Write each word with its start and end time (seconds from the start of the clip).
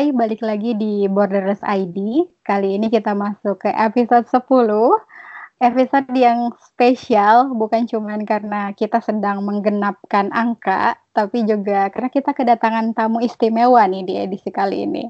Hai, 0.00 0.16
balik 0.16 0.40
lagi 0.40 0.72
di 0.80 1.04
Borderless 1.12 1.60
ID. 1.60 2.24
Kali 2.40 2.80
ini 2.80 2.88
kita 2.88 3.12
masuk 3.12 3.60
ke 3.60 3.68
episode 3.68 4.24
10. 4.32 4.40
Episode 5.60 6.08
yang 6.16 6.56
spesial, 6.56 7.52
bukan 7.52 7.84
cuma 7.84 8.16
karena 8.24 8.72
kita 8.72 9.04
sedang 9.04 9.44
menggenapkan 9.44 10.32
angka, 10.32 10.96
tapi 11.12 11.44
juga 11.44 11.92
karena 11.92 12.08
kita 12.08 12.32
kedatangan 12.32 12.96
tamu 12.96 13.20
istimewa 13.20 13.84
nih 13.92 14.00
di 14.08 14.14
edisi 14.16 14.48
kali 14.48 14.88
ini. 14.88 15.04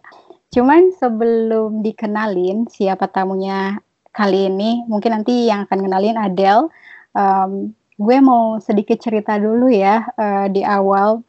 Cuman 0.51 0.91
sebelum 0.99 1.87
dikenalin 1.87 2.67
siapa 2.67 3.07
tamunya 3.15 3.79
kali 4.11 4.51
ini, 4.51 4.83
mungkin 4.91 5.23
nanti 5.23 5.47
yang 5.47 5.71
akan 5.71 5.87
kenalin 5.87 6.19
Adele. 6.19 6.67
Um, 7.15 7.79
gue 7.95 8.19
mau 8.19 8.59
sedikit 8.59 8.99
cerita 8.99 9.39
dulu 9.39 9.71
ya 9.71 10.03
uh, 10.19 10.51
di 10.51 10.67
awal 10.67 11.23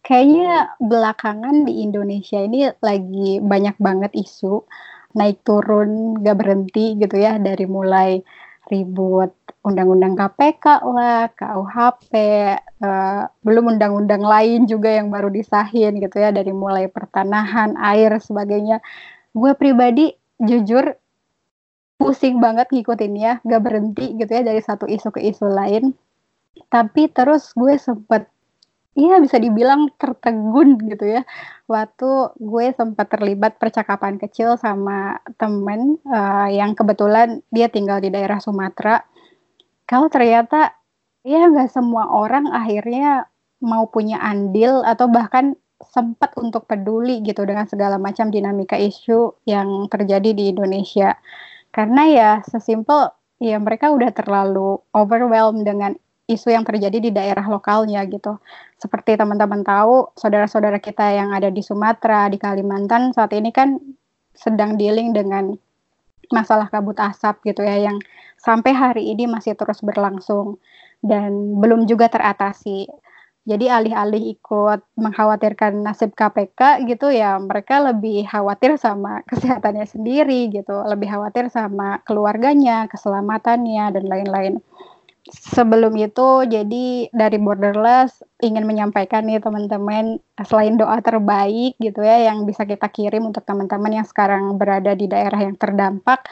kayaknya 0.00 0.74
belakangan 0.80 1.68
di 1.68 1.84
Indonesia 1.84 2.40
ini 2.40 2.72
lagi 2.80 3.38
banyak 3.40 3.76
banget 3.76 4.12
isu 4.16 4.64
naik 5.14 5.42
turun 5.42 6.22
gak 6.22 6.38
berhenti 6.38 6.96
gitu 6.98 7.16
ya 7.18 7.36
dari 7.36 7.66
mulai 7.66 8.22
ribut 8.70 9.34
undang-undang 9.60 10.16
KPK 10.16 10.64
lah, 10.88 11.28
KUHP, 11.36 12.12
uh, 12.16 12.56
eh, 12.80 13.22
belum 13.44 13.76
undang-undang 13.76 14.24
lain 14.24 14.64
juga 14.64 14.88
yang 14.88 15.12
baru 15.12 15.28
disahin 15.28 16.00
gitu 16.00 16.16
ya 16.16 16.32
dari 16.32 16.54
mulai 16.54 16.88
pertanahan, 16.88 17.76
air 17.76 18.16
sebagainya. 18.22 18.80
Gue 19.36 19.52
pribadi 19.52 20.16
jujur 20.40 20.96
pusing 22.00 22.40
banget 22.40 22.72
ngikutinnya, 22.72 23.44
gak 23.44 23.60
berhenti 23.60 24.16
gitu 24.16 24.32
ya 24.32 24.42
dari 24.48 24.64
satu 24.64 24.88
isu 24.88 25.12
ke 25.12 25.20
isu 25.28 25.44
lain. 25.44 25.92
Tapi 26.72 27.12
terus 27.12 27.52
gue 27.52 27.76
sempet 27.76 28.24
Iya 28.98 29.22
bisa 29.22 29.38
dibilang 29.38 29.94
tertegun 29.96 30.74
gitu 30.90 31.06
ya. 31.06 31.22
Waktu 31.70 32.34
gue 32.42 32.66
sempat 32.74 33.06
terlibat 33.06 33.56
percakapan 33.62 34.18
kecil 34.18 34.58
sama 34.58 35.22
temen 35.38 36.02
uh, 36.10 36.50
yang 36.50 36.74
kebetulan 36.74 37.38
dia 37.54 37.70
tinggal 37.70 38.02
di 38.02 38.10
daerah 38.10 38.42
Sumatera. 38.42 39.06
Kalau 39.86 40.10
ternyata 40.10 40.74
ya 41.22 41.46
nggak 41.46 41.70
semua 41.70 42.10
orang 42.10 42.50
akhirnya 42.50 43.30
mau 43.62 43.86
punya 43.86 44.18
andil 44.18 44.82
atau 44.82 45.06
bahkan 45.06 45.54
sempat 45.80 46.34
untuk 46.36 46.66
peduli 46.68 47.22
gitu 47.24 47.46
dengan 47.46 47.64
segala 47.70 47.96
macam 47.96 48.28
dinamika 48.28 48.76
isu 48.76 49.38
yang 49.46 49.86
terjadi 49.86 50.34
di 50.34 50.50
Indonesia. 50.50 51.14
Karena 51.70 52.02
ya 52.10 52.30
sesimpel 52.42 53.14
ya 53.38 53.56
mereka 53.62 53.94
udah 53.94 54.10
terlalu 54.12 54.82
overwhelmed 54.92 55.64
dengan 55.64 55.94
isu 56.30 56.54
yang 56.54 56.62
terjadi 56.62 56.98
di 57.02 57.10
daerah 57.10 57.42
lokalnya 57.50 58.06
gitu. 58.06 58.38
Seperti 58.78 59.18
teman-teman 59.18 59.66
tahu, 59.66 60.14
saudara-saudara 60.14 60.78
kita 60.78 61.10
yang 61.10 61.34
ada 61.34 61.50
di 61.50 61.58
Sumatera, 61.60 62.30
di 62.30 62.38
Kalimantan 62.38 63.10
saat 63.10 63.34
ini 63.34 63.50
kan 63.50 63.76
sedang 64.30 64.78
dealing 64.78 65.10
dengan 65.10 65.52
masalah 66.30 66.70
kabut 66.70 66.94
asap 67.02 67.42
gitu 67.50 67.66
ya 67.66 67.90
yang 67.90 67.98
sampai 68.38 68.70
hari 68.70 69.10
ini 69.10 69.26
masih 69.26 69.58
terus 69.58 69.82
berlangsung 69.82 70.62
dan 71.02 71.58
belum 71.58 71.90
juga 71.90 72.06
teratasi. 72.06 72.86
Jadi 73.48 73.66
alih-alih 73.66 74.36
ikut 74.36 74.84
mengkhawatirkan 75.00 75.82
nasib 75.82 76.12
KPK 76.14 76.86
gitu 76.86 77.10
ya, 77.10 77.40
mereka 77.40 77.82
lebih 77.82 78.28
khawatir 78.28 78.78
sama 78.78 79.20
kesehatannya 79.28 79.88
sendiri 79.90 80.52
gitu, 80.54 80.76
lebih 80.86 81.10
khawatir 81.10 81.50
sama 81.50 81.98
keluarganya, 82.06 82.86
keselamatannya 82.86 83.96
dan 83.96 84.04
lain-lain 84.06 84.54
sebelum 85.28 85.92
itu 86.00 86.48
jadi 86.48 87.12
dari 87.12 87.38
Borderless 87.38 88.24
ingin 88.40 88.64
menyampaikan 88.64 89.28
nih 89.28 89.42
teman-teman 89.42 90.16
selain 90.40 90.80
doa 90.80 90.96
terbaik 91.04 91.76
gitu 91.76 92.00
ya 92.00 92.32
yang 92.32 92.48
bisa 92.48 92.64
kita 92.64 92.88
kirim 92.88 93.28
untuk 93.28 93.44
teman-teman 93.44 94.00
yang 94.00 94.06
sekarang 94.08 94.56
berada 94.56 94.96
di 94.96 95.04
daerah 95.04 95.44
yang 95.44 95.60
terdampak 95.60 96.24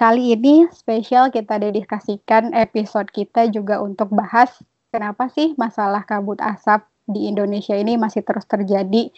kali 0.00 0.32
ini 0.32 0.64
spesial 0.72 1.28
kita 1.28 1.60
dedikasikan 1.60 2.56
episode 2.56 3.12
kita 3.12 3.44
juga 3.52 3.84
untuk 3.84 4.08
bahas 4.08 4.48
kenapa 4.88 5.28
sih 5.28 5.52
masalah 5.60 6.02
kabut 6.08 6.40
asap 6.40 6.80
di 7.04 7.28
Indonesia 7.28 7.76
ini 7.76 8.00
masih 8.00 8.24
terus 8.24 8.48
terjadi 8.48 9.12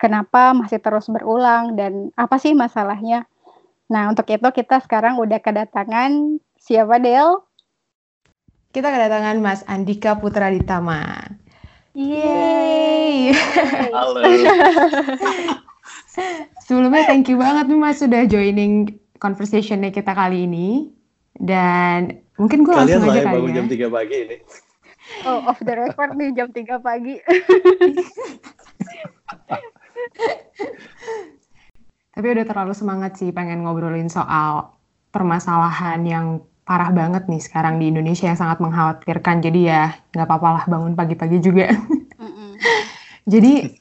kenapa 0.00 0.56
masih 0.56 0.80
terus 0.80 1.06
berulang 1.12 1.76
dan 1.76 2.08
apa 2.16 2.40
sih 2.40 2.56
masalahnya. 2.56 3.28
Nah 3.92 4.08
untuk 4.08 4.24
itu 4.32 4.48
kita 4.48 4.80
sekarang 4.80 5.20
udah 5.20 5.38
kedatangan 5.44 6.40
siapa 6.56 6.96
Del 6.96 7.44
kita 8.70 8.86
kedatangan 8.86 9.42
Mas 9.42 9.66
Andika 9.66 10.14
Putra 10.22 10.46
Ditama. 10.54 11.26
Yeay. 11.90 13.34
Halo. 13.94 14.22
Sebelumnya 16.62 17.02
thank 17.10 17.26
you 17.26 17.34
banget 17.34 17.66
nih 17.66 17.78
Mas 17.82 17.98
sudah 17.98 18.22
joining 18.30 18.94
conversationnya 19.18 19.90
kita 19.90 20.14
kali 20.14 20.46
ini. 20.46 20.94
Dan 21.34 22.22
mungkin 22.38 22.62
gue 22.62 22.70
langsung 22.70 23.10
aja 23.10 23.26
kali 23.26 23.50
ya. 23.50 23.58
jam 23.58 23.66
3 23.66 23.90
pagi 23.90 24.16
ini. 24.28 24.36
Oh, 25.26 25.42
off 25.50 25.58
the 25.66 25.74
record 25.74 26.14
nih 26.14 26.30
jam 26.30 26.54
3 26.54 26.78
pagi. 26.78 27.18
Tapi 32.14 32.26
udah 32.26 32.46
terlalu 32.46 32.74
semangat 32.76 33.18
sih 33.18 33.34
pengen 33.34 33.66
ngobrolin 33.66 34.06
soal 34.06 34.78
permasalahan 35.10 36.06
yang 36.06 36.26
parah 36.70 36.94
banget 36.94 37.26
nih 37.26 37.42
sekarang 37.42 37.82
di 37.82 37.90
Indonesia 37.90 38.30
yang 38.30 38.38
sangat 38.38 38.62
mengkhawatirkan. 38.62 39.42
Jadi 39.42 39.66
ya 39.66 39.90
nggak 40.14 40.22
apa-apa 40.30 40.48
lah 40.54 40.64
bangun 40.70 40.94
pagi-pagi 40.94 41.42
juga. 41.42 41.74
Jadi 43.32 43.74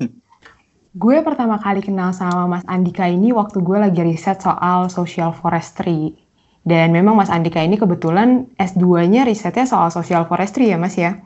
gue 0.97 1.17
pertama 1.21 1.61
kali 1.61 1.85
kenal 1.85 2.17
sama 2.17 2.49
Mas 2.49 2.65
Andika 2.65 3.05
ini 3.05 3.29
waktu 3.29 3.61
gue 3.61 3.77
lagi 3.77 4.01
riset 4.01 4.41
soal 4.41 4.89
social 4.89 5.37
forestry. 5.37 6.17
Dan 6.65 6.89
memang 6.89 7.13
Mas 7.13 7.29
Andika 7.29 7.61
ini 7.61 7.77
kebetulan 7.77 8.49
S2-nya 8.57 9.21
risetnya 9.29 9.69
soal 9.69 9.93
social 9.93 10.25
forestry 10.25 10.73
ya 10.73 10.81
Mas 10.81 10.97
ya? 10.97 11.21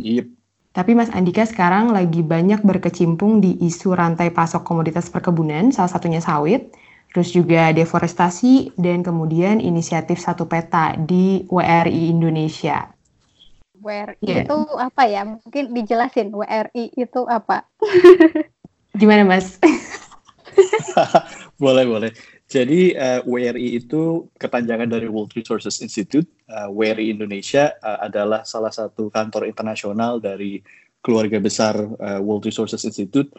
Yep. 0.00 0.24
Tapi 0.72 0.96
Mas 0.96 1.12
Andika 1.12 1.44
sekarang 1.44 1.92
lagi 1.92 2.24
banyak 2.24 2.64
berkecimpung 2.64 3.44
di 3.44 3.60
isu 3.60 3.92
rantai 3.92 4.32
pasok 4.32 4.64
komoditas 4.64 5.12
perkebunan, 5.12 5.68
salah 5.68 5.90
satunya 5.92 6.24
sawit, 6.24 6.72
terus 7.12 7.32
juga 7.32 7.72
deforestasi, 7.72 8.76
dan 8.76 9.00
kemudian 9.00 9.58
inisiatif 9.58 10.20
satu 10.20 10.44
peta 10.44 10.94
di 10.98 11.44
WRI 11.48 12.12
Indonesia. 12.12 12.92
WRI 13.78 14.18
yeah. 14.26 14.44
itu 14.44 14.58
apa 14.76 15.02
ya? 15.06 15.22
Mungkin 15.24 15.72
dijelasin 15.72 16.34
WRI 16.34 16.92
itu 16.98 17.20
apa? 17.30 17.64
Gimana 19.00 19.22
Mas? 19.24 19.56
boleh 21.62 21.84
boleh. 21.86 22.12
Jadi 22.48 22.96
uh, 22.96 23.20
eh, 23.20 23.28
WRI 23.28 23.76
itu 23.76 24.24
kepanjangan 24.40 24.88
dari 24.88 25.04
World 25.04 25.36
Resources 25.36 25.84
Institute. 25.84 26.26
Uh, 26.48 26.66
eh, 26.66 26.96
WRI 26.96 27.12
Indonesia 27.12 27.76
uh, 27.84 28.00
adalah 28.00 28.42
salah 28.48 28.72
satu 28.72 29.12
kantor 29.12 29.44
internasional 29.44 30.16
dari 30.16 30.64
keluarga 31.04 31.38
besar 31.38 31.76
uh, 31.76 32.20
World 32.24 32.48
Resources 32.48 32.82
Institute 32.88 33.30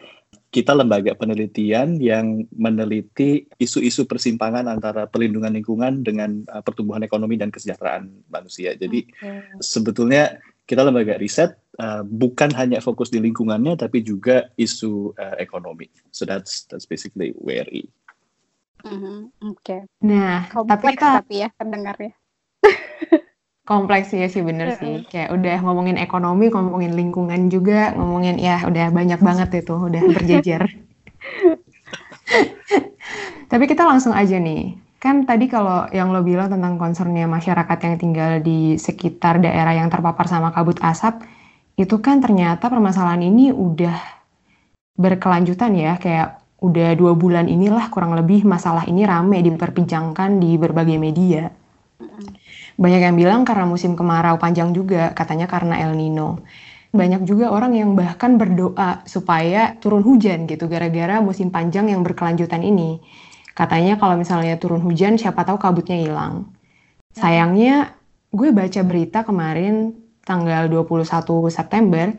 kita 0.50 0.74
lembaga 0.74 1.14
penelitian 1.14 2.02
yang 2.02 2.42
meneliti 2.58 3.46
isu-isu 3.62 4.02
persimpangan 4.10 4.66
antara 4.66 5.06
perlindungan 5.06 5.54
lingkungan 5.54 6.02
dengan 6.02 6.42
uh, 6.50 6.58
pertumbuhan 6.58 7.06
ekonomi 7.06 7.38
dan 7.38 7.54
kesejahteraan 7.54 8.10
manusia. 8.26 8.74
Jadi 8.74 9.06
okay. 9.14 9.46
sebetulnya 9.62 10.42
kita 10.66 10.82
lembaga 10.82 11.18
riset 11.22 11.54
uh, 11.78 12.02
bukan 12.02 12.50
hanya 12.58 12.82
fokus 12.82 13.14
di 13.14 13.22
lingkungannya 13.22 13.78
tapi 13.78 14.02
juga 14.02 14.50
isu 14.58 15.14
uh, 15.14 15.38
ekonomi. 15.38 15.86
So 16.10 16.26
that's 16.26 16.66
that's 16.66 16.86
basically 16.86 17.30
WRI. 17.38 17.86
Mm-hmm. 18.82 19.18
Oke. 19.54 19.60
Okay. 19.62 19.80
Nah, 20.02 20.50
Kompleks 20.50 20.82
tapi 20.82 20.94
kita 20.98 21.08
tapi 21.22 21.34
ya 21.46 21.48
terdengarnya. 21.54 22.12
Kompleks 23.70 24.10
ya 24.10 24.26
sih 24.26 24.42
bener 24.42 24.74
sih. 24.74 25.06
Kayak 25.06 25.30
udah 25.38 25.56
ngomongin 25.62 25.94
ekonomi 26.02 26.50
ngomongin 26.50 26.98
lingkungan 26.98 27.46
juga 27.46 27.94
ngomongin 27.94 28.42
ya 28.42 28.66
udah 28.66 28.90
banyak 28.90 29.22
banget 29.22 29.62
itu 29.62 29.78
udah 29.78 30.02
berjejer. 30.18 30.66
Tapi 33.46 33.64
kita 33.70 33.86
langsung 33.86 34.10
aja 34.10 34.34
nih. 34.42 34.74
Kan 34.98 35.22
tadi 35.24 35.46
kalau 35.46 35.86
yang 35.94 36.10
lo 36.10 36.26
bilang 36.26 36.50
tentang 36.50 36.76
concernnya 36.82 37.30
masyarakat 37.30 37.78
yang 37.86 37.94
tinggal 37.96 38.32
di 38.42 38.74
sekitar 38.74 39.38
daerah 39.38 39.72
yang 39.72 39.86
terpapar 39.86 40.26
sama 40.26 40.50
kabut 40.50 40.82
asap 40.82 41.22
itu 41.78 41.96
kan 42.02 42.20
ternyata 42.20 42.68
permasalahan 42.68 43.22
ini 43.22 43.54
udah 43.54 43.94
berkelanjutan 44.98 45.78
ya. 45.78 45.94
Kayak 45.94 46.42
udah 46.58 46.92
dua 46.98 47.14
bulan 47.14 47.46
inilah 47.46 47.86
kurang 47.88 48.18
lebih 48.18 48.42
masalah 48.44 48.84
ini 48.84 49.06
rame 49.06 49.40
diperbincangkan 49.40 50.42
di 50.42 50.58
berbagai 50.60 50.98
media 51.00 51.48
banyak 52.80 53.00
yang 53.04 53.16
bilang 53.16 53.40
karena 53.44 53.68
musim 53.68 53.92
kemarau 53.92 54.40
panjang 54.40 54.72
juga, 54.72 55.12
katanya 55.12 55.44
karena 55.44 55.80
El 55.84 55.96
Nino. 55.96 56.40
Banyak 56.90 57.22
juga 57.22 57.54
orang 57.54 57.76
yang 57.76 57.94
bahkan 57.94 58.34
berdoa 58.34 59.06
supaya 59.06 59.78
turun 59.78 60.02
hujan 60.02 60.50
gitu 60.50 60.66
gara-gara 60.66 61.22
musim 61.22 61.54
panjang 61.54 61.92
yang 61.92 62.02
berkelanjutan 62.02 62.66
ini. 62.66 62.98
Katanya 63.54 64.00
kalau 64.00 64.18
misalnya 64.18 64.58
turun 64.58 64.82
hujan 64.82 65.20
siapa 65.20 65.46
tahu 65.46 65.60
kabutnya 65.60 66.00
hilang. 66.00 66.50
Sayangnya 67.14 67.94
gue 68.34 68.50
baca 68.50 68.80
berita 68.82 69.22
kemarin 69.22 69.94
tanggal 70.24 70.66
21 70.66 71.50
September, 71.50 72.14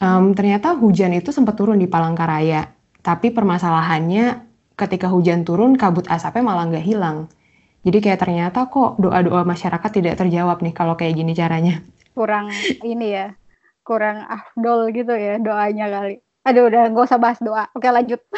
um, 0.00 0.32
ternyata 0.32 0.76
hujan 0.76 1.12
itu 1.16 1.32
sempat 1.32 1.56
turun 1.56 1.76
di 1.76 1.88
Palangkaraya. 1.88 2.72
Tapi 3.02 3.32
permasalahannya 3.32 4.44
ketika 4.76 5.08
hujan 5.08 5.42
turun 5.42 5.74
kabut 5.74 6.04
asapnya 6.06 6.44
malah 6.44 6.68
nggak 6.68 6.84
hilang. 6.84 7.28
Jadi 7.86 8.02
kayak 8.02 8.18
ternyata 8.18 8.66
kok 8.66 8.98
doa-doa 8.98 9.46
masyarakat 9.46 9.90
tidak 9.94 10.18
terjawab 10.18 10.58
nih 10.58 10.74
kalau 10.74 10.98
kayak 10.98 11.22
gini 11.22 11.38
caranya. 11.38 11.86
Kurang 12.18 12.50
ini 12.82 13.14
ya, 13.14 13.30
kurang 13.86 14.26
afdol 14.26 14.90
gitu 14.90 15.14
ya 15.14 15.38
doanya 15.38 15.86
kali. 15.86 16.18
Aduh 16.42 16.66
udah 16.66 16.90
nggak 16.90 17.06
usah 17.06 17.22
bahas 17.22 17.38
doa. 17.38 17.70
Oke 17.78 17.86
lanjut. 17.86 18.18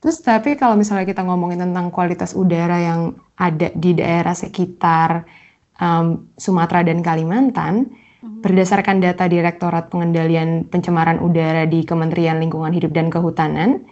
Terus 0.00 0.16
tapi 0.24 0.56
kalau 0.56 0.80
misalnya 0.80 1.04
kita 1.04 1.20
ngomongin 1.20 1.60
tentang 1.60 1.92
kualitas 1.92 2.32
udara 2.32 2.80
yang 2.80 3.12
ada 3.36 3.68
di 3.76 3.92
daerah 3.92 4.32
sekitar 4.32 5.28
um, 5.76 6.24
Sumatera 6.40 6.88
dan 6.88 7.04
Kalimantan, 7.04 7.92
hmm. 8.24 8.40
berdasarkan 8.40 9.04
data 9.04 9.28
Direktorat 9.28 9.92
Pengendalian 9.92 10.64
Pencemaran 10.68 11.20
Udara 11.20 11.68
di 11.68 11.84
Kementerian 11.84 12.40
Lingkungan 12.40 12.72
Hidup 12.72 12.96
dan 12.96 13.12
Kehutanan, 13.12 13.84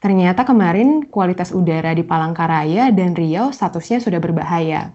ternyata 0.00 0.44
kemarin 0.44 1.08
kualitas 1.08 1.50
udara 1.52 1.92
di 1.96 2.04
Palangkaraya 2.04 2.92
dan 2.92 3.16
Riau 3.16 3.50
statusnya 3.50 4.00
sudah 4.00 4.20
berbahaya. 4.20 4.92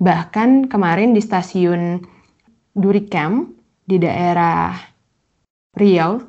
Bahkan 0.00 0.72
kemarin 0.72 1.12
di 1.12 1.20
stasiun 1.20 2.00
Duricam 2.72 3.52
di 3.84 4.00
daerah 4.00 4.76
Riau 5.76 6.22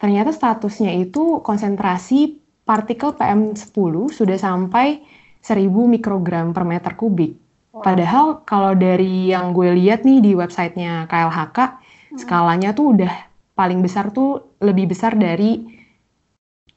ternyata 0.00 0.34
statusnya 0.34 0.92
itu 0.96 1.40
konsentrasi 1.40 2.40
partikel 2.64 3.12
PM10 3.14 3.94
sudah 4.10 4.38
sampai 4.40 5.04
1000 5.44 5.68
mikrogram 5.68 6.56
per 6.56 6.64
meter 6.64 6.96
kubik. 6.96 7.36
Padahal 7.74 8.46
kalau 8.46 8.72
dari 8.72 9.34
yang 9.34 9.52
gue 9.52 9.74
lihat 9.74 10.06
nih 10.06 10.22
di 10.22 10.32
websitenya 10.32 11.10
KLHK, 11.10 11.58
hmm. 11.58 12.18
skalanya 12.22 12.70
tuh 12.72 12.94
udah 12.96 13.12
paling 13.52 13.82
besar 13.82 14.14
tuh 14.14 14.56
lebih 14.62 14.94
besar 14.94 15.18
dari 15.18 15.83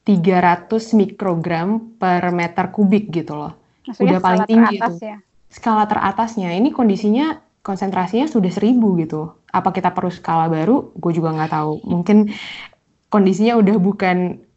300 0.08 0.72
mikrogram 0.96 2.00
per 2.00 2.32
meter 2.32 2.72
kubik 2.72 3.12
gitu 3.12 3.36
loh. 3.36 3.52
Maksudnya 3.84 4.16
udah 4.16 4.20
paling 4.24 4.46
tinggi 4.48 4.76
itu. 4.80 4.92
Ya? 5.04 5.20
Skala 5.52 5.84
teratasnya. 5.84 6.56
Ini 6.56 6.72
kondisinya 6.72 7.36
konsentrasinya 7.60 8.24
sudah 8.24 8.48
1000 8.48 9.04
gitu. 9.04 9.36
Apa 9.52 9.68
kita 9.76 9.92
perlu 9.92 10.08
skala 10.08 10.48
baru? 10.48 10.96
Gue 10.96 11.12
juga 11.12 11.36
nggak 11.36 11.52
tahu. 11.52 11.84
Mungkin 11.84 12.32
kondisinya 13.12 13.60
udah 13.60 13.76
bukan 13.76 14.48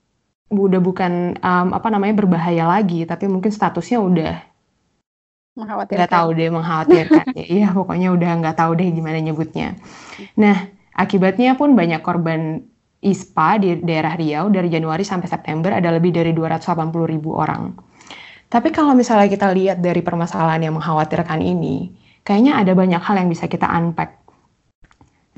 udah 0.52 0.82
bukan 0.84 1.40
um, 1.40 1.68
apa 1.72 1.88
namanya 1.88 2.24
berbahaya 2.24 2.68
lagi 2.68 3.08
tapi 3.08 3.32
mungkin 3.32 3.56
statusnya 3.56 4.04
udah 4.04 4.36
mengkhawatirkan 5.56 6.00
nggak 6.04 6.12
tahu 6.12 6.30
deh 6.36 6.50
mengkhawatirkan 6.52 7.26
iya 7.56 7.72
pokoknya 7.72 8.12
udah 8.12 8.32
nggak 8.44 8.58
tahu 8.60 8.72
deh 8.76 8.92
gimana 8.92 9.24
nyebutnya 9.24 9.80
nah 10.36 10.68
akibatnya 10.92 11.56
pun 11.56 11.72
banyak 11.72 12.04
korban 12.04 12.68
ISPA 13.02 13.58
di 13.58 13.82
daerah 13.82 14.14
Riau 14.14 14.54
dari 14.54 14.70
Januari 14.70 15.02
sampai 15.02 15.26
September 15.26 15.74
ada 15.74 15.90
lebih 15.90 16.14
dari 16.14 16.32
280 16.38 16.94
ribu 17.10 17.34
orang. 17.34 17.74
Tapi 18.52 18.70
kalau 18.70 18.94
misalnya 18.94 19.32
kita 19.32 19.50
lihat 19.50 19.82
dari 19.82 20.06
permasalahan 20.06 20.70
yang 20.70 20.78
mengkhawatirkan 20.78 21.42
ini 21.42 21.90
kayaknya 22.22 22.62
ada 22.62 22.78
banyak 22.78 23.02
hal 23.02 23.16
yang 23.18 23.30
bisa 23.32 23.50
kita 23.50 23.66
unpack. 23.66 24.22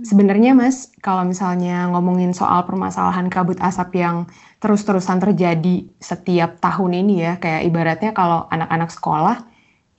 Sebenarnya 0.02 0.58
Mas, 0.58 0.90
kalau 1.06 1.22
misalnya 1.22 1.86
ngomongin 1.94 2.34
soal 2.34 2.66
permasalahan 2.66 3.30
kabut 3.30 3.62
asap 3.62 4.02
yang 4.02 4.26
terus-terusan 4.58 5.22
terjadi 5.22 5.86
setiap 6.02 6.58
tahun 6.58 7.06
ini 7.06 7.16
ya, 7.22 7.34
kayak 7.38 7.62
ibaratnya 7.70 8.12
kalau 8.12 8.50
anak-anak 8.50 8.90
sekolah, 8.90 9.38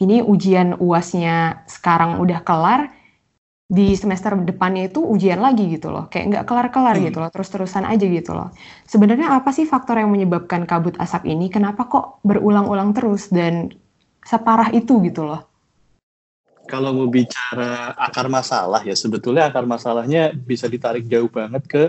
ini 0.02 0.18
ujian 0.18 0.74
UASnya 0.82 1.62
sekarang 1.70 2.18
udah 2.18 2.42
kelar, 2.42 2.90
di 3.74 3.98
semester 3.98 4.38
depannya 4.38 4.86
itu 4.86 5.02
ujian 5.02 5.42
lagi 5.42 5.66
gitu 5.66 5.90
loh, 5.90 6.06
kayak 6.06 6.30
nggak 6.30 6.44
kelar-kelar 6.46 6.94
hmm. 6.94 7.10
gitu 7.10 7.18
loh, 7.18 7.30
terus-terusan 7.34 7.82
aja 7.82 8.06
gitu 8.06 8.30
loh. 8.30 8.54
Sebenarnya 8.86 9.34
apa 9.34 9.50
sih 9.50 9.66
faktor 9.66 9.98
yang 9.98 10.14
menyebabkan 10.14 10.62
kabut 10.64 10.94
asap 11.02 11.26
ini? 11.26 11.50
Kenapa 11.50 11.90
kok 11.90 12.22
berulang-ulang 12.22 12.94
terus 12.94 13.34
dan 13.34 13.74
separah 14.22 14.70
itu 14.70 15.02
gitu 15.02 15.26
loh? 15.26 15.50
kalau 16.64 16.96
mau 16.96 17.08
bicara 17.12 17.92
akar 17.92 18.32
masalah 18.32 18.80
ya 18.80 18.96
sebetulnya 18.96 19.52
akar 19.52 19.68
masalahnya 19.68 20.32
bisa 20.32 20.64
ditarik 20.64 21.04
jauh 21.04 21.28
banget 21.28 21.62
ke 21.68 21.82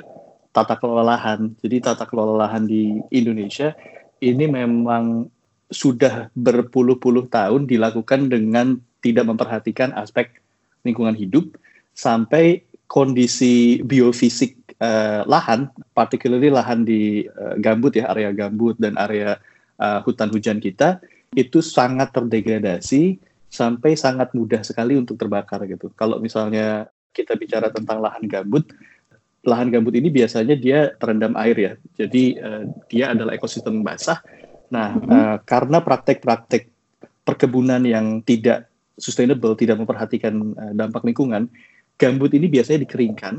tata 0.56 0.80
kelola 0.80 1.04
lahan. 1.16 1.52
Jadi 1.60 1.84
tata 1.84 2.08
kelola 2.08 2.48
lahan 2.48 2.64
di 2.64 3.04
Indonesia 3.12 3.76
ini 4.24 4.48
memang 4.48 5.28
sudah 5.68 6.32
berpuluh-puluh 6.32 7.28
tahun 7.28 7.68
dilakukan 7.68 8.32
dengan 8.32 8.80
tidak 9.04 9.28
memperhatikan 9.28 9.92
aspek 10.00 10.40
lingkungan 10.88 11.18
hidup 11.18 11.52
sampai 11.96 12.62
kondisi 12.86 13.82
biofisik 13.82 14.78
uh, 14.84 15.26
lahan, 15.26 15.72
particularly 15.98 16.54
lahan 16.54 16.86
di 16.86 17.26
uh, 17.26 17.58
gambut 17.58 17.98
ya, 17.98 18.12
area 18.14 18.30
gambut 18.36 18.78
dan 18.78 19.00
area 19.00 19.40
uh, 19.82 20.00
hutan 20.06 20.30
hujan 20.30 20.62
kita 20.62 21.02
itu 21.36 21.60
sangat 21.60 22.16
terdegradasi 22.16 23.20
sampai 23.52 23.96
sangat 23.96 24.32
mudah 24.36 24.62
sekali 24.62 25.00
untuk 25.00 25.16
terbakar 25.16 25.64
gitu. 25.66 25.92
Kalau 25.96 26.20
misalnya 26.20 26.92
kita 27.16 27.40
bicara 27.40 27.72
tentang 27.72 28.04
lahan 28.04 28.28
gambut, 28.28 28.68
lahan 29.48 29.72
gambut 29.72 29.96
ini 29.96 30.12
biasanya 30.12 30.56
dia 30.60 30.92
terendam 31.00 31.34
air 31.40 31.56
ya. 31.56 31.74
Jadi 31.96 32.36
uh, 32.40 32.68
dia 32.92 33.16
adalah 33.16 33.34
ekosistem 33.34 33.80
basah. 33.82 34.20
Nah, 34.70 34.98
uh, 34.98 35.36
karena 35.46 35.80
praktek-praktek 35.80 36.68
perkebunan 37.24 37.82
yang 37.86 38.22
tidak 38.26 38.68
sustainable, 38.98 39.54
tidak 39.56 39.80
memperhatikan 39.80 40.56
uh, 40.58 40.74
dampak 40.74 41.06
lingkungan, 41.06 41.48
gambut 41.96 42.32
ini 42.36 42.52
biasanya 42.52 42.84
dikeringkan 42.84 43.36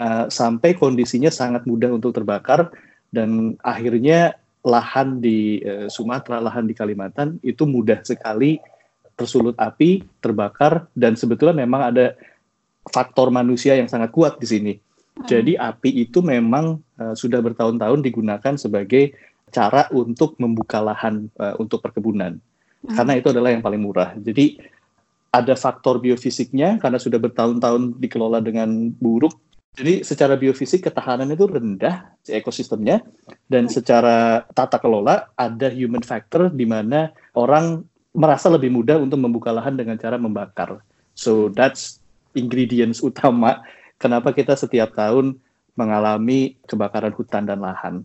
uh, 0.00 0.26
sampai 0.32 0.76
kondisinya 0.76 1.28
sangat 1.28 1.68
mudah 1.68 1.92
untuk 1.92 2.16
terbakar 2.16 2.72
dan 3.12 3.58
akhirnya 3.60 4.38
lahan 4.60 5.24
di 5.24 5.60
uh, 5.64 5.88
Sumatera, 5.88 6.40
lahan 6.40 6.68
di 6.68 6.76
Kalimantan 6.76 7.40
itu 7.40 7.64
mudah 7.64 8.04
sekali 8.04 8.60
tersulut 9.16 9.52
api, 9.60 10.00
terbakar, 10.24 10.88
dan 10.96 11.12
sebetulnya 11.12 11.60
memang 11.60 11.92
ada 11.92 12.16
faktor 12.88 13.28
manusia 13.28 13.76
yang 13.76 13.88
sangat 13.88 14.08
kuat 14.12 14.40
di 14.40 14.48
sini. 14.48 14.72
Hmm. 14.76 15.28
Jadi 15.28 15.52
api 15.60 16.08
itu 16.08 16.24
memang 16.24 16.80
uh, 16.96 17.12
sudah 17.12 17.44
bertahun-tahun 17.44 18.00
digunakan 18.00 18.54
sebagai 18.56 19.12
cara 19.52 19.90
untuk 19.92 20.40
membuka 20.40 20.80
lahan 20.80 21.28
uh, 21.36 21.52
untuk 21.60 21.84
perkebunan. 21.84 22.40
Hmm. 22.40 22.96
Karena 22.96 23.20
itu 23.20 23.28
adalah 23.28 23.52
yang 23.52 23.60
paling 23.60 23.82
murah. 23.84 24.16
Jadi 24.16 24.56
ada 25.30 25.54
faktor 25.54 26.02
biofisiknya 26.02 26.82
karena 26.82 26.98
sudah 26.98 27.22
bertahun-tahun 27.22 27.98
dikelola 28.02 28.42
dengan 28.42 28.90
buruk. 28.98 29.34
Jadi 29.78 30.02
secara 30.02 30.34
biofisik 30.34 30.82
ketahanan 30.82 31.30
itu 31.30 31.46
rendah 31.46 32.18
si 32.26 32.34
ekosistemnya 32.34 33.06
dan 33.46 33.70
secara 33.70 34.42
tata 34.50 34.82
kelola 34.82 35.30
ada 35.38 35.70
human 35.70 36.02
factor 36.02 36.50
di 36.50 36.66
mana 36.66 37.14
orang 37.38 37.86
merasa 38.10 38.50
lebih 38.50 38.74
mudah 38.74 38.98
untuk 38.98 39.22
membuka 39.22 39.54
lahan 39.54 39.78
dengan 39.78 39.94
cara 39.94 40.18
membakar. 40.18 40.82
So 41.14 41.54
that's 41.54 42.02
ingredients 42.34 42.98
utama 42.98 43.62
kenapa 44.02 44.34
kita 44.34 44.58
setiap 44.58 44.98
tahun 44.98 45.38
mengalami 45.78 46.58
kebakaran 46.66 47.14
hutan 47.14 47.46
dan 47.46 47.62
lahan. 47.62 48.02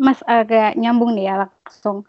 Mas 0.00 0.24
agak 0.24 0.74
nyambung 0.80 1.12
nih 1.12 1.28
ya 1.28 1.34
langsung. 1.46 2.08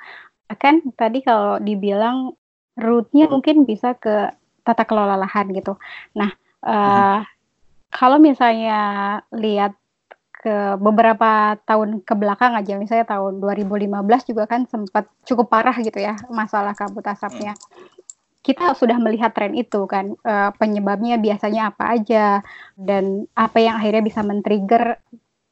Kan 0.55 0.81
tadi 0.95 1.19
kalau 1.19 1.59
dibilang 1.59 2.31
rootnya 2.79 3.27
mungkin 3.27 3.67
bisa 3.67 3.91
ke 3.99 4.31
tata 4.65 4.83
kelola 4.83 5.13
lahan 5.15 5.53
gitu. 5.53 5.77
Nah, 6.17 6.33
uh, 6.65 7.21
kalau 7.93 8.17
misalnya 8.17 9.21
lihat 9.31 9.77
ke 10.45 10.77
beberapa 10.77 11.57
tahun 11.65 12.05
ke 12.05 12.13
belakang 12.13 12.53
aja 12.53 12.77
misalnya 12.77 13.09
tahun 13.09 13.41
2015 13.41 14.29
juga 14.29 14.45
kan 14.45 14.69
sempat 14.69 15.09
cukup 15.25 15.49
parah 15.49 15.73
gitu 15.81 15.97
ya 15.97 16.13
masalah 16.29 16.77
kabut 16.77 17.01
asapnya. 17.05 17.57
Kita 18.45 18.77
sudah 18.77 19.01
melihat 19.01 19.33
tren 19.33 19.57
itu 19.57 19.89
kan 19.89 20.13
uh, 20.21 20.53
penyebabnya 20.53 21.17
biasanya 21.17 21.73
apa 21.73 21.97
aja 21.97 22.45
dan 22.77 23.25
apa 23.33 23.57
yang 23.57 23.81
akhirnya 23.81 24.05
bisa 24.05 24.21
men-trigger 24.21 25.01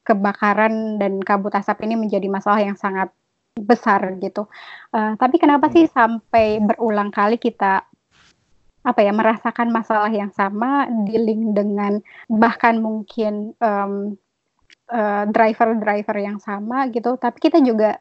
kebakaran 0.06 1.02
dan 1.02 1.18
kabut 1.18 1.50
asap 1.58 1.90
ini 1.90 1.98
menjadi 1.98 2.30
masalah 2.30 2.62
yang 2.62 2.78
sangat 2.78 3.10
besar 3.58 4.14
gitu. 4.22 4.46
Uh, 4.94 5.18
tapi 5.18 5.42
kenapa 5.42 5.74
sih 5.74 5.90
sampai 5.90 6.62
berulang 6.62 7.10
kali 7.10 7.34
kita 7.40 7.82
apa 8.84 9.00
ya 9.00 9.16
merasakan 9.16 9.72
masalah 9.72 10.12
yang 10.12 10.28
sama 10.36 10.84
dealing 11.08 11.56
dengan 11.56 12.04
bahkan 12.28 12.84
mungkin 12.84 13.56
um, 13.64 14.20
driver 14.84 15.32
driver-driver 15.72 16.16
yang 16.20 16.38
sama 16.44 16.92
gitu, 16.92 17.16
tapi 17.16 17.40
kita 17.40 17.64
juga 17.64 17.96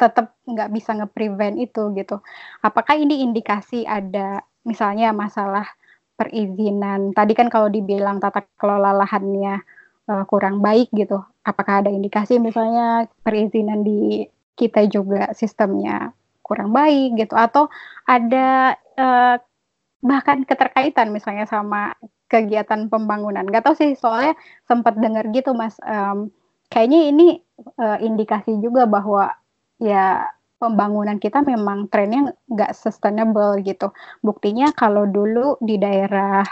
tetap 0.00 0.32
nggak 0.48 0.72
bisa 0.72 0.96
nge-prevent 0.96 1.60
itu 1.60 1.92
gitu. 1.92 2.24
Apakah 2.64 2.96
ini 2.96 3.20
indikasi 3.20 3.84
ada 3.84 4.40
misalnya 4.64 5.12
masalah 5.12 5.68
perizinan? 6.16 7.12
Tadi 7.12 7.36
kan 7.36 7.52
kalau 7.52 7.68
dibilang 7.68 8.16
tata 8.16 8.48
kelola 8.56 8.96
lahannya 8.96 9.60
uh, 10.08 10.24
kurang 10.24 10.64
baik 10.64 10.88
gitu, 10.96 11.20
apakah 11.44 11.84
ada 11.84 11.92
indikasi 11.92 12.40
misalnya 12.40 13.12
perizinan 13.20 13.84
di 13.84 14.24
kita 14.56 14.88
juga 14.88 15.36
sistemnya 15.36 16.16
kurang 16.40 16.72
baik 16.72 17.20
gitu, 17.20 17.36
atau 17.36 17.68
ada 18.08 18.72
uh, 18.96 19.36
bahkan 20.00 20.44
keterkaitan 20.44 21.12
misalnya 21.12 21.48
sama 21.48 21.96
kegiatan 22.26 22.90
pembangunan. 22.90 23.46
Gak 23.48 23.64
tau 23.64 23.76
sih 23.78 23.94
soalnya 23.94 24.34
sempat 24.66 24.98
dengar 24.98 25.30
gitu 25.30 25.54
mas 25.54 25.78
um, 25.86 26.30
kayaknya 26.70 27.00
ini 27.10 27.26
uh, 27.78 27.98
indikasi 28.02 28.58
juga 28.58 28.84
bahwa 28.90 29.30
ya 29.78 30.26
pembangunan 30.56 31.20
kita 31.20 31.44
memang 31.44 31.86
trennya 31.92 32.32
nggak 32.48 32.72
sustainable 32.72 33.60
gitu. 33.60 33.92
Buktinya 34.24 34.72
kalau 34.72 35.04
dulu 35.04 35.60
di 35.60 35.76
daerah 35.76 36.42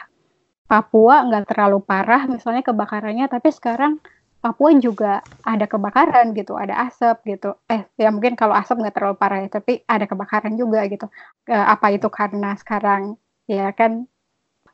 Papua 0.65 1.25
nggak 1.29 1.53
terlalu 1.53 1.85
parah 1.85 2.25
misalnya 2.25 2.65
kebakarannya, 2.65 3.29
tapi 3.29 3.53
sekarang 3.53 4.01
Papua 4.45 4.77
juga 4.77 5.25
ada 5.41 5.65
kebakaran 5.65 6.37
gitu, 6.37 6.53
ada 6.57 6.85
asap 6.85 7.37
gitu. 7.37 7.57
Eh, 7.65 7.89
ya 7.97 8.13
mungkin 8.13 8.37
kalau 8.37 8.53
asap 8.53 8.77
nggak 8.85 8.97
terlalu 8.97 9.17
parah 9.17 9.41
ya, 9.41 9.49
tapi 9.49 9.81
ada 9.89 10.05
kebakaran 10.05 10.53
juga 10.61 10.85
gitu. 10.85 11.09
E, 11.49 11.57
apa 11.57 11.97
itu 11.97 12.09
karena 12.13 12.53
sekarang 12.61 13.17
ya 13.49 13.73
kan 13.77 14.09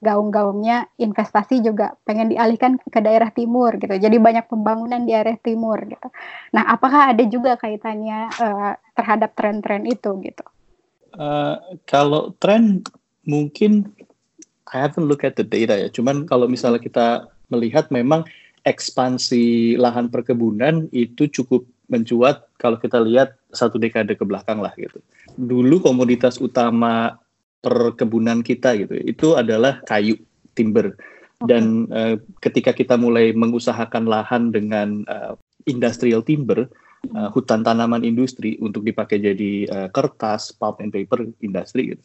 gaung-gaungnya 0.01 0.89
investasi 0.97 1.61
juga 1.61 1.93
pengen 2.09 2.33
dialihkan 2.33 2.81
ke 2.81 3.01
daerah 3.05 3.29
timur 3.29 3.77
gitu. 3.77 3.93
Jadi 3.93 4.17
banyak 4.17 4.49
pembangunan 4.49 5.05
di 5.05 5.13
area 5.13 5.37
timur 5.37 5.77
gitu. 5.85 6.09
Nah, 6.57 6.73
apakah 6.73 7.13
ada 7.13 7.21
juga 7.29 7.61
kaitannya 7.61 8.33
uh, 8.41 8.73
terhadap 8.97 9.37
tren-tren 9.37 9.85
itu 9.85 10.17
gitu? 10.25 10.45
Uh, 11.13 11.61
kalau 11.85 12.33
tren 12.41 12.81
mungkin 13.29 13.93
I 14.73 14.89
haven't 14.89 15.05
look 15.05 15.21
at 15.21 15.37
the 15.37 15.45
data 15.45 15.77
ya. 15.77 15.89
Cuman 15.93 16.25
kalau 16.25 16.49
misalnya 16.49 16.81
kita 16.81 17.29
melihat 17.53 17.93
memang 17.93 18.25
ekspansi 18.65 19.77
lahan 19.77 20.09
perkebunan 20.09 20.89
itu 20.97 21.29
cukup 21.29 21.69
mencuat 21.91 22.47
kalau 22.57 22.79
kita 22.79 23.03
lihat 23.03 23.37
satu 23.53 23.77
dekade 23.77 24.17
ke 24.17 24.25
belakang 24.25 24.65
lah 24.65 24.73
gitu. 24.81 25.03
Dulu 25.37 25.83
komoditas 25.85 26.41
utama 26.41 27.19
perkebunan 27.61 28.41
kita 28.45 28.77
gitu. 28.81 28.97
Itu 29.01 29.37
adalah 29.37 29.85
kayu 29.85 30.17
timber. 30.53 30.97
Dan 31.41 31.89
uh, 31.89 32.21
ketika 32.45 32.77
kita 32.77 33.01
mulai 33.01 33.33
mengusahakan 33.33 34.05
lahan 34.05 34.53
dengan 34.53 35.09
uh, 35.09 35.33
industrial 35.65 36.21
timber 36.21 36.69
uh, 37.17 37.29
hutan 37.33 37.65
tanaman 37.65 38.05
industri 38.05 38.61
untuk 38.61 38.85
dipakai 38.85 39.25
jadi 39.25 39.53
uh, 39.73 39.89
kertas 39.89 40.53
pulp 40.53 40.85
and 40.85 40.93
paper 40.93 41.25
industri 41.41 41.97
gitu 41.97 42.05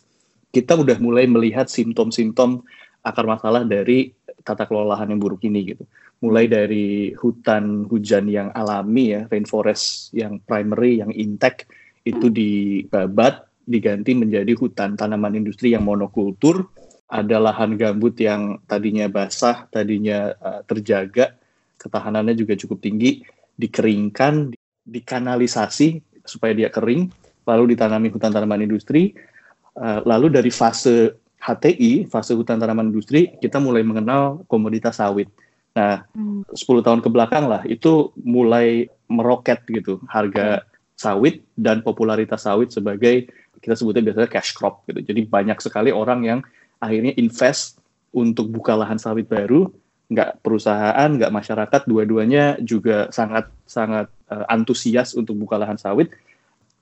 kita 0.56 0.80
udah 0.80 0.96
mulai 1.04 1.28
melihat 1.28 1.68
simptom-simptom 1.68 2.64
akar 3.04 3.28
masalah 3.28 3.68
dari 3.68 4.16
tata 4.48 4.64
kelola 4.64 4.96
lahan 4.96 5.12
yang 5.12 5.20
buruk 5.20 5.44
ini 5.44 5.76
gitu. 5.76 5.84
Mulai 6.24 6.48
dari 6.48 7.12
hutan 7.12 7.84
hujan 7.92 8.32
yang 8.32 8.56
alami 8.56 9.12
ya 9.12 9.28
rainforest 9.28 10.16
yang 10.16 10.40
primary 10.48 11.04
yang 11.04 11.12
intact 11.12 11.68
itu 12.08 12.32
dibabat 12.32 13.44
diganti 13.66 14.14
menjadi 14.14 14.54
hutan 14.54 14.94
tanaman 14.94 15.36
industri 15.36 15.74
yang 15.74 15.84
monokultur, 15.84 16.70
ada 17.10 17.38
lahan 17.38 17.78
gambut 17.78 18.18
yang 18.18 18.62
tadinya 18.66 19.06
basah, 19.10 19.70
tadinya 19.70 20.34
uh, 20.42 20.62
terjaga, 20.66 21.38
ketahanannya 21.78 22.34
juga 22.34 22.58
cukup 22.58 22.82
tinggi, 22.82 23.22
dikeringkan, 23.58 24.54
dikanalisasi 24.86 26.02
supaya 26.26 26.58
dia 26.58 26.70
kering, 26.74 27.10
lalu 27.46 27.78
ditanami 27.78 28.10
hutan 28.10 28.34
tanaman 28.34 28.66
industri, 28.66 29.14
uh, 29.78 30.02
lalu 30.06 30.34
dari 30.34 30.50
fase 30.50 31.14
HTI, 31.38 32.10
fase 32.10 32.34
hutan 32.34 32.58
tanaman 32.58 32.90
industri, 32.90 33.38
kita 33.38 33.62
mulai 33.62 33.86
mengenal 33.86 34.42
komoditas 34.50 34.98
sawit. 34.98 35.30
Nah, 35.78 36.08
hmm. 36.16 36.50
10 36.50 36.86
tahun 36.86 37.00
ke 37.06 37.10
belakang 37.12 37.46
lah, 37.46 37.62
itu 37.70 38.10
mulai 38.18 38.90
meroket 39.06 39.62
gitu, 39.70 40.02
harga 40.10 40.66
sawit 40.96 41.44
dan 41.60 41.84
popularitas 41.84 42.48
sawit 42.48 42.72
sebagai 42.72 43.28
kita 43.66 43.74
sebutnya 43.74 44.06
biasanya 44.06 44.30
cash 44.30 44.54
crop 44.54 44.86
gitu. 44.86 45.02
Jadi 45.02 45.26
banyak 45.26 45.58
sekali 45.58 45.90
orang 45.90 46.22
yang 46.22 46.40
akhirnya 46.78 47.18
invest 47.18 47.82
untuk 48.14 48.54
buka 48.54 48.78
lahan 48.78 49.02
sawit 49.02 49.26
baru, 49.26 49.74
nggak 50.14 50.46
perusahaan, 50.46 51.10
nggak 51.10 51.34
masyarakat, 51.34 51.82
dua-duanya 51.90 52.62
juga 52.62 53.10
sangat 53.10 53.50
sangat 53.66 54.14
uh, 54.30 54.46
antusias 54.46 55.18
untuk 55.18 55.34
buka 55.42 55.58
lahan 55.58 55.82
sawit 55.82 56.14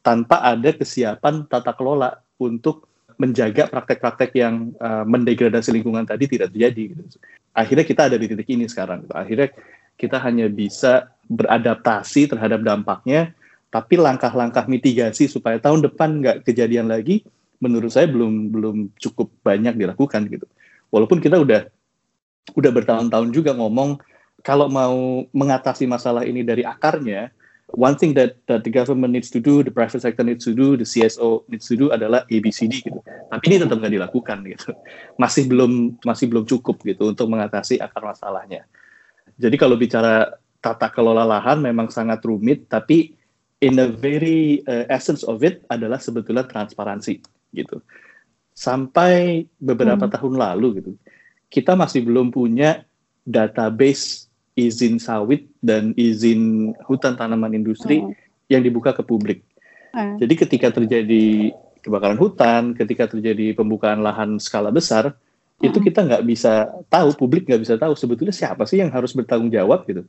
tanpa 0.04 0.44
ada 0.44 0.76
kesiapan 0.76 1.48
tata 1.48 1.72
kelola 1.72 2.20
untuk 2.36 2.92
menjaga 3.16 3.72
praktek-praktek 3.72 4.36
yang 4.36 4.76
uh, 4.84 5.08
mendegradasi 5.08 5.72
lingkungan 5.72 6.04
tadi 6.04 6.28
tidak 6.28 6.52
terjadi. 6.52 6.92
Gitu. 6.92 7.18
Akhirnya 7.56 7.86
kita 7.88 8.12
ada 8.12 8.20
di 8.20 8.28
titik 8.28 8.50
ini 8.52 8.68
sekarang. 8.68 9.08
Gitu. 9.08 9.16
Akhirnya 9.16 9.48
kita 9.96 10.18
hanya 10.20 10.52
bisa 10.52 11.08
beradaptasi 11.32 12.28
terhadap 12.28 12.60
dampaknya 12.60 13.32
tapi 13.74 13.98
langkah-langkah 13.98 14.70
mitigasi 14.70 15.26
supaya 15.26 15.58
tahun 15.58 15.82
depan 15.90 16.22
nggak 16.22 16.38
kejadian 16.46 16.94
lagi, 16.94 17.26
menurut 17.58 17.90
saya 17.90 18.06
belum 18.06 18.54
belum 18.54 18.94
cukup 19.02 19.34
banyak 19.42 19.74
dilakukan 19.74 20.30
gitu. 20.30 20.46
Walaupun 20.94 21.18
kita 21.18 21.42
udah 21.42 21.66
udah 22.54 22.72
bertahun-tahun 22.76 23.34
juga 23.34 23.58
ngomong 23.58 23.98
kalau 24.46 24.70
mau 24.70 25.26
mengatasi 25.34 25.90
masalah 25.90 26.22
ini 26.22 26.46
dari 26.46 26.62
akarnya, 26.62 27.34
one 27.74 27.98
thing 27.98 28.14
that 28.14 28.38
that 28.46 28.62
the 28.62 28.70
government 28.70 29.10
needs 29.10 29.34
to 29.34 29.42
do, 29.42 29.66
the 29.66 29.74
private 29.74 30.06
sector 30.06 30.22
needs 30.22 30.46
to 30.46 30.54
do, 30.54 30.78
the 30.78 30.86
CSO 30.86 31.50
needs 31.50 31.66
to 31.66 31.74
do 31.74 31.90
adalah 31.90 32.30
ABCD 32.30 32.78
gitu. 32.78 33.02
Tapi 33.02 33.44
ini 33.50 33.58
tetap 33.58 33.82
nggak 33.82 33.94
dilakukan 33.98 34.38
gitu. 34.54 34.70
Masih 35.18 35.50
belum 35.50 35.98
masih 36.06 36.30
belum 36.30 36.46
cukup 36.46 36.78
gitu 36.86 37.10
untuk 37.10 37.26
mengatasi 37.26 37.82
akar 37.82 38.06
masalahnya. 38.06 38.70
Jadi 39.34 39.58
kalau 39.58 39.82
bicara 39.82 40.30
tata 40.62 40.94
kelola 40.94 41.26
lahan 41.26 41.58
memang 41.58 41.90
sangat 41.90 42.22
rumit, 42.22 42.70
tapi 42.70 43.23
in 43.64 43.80
the 43.80 43.88
very 43.88 44.60
uh, 44.68 44.84
essence 44.92 45.24
of 45.24 45.40
it 45.40 45.64
adalah 45.72 45.96
sebetulnya 45.96 46.44
transparansi 46.44 47.24
gitu. 47.56 47.80
Sampai 48.52 49.48
beberapa 49.58 50.06
hmm. 50.06 50.14
tahun 50.14 50.34
lalu 50.36 50.68
gitu, 50.84 50.92
kita 51.48 51.74
masih 51.80 52.04
belum 52.04 52.30
punya 52.30 52.84
database 53.24 54.28
izin 54.54 55.00
sawit 55.00 55.48
dan 55.64 55.96
izin 55.98 56.76
hutan 56.86 57.16
tanaman 57.16 57.56
industri 57.56 58.04
hmm. 58.04 58.14
yang 58.52 58.62
dibuka 58.62 58.92
ke 58.92 59.02
publik. 59.02 59.42
Hmm. 59.96 60.20
Jadi 60.20 60.34
ketika 60.38 60.68
terjadi 60.70 61.56
kebakaran 61.82 62.20
hutan, 62.20 62.76
ketika 62.76 63.10
terjadi 63.10 63.56
pembukaan 63.58 64.04
lahan 64.04 64.38
skala 64.38 64.70
besar, 64.70 65.16
hmm. 65.16 65.66
itu 65.66 65.80
kita 65.82 66.04
nggak 66.06 66.24
bisa 66.28 66.70
tahu, 66.92 67.16
publik 67.16 67.48
nggak 67.48 67.64
bisa 67.64 67.76
tahu 67.80 67.96
sebetulnya 67.96 68.36
siapa 68.36 68.68
sih 68.68 68.84
yang 68.84 68.92
harus 68.92 69.16
bertanggung 69.16 69.50
jawab 69.50 69.88
gitu 69.88 70.04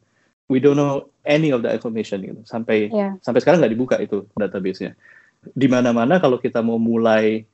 we 0.48 0.60
don't 0.60 0.76
know 0.76 1.08
any 1.24 1.50
of 1.50 1.64
the 1.64 1.70
information 1.72 2.20
gitu. 2.20 2.40
Sampai 2.44 2.92
yeah. 2.92 3.16
sampai 3.24 3.40
sekarang 3.40 3.64
nggak 3.64 3.72
dibuka 3.72 3.96
itu 4.00 4.28
database-nya. 4.36 4.92
Di 5.52 5.68
mana-mana 5.68 6.20
kalau 6.20 6.40
kita 6.40 6.64
mau 6.64 6.80
mulai 6.80 7.44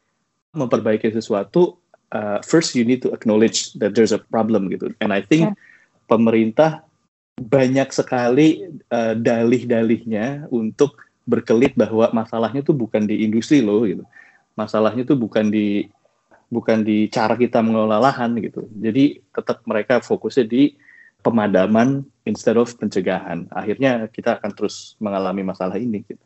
memperbaiki 0.54 1.10
sesuatu, 1.10 1.78
uh, 2.14 2.38
first 2.42 2.74
you 2.74 2.82
need 2.82 3.02
to 3.02 3.10
acknowledge 3.14 3.74
that 3.78 3.94
there's 3.94 4.14
a 4.14 4.22
problem 4.30 4.70
gitu. 4.70 4.90
And 4.98 5.14
I 5.14 5.22
think 5.22 5.50
yeah. 5.50 5.54
pemerintah 6.10 6.82
banyak 7.40 7.88
sekali 7.94 8.68
uh, 8.92 9.16
dalih-dalihnya 9.16 10.50
untuk 10.52 11.00
berkelit 11.24 11.78
bahwa 11.78 12.10
masalahnya 12.10 12.60
tuh 12.66 12.74
bukan 12.74 13.06
di 13.06 13.22
industri 13.22 13.62
loh 13.62 13.86
gitu. 13.86 14.02
Masalahnya 14.58 15.06
tuh 15.06 15.16
bukan 15.16 15.48
di 15.48 15.86
bukan 16.50 16.82
di 16.82 17.06
cara 17.06 17.38
kita 17.38 17.62
mengelola 17.62 18.02
lahan 18.02 18.34
gitu. 18.42 18.66
Jadi 18.74 19.22
tetap 19.30 19.62
mereka 19.64 20.02
fokusnya 20.02 20.44
di 20.50 20.74
pemadaman 21.20 22.04
instead 22.24 22.56
of 22.56 22.70
pencegahan. 22.76 23.48
Akhirnya 23.52 24.08
kita 24.10 24.40
akan 24.40 24.50
terus 24.56 24.96
mengalami 25.00 25.44
masalah 25.44 25.76
ini. 25.76 26.04
Gitu. 26.04 26.22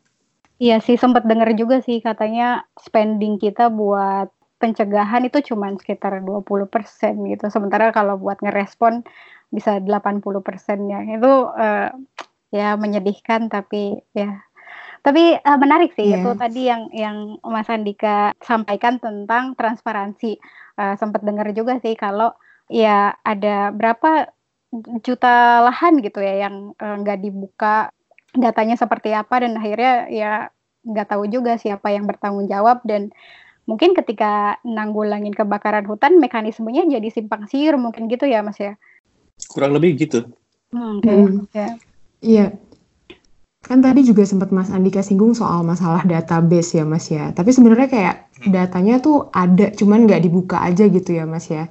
Iya 0.59 0.79
sih 0.79 0.95
sempat 0.95 1.27
dengar 1.27 1.51
juga 1.55 1.83
sih 1.83 1.99
katanya 1.99 2.63
spending 2.79 3.35
kita 3.35 3.67
buat 3.67 4.31
pencegahan 4.55 5.27
itu 5.27 5.43
cuma 5.51 5.67
sekitar 5.75 6.23
20% 6.23 6.71
gitu. 7.27 7.45
Sementara 7.51 7.91
kalau 7.91 8.15
buat 8.15 8.39
ngerespon 8.39 9.03
bisa 9.51 9.83
80% 9.83 10.23
ya. 10.87 10.99
Itu 11.11 11.33
uh, 11.51 11.89
ya 12.55 12.79
menyedihkan 12.79 13.51
tapi 13.51 13.99
ya 14.15 14.39
tapi 15.05 15.37
uh, 15.37 15.59
menarik 15.61 15.93
sih 15.93 16.09
yeah. 16.09 16.17
itu 16.17 16.31
tadi 16.33 16.61
yang 16.65 16.89
yang 16.89 17.37
Mas 17.45 17.69
Andika 17.69 18.33
sampaikan 18.41 18.97
tentang 18.97 19.53
transparansi. 19.53 20.41
Uh, 20.75 20.91
sempat 20.99 21.23
dengar 21.23 21.47
juga 21.55 21.79
sih 21.79 21.95
kalau 21.95 22.35
ya 22.67 23.15
ada 23.23 23.71
berapa 23.71 24.27
juta 25.03 25.65
lahan 25.67 26.01
gitu 26.03 26.19
ya 26.19 26.47
yang 26.47 26.75
eh, 26.75 26.95
nggak 27.01 27.17
uh, 27.19 27.23
dibuka 27.23 27.75
datanya 28.35 28.75
seperti 28.75 29.15
apa 29.15 29.43
dan 29.43 29.55
akhirnya 29.55 29.93
ya 30.11 30.31
nggak 30.85 31.07
tahu 31.15 31.25
juga 31.31 31.55
siapa 31.55 31.89
yang 31.91 32.05
bertanggung 32.05 32.45
jawab 32.51 32.83
dan 32.83 33.09
mungkin 33.65 33.97
ketika 33.97 34.61
nanggulangin 34.61 35.33
kebakaran 35.33 35.87
hutan 35.89 36.21
mekanismenya 36.21 36.85
jadi 36.85 37.09
simpang 37.09 37.49
siur 37.49 37.79
mungkin 37.81 38.05
gitu 38.05 38.29
ya 38.29 38.45
mas 38.45 38.61
ya 38.61 38.77
kurang 39.49 39.73
lebih 39.73 39.97
gitu 39.97 40.29
hmm, 40.69 41.01
okay. 41.01 41.15
hmm. 41.15 41.37
yeah. 41.55 41.71
iya 42.21 42.47
kan 43.65 43.81
tadi 43.81 44.05
juga 44.05 44.21
sempat 44.21 44.53
Mas 44.53 44.69
Andika 44.69 45.01
singgung 45.01 45.33
soal 45.33 45.65
masalah 45.65 46.05
database 46.05 46.77
ya 46.77 46.85
Mas 46.85 47.09
ya 47.09 47.33
tapi 47.33 47.49
sebenarnya 47.49 47.89
kayak 47.89 48.15
hmm. 48.45 48.53
datanya 48.53 49.01
tuh 49.01 49.33
ada 49.33 49.73
cuman 49.73 50.05
nggak 50.05 50.21
dibuka 50.21 50.61
aja 50.61 50.85
gitu 50.85 51.17
ya 51.17 51.25
Mas 51.25 51.49
ya. 51.49 51.65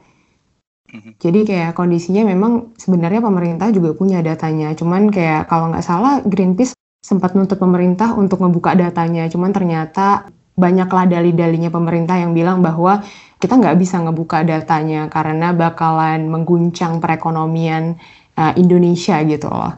Jadi 1.18 1.40
kayak 1.42 1.74
kondisinya 1.74 2.22
memang 2.22 2.76
sebenarnya 2.78 3.18
pemerintah 3.18 3.68
juga 3.74 3.94
punya 3.98 4.22
datanya. 4.22 4.70
Cuman 4.78 5.10
kayak 5.10 5.50
kalau 5.50 5.74
nggak 5.74 5.84
salah 5.84 6.22
Greenpeace 6.22 6.74
sempat 7.02 7.34
nuntut 7.34 7.58
pemerintah 7.58 8.14
untuk 8.14 8.40
membuka 8.40 8.72
datanya. 8.72 9.26
Cuman 9.26 9.50
ternyata 9.50 10.30
banyaklah 10.54 11.10
dalih-dalihnya 11.10 11.74
pemerintah 11.74 12.14
yang 12.14 12.30
bilang 12.30 12.62
bahwa 12.62 13.02
kita 13.42 13.58
nggak 13.58 13.76
bisa 13.76 13.98
ngebuka 14.00 14.46
datanya 14.46 15.10
karena 15.10 15.50
bakalan 15.50 16.30
mengguncang 16.30 17.02
perekonomian 17.02 17.98
uh, 18.38 18.54
Indonesia 18.54 19.18
gitu 19.26 19.50
loh. 19.50 19.74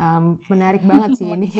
Um, 0.00 0.40
menarik 0.48 0.86
banget 0.86 1.18
sih 1.18 1.28
ini. 1.28 1.50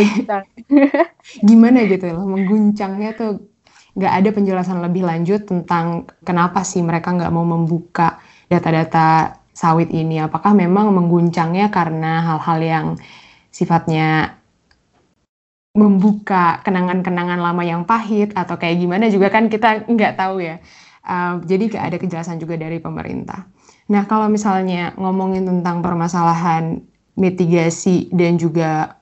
Gimana 1.49 1.85
gitu 1.85 2.09
loh, 2.15 2.25
mengguncangnya 2.25 3.13
tuh 3.19 3.45
nggak 3.91 4.13
ada 4.23 4.29
penjelasan 4.31 4.79
lebih 4.81 5.03
lanjut 5.03 5.45
tentang 5.45 6.07
kenapa 6.23 6.63
sih 6.63 6.81
mereka 6.81 7.11
nggak 7.11 7.35
mau 7.35 7.43
membuka 7.43 8.23
data-data 8.51 9.39
sawit 9.55 9.95
ini. 9.95 10.19
Apakah 10.19 10.53
memang 10.53 10.91
mengguncangnya 10.91 11.71
karena 11.71 12.27
hal-hal 12.27 12.59
yang 12.59 12.87
sifatnya 13.55 14.35
membuka 15.71 16.59
kenangan-kenangan 16.67 17.39
lama 17.39 17.63
yang 17.63 17.87
pahit 17.87 18.35
atau 18.35 18.59
kayak 18.59 18.83
gimana 18.83 19.07
juga 19.07 19.31
kan 19.31 19.47
kita 19.47 19.87
nggak 19.87 20.19
tahu 20.19 20.43
ya. 20.43 20.59
Uh, 21.07 21.39
jadi 21.47 21.71
nggak 21.71 21.85
ada 21.87 21.97
kejelasan 21.97 22.43
juga 22.43 22.59
dari 22.59 22.83
pemerintah. 22.83 23.47
Nah 23.89 24.05
kalau 24.11 24.27
misalnya 24.27 24.93
ngomongin 24.99 25.47
tentang 25.47 25.81
permasalahan 25.81 26.83
mitigasi 27.15 28.11
dan 28.11 28.39
juga 28.39 28.99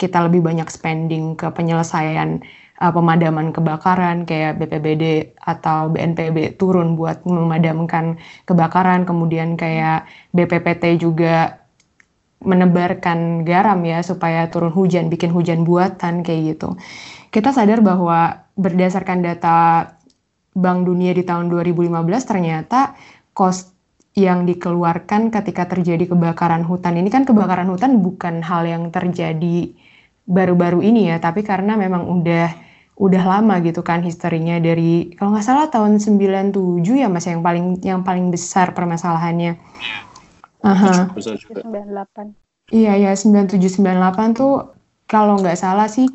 kita 0.00 0.28
lebih 0.28 0.40
banyak 0.40 0.68
spending 0.68 1.36
ke 1.36 1.48
penyelesaian 1.52 2.40
uh, 2.80 2.92
pemadaman 2.92 3.52
kebakaran 3.52 4.24
kayak 4.24 4.56
BPBD 4.56 5.36
atau 5.36 5.92
BNPB 5.92 6.56
turun 6.56 6.96
buat 6.96 7.22
memadamkan 7.28 8.16
kebakaran. 8.48 9.04
Kemudian 9.04 9.54
kayak 9.60 10.08
BPPT 10.32 10.98
juga 10.98 11.60
menebarkan 12.40 13.44
garam 13.44 13.84
ya 13.84 14.00
supaya 14.00 14.48
turun 14.48 14.72
hujan 14.72 15.12
bikin 15.12 15.28
hujan 15.28 15.68
buatan 15.68 16.24
kayak 16.24 16.56
gitu. 16.56 16.72
Kita 17.28 17.52
sadar 17.52 17.84
bahwa 17.84 18.48
berdasarkan 18.56 19.20
data 19.20 19.92
Bank 20.56 20.88
Dunia 20.88 21.12
di 21.12 21.22
tahun 21.22 21.52
2015 21.52 21.92
ternyata 22.26 22.96
cost 23.36 23.76
yang 24.18 24.42
dikeluarkan 24.48 25.30
ketika 25.30 25.70
terjadi 25.70 26.10
kebakaran 26.10 26.66
hutan 26.66 26.98
ini 26.98 27.12
kan 27.14 27.22
kebakaran 27.22 27.70
hutan 27.70 28.02
bukan 28.02 28.42
hal 28.42 28.66
yang 28.66 28.90
terjadi 28.90 29.70
baru-baru 30.26 30.82
ini 30.82 31.14
ya, 31.14 31.22
tapi 31.22 31.46
karena 31.46 31.78
memang 31.78 32.06
udah 32.06 32.69
udah 33.00 33.24
lama 33.24 33.64
gitu 33.64 33.80
kan 33.80 34.04
historinya 34.04 34.60
dari 34.60 35.16
kalau 35.16 35.32
nggak 35.32 35.46
salah 35.48 35.66
tahun 35.72 35.96
97 35.96 36.84
ya 36.84 37.08
Mas 37.08 37.24
yang 37.24 37.40
paling 37.40 37.80
yang 37.80 38.04
paling 38.04 38.28
besar 38.28 38.76
permasalahannya. 38.76 39.56
Aha. 40.60 41.08
98. 41.16 42.36
Iya 42.70 42.92
ya 43.00 43.10
97 43.16 43.56
98 43.80 44.36
tuh 44.36 44.76
kalau 45.08 45.40
nggak 45.40 45.56
salah 45.56 45.88
sih 45.88 46.12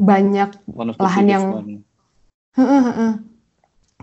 banyak 0.00 0.48
lahan 0.96 1.26
yang 1.28 1.44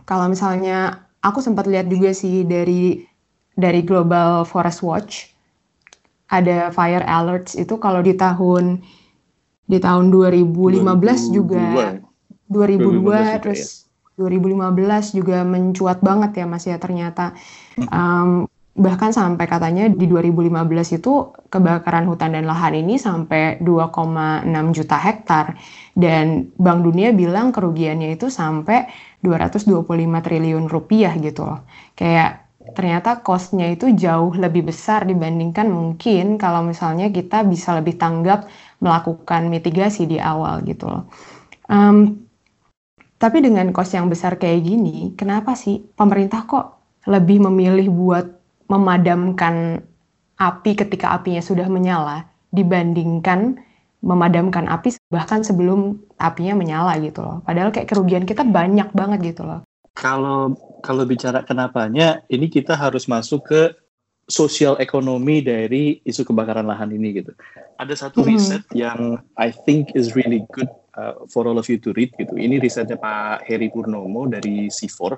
kalau 0.05 0.29
misalnya 0.29 1.09
aku 1.25 1.41
sempat 1.41 1.65
lihat 1.65 1.89
juga 1.89 2.13
sih 2.13 2.45
dari 2.45 3.01
dari 3.57 3.81
Global 3.81 4.45
Forest 4.45 4.85
Watch 4.85 5.13
ada 6.29 6.69
fire 6.69 7.05
alerts 7.05 7.57
itu 7.57 7.77
kalau 7.81 8.05
di 8.05 8.13
tahun 8.13 8.81
di 9.63 9.77
tahun 9.79 10.11
2015 10.11 10.83
2002. 10.83 11.31
juga 11.31 11.65
2002 12.51 13.43
terus 13.43 13.87
ya. 14.17 14.27
2015 14.29 15.17
juga 15.17 15.41
mencuat 15.41 15.97
banget 16.05 16.43
ya 16.43 16.45
Mas 16.45 16.65
ya 16.69 16.77
ternyata 16.77 17.33
um, 17.89 18.45
bahkan 18.73 19.13
sampai 19.13 19.45
katanya 19.45 19.85
di 19.85 20.09
2015 20.09 20.97
itu 20.97 21.29
kebakaran 21.53 22.09
hutan 22.09 22.33
dan 22.33 22.49
lahan 22.49 22.73
ini 22.73 22.97
sampai 22.97 23.61
2,6 23.61 24.49
juta 24.73 24.97
hektar 24.97 25.53
dan 25.93 26.49
Bank 26.57 26.81
Dunia 26.81 27.13
bilang 27.13 27.53
kerugiannya 27.53 28.17
itu 28.17 28.33
sampai 28.33 28.89
225 29.21 29.85
triliun 30.25 30.65
rupiah 30.65 31.13
gitu 31.21 31.45
loh. 31.45 31.61
Kayak 31.93 32.42
ternyata 32.71 33.19
cost-nya 33.19 33.75
itu 33.75 33.91
jauh 33.91 34.31
lebih 34.31 34.71
besar 34.71 35.03
dibandingkan 35.03 35.67
mungkin 35.67 36.39
kalau 36.39 36.63
misalnya 36.63 37.11
kita 37.11 37.43
bisa 37.43 37.75
lebih 37.75 37.99
tanggap 37.99 38.47
melakukan 38.79 39.51
mitigasi 39.51 40.07
di 40.07 40.15
awal 40.23 40.63
gitu 40.63 40.87
loh. 40.87 41.03
Um, 41.67 42.23
tapi 43.19 43.43
dengan 43.43 43.71
cost 43.75 43.95
yang 43.95 44.07
besar 44.07 44.39
kayak 44.39 44.63
gini, 44.63 45.11
kenapa 45.15 45.55
sih 45.55 45.83
pemerintah 45.95 46.43
kok 46.43 46.79
lebih 47.07 47.43
memilih 47.47 47.87
buat 47.91 48.25
memadamkan 48.67 49.83
api 50.39 50.71
ketika 50.75 51.15
apinya 51.15 51.43
sudah 51.43 51.67
menyala 51.67 52.27
dibandingkan 52.51 53.59
memadamkan 54.03 54.67
api 54.67 54.99
bahkan 55.07 55.47
sebelum 55.47 55.95
apinya 56.19 56.59
menyala 56.59 56.99
gitu 56.99 57.23
loh. 57.23 57.39
Padahal 57.47 57.71
kayak 57.71 57.87
kerugian 57.87 58.27
kita 58.27 58.43
banyak 58.43 58.91
banget 58.91 59.35
gitu 59.35 59.47
loh. 59.47 59.63
Kalau 59.95 60.51
kalau 60.83 61.07
bicara 61.07 61.39
kenapanya, 61.47 62.19
ini 62.27 62.51
kita 62.51 62.75
harus 62.75 63.07
masuk 63.07 63.47
ke 63.47 63.61
sosial 64.27 64.75
ekonomi 64.83 65.39
dari 65.39 66.03
isu 66.03 66.27
kebakaran 66.27 66.67
lahan 66.67 66.91
ini 66.91 67.23
gitu. 67.23 67.31
Ada 67.79 68.07
satu 68.07 68.23
hmm. 68.23 68.27
riset 68.27 68.63
yang 68.75 69.19
I 69.39 69.51
think 69.51 69.95
is 69.95 70.15
really 70.15 70.43
good 70.51 70.67
uh, 70.99 71.23
for 71.31 71.47
all 71.47 71.55
of 71.55 71.71
you 71.71 71.79
to 71.79 71.95
read 71.95 72.11
gitu. 72.19 72.35
Ini 72.35 72.59
risetnya 72.59 72.99
Pak 72.99 73.47
Heri 73.47 73.71
Purnomo 73.71 74.27
dari 74.27 74.67
C4. 74.67 75.15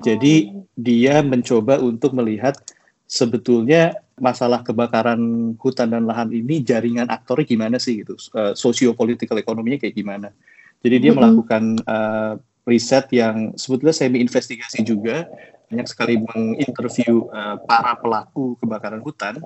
Jadi 0.00 0.50
oh. 0.50 0.64
dia 0.76 1.20
mencoba 1.20 1.80
untuk 1.84 2.16
melihat 2.16 2.56
sebetulnya 3.04 3.96
masalah 4.16 4.64
kebakaran 4.64 5.54
hutan 5.60 5.92
dan 5.92 6.08
lahan 6.08 6.32
ini 6.32 6.64
jaringan 6.64 7.12
aktornya 7.12 7.44
gimana 7.44 7.76
sih 7.76 8.00
gitu, 8.00 8.16
uh, 8.36 8.56
socio-political 8.56 9.36
ekonominya 9.36 9.84
kayak 9.84 9.96
gimana. 9.96 10.32
Jadi 10.80 10.96
dia 10.96 11.00
mm 11.00 11.08
-hmm. 11.12 11.16
melakukan 11.16 11.62
uh, 11.88 12.34
riset 12.64 13.08
yang 13.12 13.52
sebetulnya 13.56 13.92
semi 13.92 14.24
investigasi 14.24 14.84
juga, 14.84 15.28
banyak 15.68 15.88
sekali 15.88 16.20
menginterview 16.20 17.28
uh, 17.32 17.60
para 17.64 17.96
pelaku 18.00 18.56
kebakaran 18.60 19.00
hutan 19.04 19.40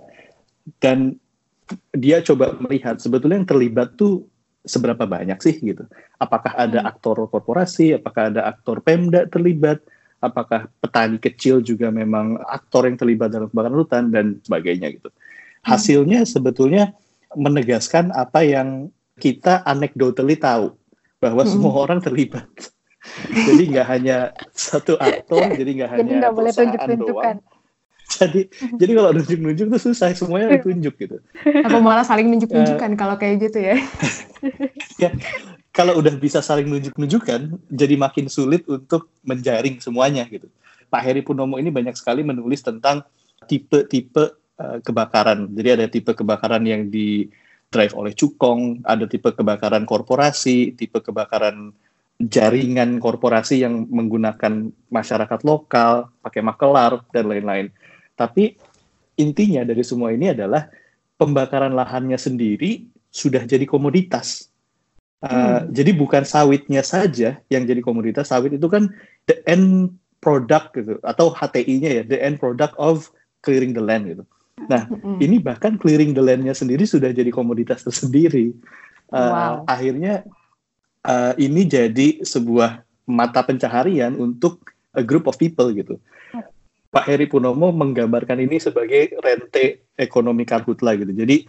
dan 0.78 1.16
dia 1.92 2.24
coba 2.24 2.56
melihat 2.60 2.96
sebetulnya 3.00 3.44
yang 3.44 3.48
terlibat 3.48 3.96
tuh 3.98 4.24
seberapa 4.64 5.08
banyak 5.08 5.38
sih 5.40 5.56
gitu. 5.60 5.84
Apakah 6.20 6.52
ada 6.56 6.84
mm. 6.84 6.88
aktor 6.88 7.16
korporasi, 7.28 7.96
apakah 7.96 8.32
ada 8.32 8.44
aktor 8.48 8.84
Pemda 8.84 9.24
terlibat, 9.28 9.80
apakah 10.20 10.68
petani 10.82 11.16
kecil 11.16 11.64
juga 11.64 11.88
memang 11.88 12.36
aktor 12.48 12.84
yang 12.88 13.00
terlibat 13.00 13.32
dalam 13.32 13.48
kebakaran 13.48 13.78
hutan 13.78 14.04
dan 14.12 14.26
sebagainya 14.44 14.88
gitu. 14.94 15.08
Hasilnya 15.64 16.28
sebetulnya 16.28 16.92
menegaskan 17.36 18.12
apa 18.14 18.44
yang 18.44 18.88
kita 19.18 19.66
anecdotally 19.66 20.38
tahu 20.38 20.72
bahwa 21.18 21.42
hmm. 21.42 21.50
semua 21.50 21.72
orang 21.88 22.00
terlibat. 22.04 22.46
jadi 23.48 23.62
nggak 23.74 23.86
hanya 23.88 24.16
satu 24.52 24.96
aktor, 24.98 25.52
jadi 25.54 25.70
nggak 25.82 25.90
hanya 25.94 26.02
jadi 26.02 26.30
boleh 26.32 26.52
tunjuk-tunjukkan. 26.52 27.36
Jadi 28.08 28.40
jadi 28.80 28.92
kalau 28.96 29.10
nunjuk-nunjuk 29.12 29.66
tuh 29.68 29.80
susah 29.92 30.16
semuanya 30.16 30.48
ditunjuk 30.56 30.94
gitu. 30.96 31.16
Apa 31.44 31.78
malah 31.78 32.04
saling 32.08 32.32
nunjuk-nunjukkan 32.32 32.90
uh, 32.94 32.96
kalau 32.96 33.16
kayak 33.20 33.36
gitu 33.44 33.58
ya? 33.60 33.76
ya 35.02 35.10
kalau 35.76 36.00
udah 36.00 36.16
bisa 36.16 36.40
saling 36.40 36.66
nunjuk-nunjukkan, 36.66 37.54
jadi 37.68 37.94
makin 37.94 38.26
sulit 38.32 38.64
untuk 38.66 39.12
menjaring 39.22 39.78
semuanya 39.78 40.24
gitu. 40.26 40.48
Pak 40.88 41.04
Heri 41.04 41.20
Purnomo 41.20 41.60
ini 41.60 41.68
banyak 41.68 41.94
sekali 41.94 42.24
menulis 42.24 42.64
tentang 42.64 43.04
tipe-tipe 43.44 44.40
uh, 44.56 44.80
kebakaran. 44.80 45.52
Jadi 45.52 45.68
ada 45.68 45.86
tipe 45.86 46.16
kebakaran 46.16 46.64
yang 46.64 46.88
di 46.88 47.28
drive 47.68 47.92
oleh 47.92 48.16
cukong, 48.16 48.82
ada 48.88 49.04
tipe 49.04 49.28
kebakaran 49.28 49.84
korporasi, 49.84 50.72
tipe 50.72 50.98
kebakaran 51.04 51.76
jaringan 52.18 52.98
korporasi 52.98 53.62
yang 53.62 53.86
menggunakan 53.86 54.74
masyarakat 54.90 55.40
lokal, 55.46 56.10
pakai 56.22 56.42
makelar 56.42 57.02
dan 57.14 57.30
lain-lain. 57.30 57.70
Tapi 58.18 58.58
intinya 59.18 59.62
dari 59.62 59.86
semua 59.86 60.10
ini 60.10 60.34
adalah 60.34 60.66
pembakaran 61.14 61.74
lahannya 61.74 62.18
sendiri 62.18 62.86
sudah 63.08 63.46
jadi 63.46 63.66
komoditas 63.66 64.50
Uh, 65.18 65.66
hmm. 65.66 65.74
Jadi 65.74 65.90
bukan 65.98 66.22
sawitnya 66.22 66.82
saja 66.86 67.42
yang 67.50 67.66
jadi 67.66 67.82
komoditas. 67.82 68.30
Sawit 68.30 68.54
itu 68.54 68.70
kan 68.70 68.86
the 69.26 69.42
end 69.50 69.98
product 70.22 70.78
gitu 70.78 70.94
atau 71.02 71.34
HTI-nya 71.34 71.90
ya, 71.90 72.02
the 72.06 72.18
end 72.22 72.38
product 72.38 72.78
of 72.78 73.10
clearing 73.42 73.74
the 73.74 73.82
land 73.82 74.06
gitu. 74.06 74.22
Nah, 74.70 74.86
hmm. 74.86 75.18
ini 75.18 75.42
bahkan 75.42 75.74
clearing 75.74 76.14
the 76.14 76.22
land-nya 76.22 76.54
sendiri 76.54 76.86
sudah 76.86 77.10
jadi 77.10 77.34
komoditas 77.34 77.82
tersendiri. 77.82 78.54
Uh, 79.10 79.18
wow. 79.18 79.54
Akhirnya 79.66 80.22
uh, 81.04 81.32
ini 81.38 81.68
jadi 81.68 82.22
sebuah 82.24 82.82
mata 83.08 83.40
pencaharian 83.44 84.16
untuk 84.18 84.74
a 84.96 85.02
group 85.04 85.30
of 85.30 85.38
people 85.38 85.70
gitu. 85.70 86.00
Pak 86.88 87.04
Heri 87.04 87.28
Punomo 87.28 87.68
menggambarkan 87.68 88.40
ini 88.40 88.56
sebagai 88.56 89.12
rente 89.20 89.84
ekonomi 89.94 90.48
karhutla 90.48 90.96
gitu. 90.96 91.12
Jadi 91.12 91.44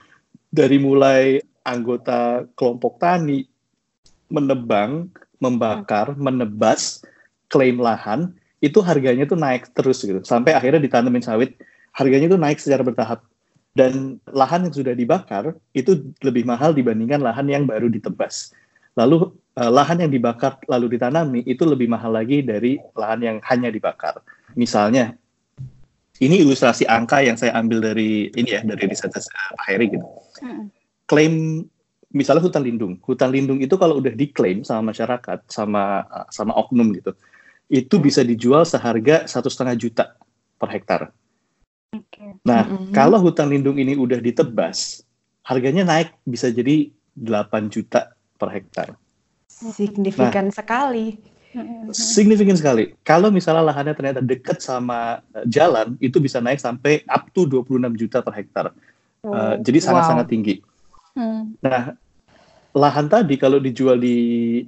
dari 0.52 0.78
mulai 0.78 1.40
anggota 1.64 2.44
kelompok 2.60 3.00
tani, 3.00 3.48
menebang, 4.28 5.08
membakar, 5.40 6.12
menebas 6.20 7.02
klaim 7.48 7.80
lahan 7.80 8.36
itu 8.60 8.84
harganya 8.84 9.24
tuh 9.24 9.40
naik 9.40 9.72
terus 9.72 10.04
gitu 10.04 10.20
sampai 10.22 10.52
akhirnya 10.52 10.84
ditanemin 10.84 11.24
sawit 11.24 11.56
harganya 11.96 12.28
tuh 12.28 12.40
naik 12.40 12.60
secara 12.60 12.84
bertahap 12.84 13.24
dan 13.74 14.20
lahan 14.30 14.68
yang 14.68 14.76
sudah 14.76 14.94
dibakar 14.94 15.56
itu 15.72 16.12
lebih 16.20 16.44
mahal 16.44 16.76
dibandingkan 16.76 17.24
lahan 17.24 17.48
yang 17.48 17.64
baru 17.64 17.88
ditebas 17.88 18.52
lalu 19.00 19.32
eh, 19.56 19.72
lahan 19.72 20.04
yang 20.04 20.12
dibakar 20.12 20.60
lalu 20.68 21.00
ditanami 21.00 21.48
itu 21.48 21.64
lebih 21.64 21.88
mahal 21.88 22.12
lagi 22.12 22.44
dari 22.44 22.76
lahan 23.00 23.20
yang 23.24 23.38
hanya 23.48 23.72
dibakar 23.72 24.20
misalnya 24.60 25.16
ini 26.20 26.44
ilustrasi 26.44 26.84
angka 26.84 27.24
yang 27.24 27.40
saya 27.40 27.56
ambil 27.56 27.80
dari 27.80 28.28
ini 28.36 28.50
ya 28.52 28.60
dari 28.68 28.92
riset 28.92 29.16
Pak 29.16 29.66
Heri 29.72 29.88
gitu 29.96 30.08
klaim 31.08 31.64
misalnya 32.14 32.44
hutan 32.46 32.66
lindung. 32.66 32.98
Hutan 33.06 33.30
lindung 33.30 33.60
itu 33.62 33.78
kalau 33.78 34.02
udah 34.02 34.14
diklaim 34.14 34.66
sama 34.66 34.94
masyarakat, 34.94 35.46
sama 35.50 36.06
sama 36.34 36.54
oknum 36.58 36.94
gitu, 36.98 37.14
itu 37.70 37.96
bisa 38.02 38.26
dijual 38.26 38.66
seharga 38.66 39.30
satu 39.30 39.48
setengah 39.50 39.76
juta 39.78 40.06
per 40.58 40.70
hektar. 40.74 41.02
Okay. 41.90 42.38
Nah, 42.46 42.66
mm-hmm. 42.66 42.94
kalau 42.94 43.18
hutan 43.22 43.50
lindung 43.50 43.78
ini 43.82 43.98
udah 43.98 44.22
ditebas, 44.22 45.02
harganya 45.42 45.86
naik 45.86 46.14
bisa 46.26 46.54
jadi 46.54 46.94
8 47.18 47.74
juta 47.74 48.14
per 48.40 48.50
hektar. 48.56 48.96
Signifikan 49.52 50.48
nah, 50.48 50.56
sekali. 50.56 51.20
Signifikan 51.92 52.56
sekali. 52.56 52.96
Kalau 53.04 53.28
misalnya 53.34 53.68
lahannya 53.68 53.92
ternyata 53.98 54.22
dekat 54.24 54.64
sama 54.64 55.20
eh, 55.36 55.44
jalan, 55.50 56.00
itu 56.00 56.24
bisa 56.24 56.40
naik 56.40 56.64
sampai 56.64 57.04
up 57.12 57.28
to 57.36 57.44
26 57.44 58.00
juta 58.00 58.24
per 58.24 58.34
hektar. 58.40 58.72
Oh, 59.20 59.36
uh, 59.36 59.60
jadi 59.60 59.84
sangat-sangat 59.84 60.26
wow. 60.30 60.32
tinggi. 60.32 60.56
Hmm. 61.12 61.60
Nah, 61.60 61.92
lahan 62.72 63.12
tadi 63.12 63.36
kalau 63.36 63.60
dijual 63.60 64.00
di 64.00 64.16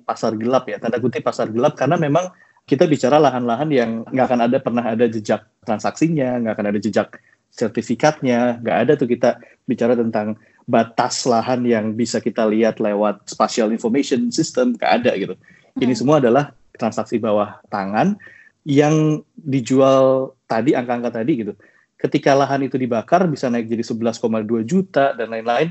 pasar 0.03 0.35
gelap 0.35 0.67
ya, 0.67 0.75
tanda 0.75 0.99
kutip 0.99 1.23
pasar 1.23 1.47
gelap, 1.47 1.79
karena 1.79 1.95
memang 1.95 2.27
kita 2.67 2.83
bicara 2.83 3.15
lahan-lahan 3.15 3.69
yang 3.71 3.89
nggak 4.11 4.25
akan 4.27 4.41
ada 4.43 4.57
pernah 4.59 4.83
ada 4.91 5.07
jejak 5.07 5.47
transaksinya, 5.63 6.43
nggak 6.43 6.53
akan 6.59 6.67
ada 6.67 6.79
jejak 6.83 7.07
sertifikatnya, 7.51 8.59
nggak 8.59 8.77
ada 8.87 8.93
tuh 8.99 9.07
kita 9.07 9.39
bicara 9.63 9.95
tentang 9.95 10.35
batas 10.69 11.25
lahan 11.25 11.65
yang 11.65 11.93
bisa 11.97 12.21
kita 12.21 12.45
lihat 12.47 12.77
lewat 12.77 13.25
spatial 13.29 13.73
information 13.73 14.29
system, 14.29 14.77
nggak 14.77 14.91
ada 15.03 15.11
gitu. 15.17 15.35
Ini 15.79 15.93
hmm. 15.93 15.99
semua 15.99 16.17
adalah 16.21 16.53
transaksi 16.75 17.21
bawah 17.21 17.61
tangan 17.69 18.17
yang 18.65 19.25
dijual 19.35 20.33
tadi 20.45 20.77
angka-angka 20.77 21.21
tadi 21.21 21.31
gitu. 21.45 21.53
Ketika 21.97 22.33
lahan 22.33 22.65
itu 22.65 22.81
dibakar 22.81 23.29
bisa 23.29 23.49
naik 23.49 23.69
jadi 23.69 23.85
11,2 23.85 24.65
juta 24.65 25.13
dan 25.13 25.29
lain-lain 25.29 25.69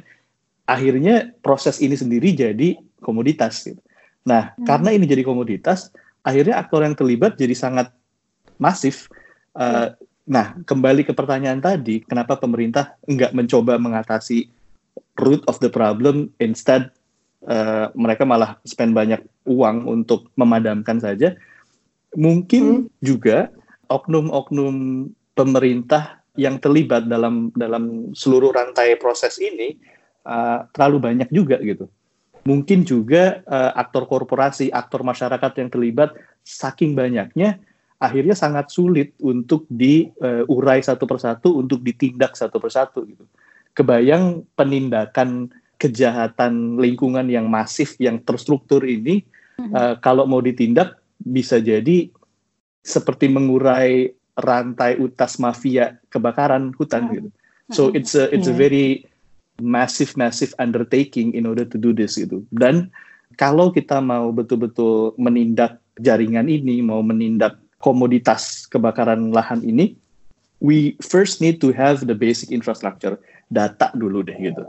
akhirnya 0.67 1.35
proses 1.43 1.83
ini 1.83 1.99
sendiri 1.99 2.31
jadi 2.31 2.79
komoditas. 3.03 3.67
Gitu. 3.67 3.83
Nah, 4.27 4.55
hmm. 4.55 4.67
karena 4.67 4.91
ini 4.95 5.05
jadi 5.11 5.27
komoditas, 5.27 5.91
akhirnya 6.23 6.63
aktor 6.63 6.87
yang 6.87 6.95
terlibat 6.95 7.35
jadi 7.35 7.55
sangat 7.57 7.91
masif. 8.61 9.11
Uh, 9.57 9.91
nah, 10.29 10.55
kembali 10.63 11.03
ke 11.03 11.13
pertanyaan 11.17 11.59
tadi, 11.59 12.07
kenapa 12.07 12.39
pemerintah 12.39 12.95
enggak 13.09 13.35
mencoba 13.35 13.81
mengatasi 13.83 14.47
root 15.19 15.43
of 15.51 15.59
the 15.59 15.73
problem, 15.73 16.31
instead 16.39 16.95
uh, 17.49 17.91
mereka 17.99 18.23
malah 18.29 18.61
spend 18.63 18.95
banyak 18.95 19.21
uang 19.49 19.89
untuk 19.91 20.31
memadamkan 20.39 21.01
saja. 21.03 21.35
Mungkin 22.15 22.91
hmm. 22.91 23.03
juga 23.03 23.51
oknum-oknum 23.91 25.09
pemerintah 25.35 26.23
yang 26.39 26.63
terlibat 26.63 27.11
dalam 27.11 27.51
dalam 27.59 28.15
seluruh 28.15 28.55
rantai 28.55 28.95
proses 28.99 29.39
ini 29.43 29.75
uh, 30.27 30.67
terlalu 30.75 30.99
banyak 31.03 31.29
juga 31.31 31.59
gitu. 31.63 31.91
Mungkin 32.47 32.89
juga 32.89 33.45
uh, 33.45 33.77
aktor 33.77 34.09
korporasi, 34.09 34.73
aktor 34.73 35.05
masyarakat 35.05 35.53
yang 35.61 35.69
terlibat 35.69 36.17
saking 36.41 36.97
banyaknya 36.97 37.61
akhirnya 38.01 38.33
sangat 38.33 38.73
sulit 38.73 39.13
untuk 39.21 39.69
diurai 39.69 40.81
uh, 40.81 40.87
satu 40.89 41.05
persatu, 41.05 41.61
untuk 41.61 41.85
ditindak 41.85 42.33
satu 42.33 42.57
persatu 42.57 43.05
gitu. 43.05 43.29
Kebayang 43.75 44.45
penindakan 44.59 45.51
kejahatan 45.81 46.77
lingkungan 46.77 47.31
yang 47.33 47.49
masif, 47.49 47.97
yang 47.97 48.21
terstruktur 48.21 48.85
ini, 48.85 49.25
uh, 49.73 49.97
kalau 50.05 50.29
mau 50.29 50.45
ditindak 50.45 51.01
bisa 51.21 51.61
jadi 51.61 52.13
seperti 52.85 53.29
mengurai 53.29 54.13
rantai 54.41 54.97
utas 54.97 55.37
mafia 55.37 56.01
kebakaran 56.09 56.73
hutan 56.77 57.13
gitu. 57.13 57.29
So 57.71 57.95
it's 57.95 58.19
a 58.19 58.27
it's 58.35 58.51
a 58.51 58.57
iya. 58.57 58.61
very 58.67 58.87
massive 59.63 60.17
massive 60.17 60.57
undertaking 60.59 61.37
in 61.37 61.47
order 61.47 61.63
to 61.69 61.77
do 61.79 61.95
this 61.95 62.19
gitu. 62.19 62.43
Dan 62.51 62.91
kalau 63.39 63.71
kita 63.71 64.03
mau 64.03 64.35
betul-betul 64.35 65.15
menindak 65.21 65.79
jaringan 66.03 66.51
ini, 66.51 66.83
mau 66.83 67.05
menindak 67.05 67.61
komoditas 67.79 68.67
kebakaran 68.67 69.31
lahan 69.31 69.63
ini, 69.63 69.95
we 70.59 70.99
first 71.01 71.39
need 71.39 71.63
to 71.63 71.71
have 71.71 72.05
the 72.05 72.17
basic 72.17 72.51
infrastructure, 72.51 73.17
data 73.51 73.91
dulu 73.93 74.23
deh 74.23 74.39
gitu. 74.39 74.63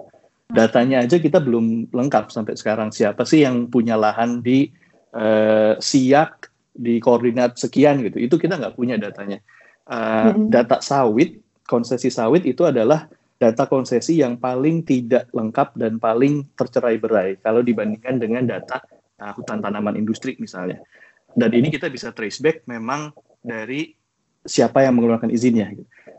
Datanya 0.51 1.05
aja 1.05 1.15
kita 1.21 1.39
belum 1.39 1.93
lengkap 1.93 2.33
sampai 2.33 2.57
sekarang. 2.59 2.91
Siapa 2.91 3.23
sih 3.23 3.45
yang 3.45 3.71
punya 3.71 3.95
lahan 3.95 4.43
di 4.43 4.67
uh, 5.15 5.79
Siak 5.79 6.51
di 6.75 6.99
koordinat 6.99 7.55
sekian 7.55 8.03
gitu? 8.03 8.19
Itu 8.19 8.35
kita 8.35 8.59
nggak 8.59 8.75
punya 8.75 8.99
datanya. 8.99 9.39
Uh, 9.87 10.49
Data 10.51 10.83
sawit, 10.83 11.39
konsesi 11.63 12.11
sawit 12.11 12.43
itu 12.43 12.67
adalah 12.67 13.07
data 13.41 13.65
konsesi 13.65 14.21
yang 14.21 14.37
paling 14.37 14.85
tidak 14.85 15.31
lengkap 15.33 15.73
dan 15.73 15.97
paling 15.97 16.45
tercerai-berai 16.53 17.41
kalau 17.41 17.65
dibandingkan 17.65 18.21
dengan 18.21 18.45
data 18.45 18.83
uh, 19.23 19.33
hutan 19.33 19.63
tanaman 19.63 19.95
industri 19.95 20.35
misalnya. 20.37 20.83
Dan 21.31 21.55
ini 21.55 21.71
kita 21.71 21.87
bisa 21.87 22.11
trace 22.11 22.43
back 22.43 22.67
memang 22.67 23.15
dari 23.39 23.95
siapa 24.43 24.83
yang 24.83 24.99
mengeluarkan 24.99 25.31
izinnya. 25.31 25.71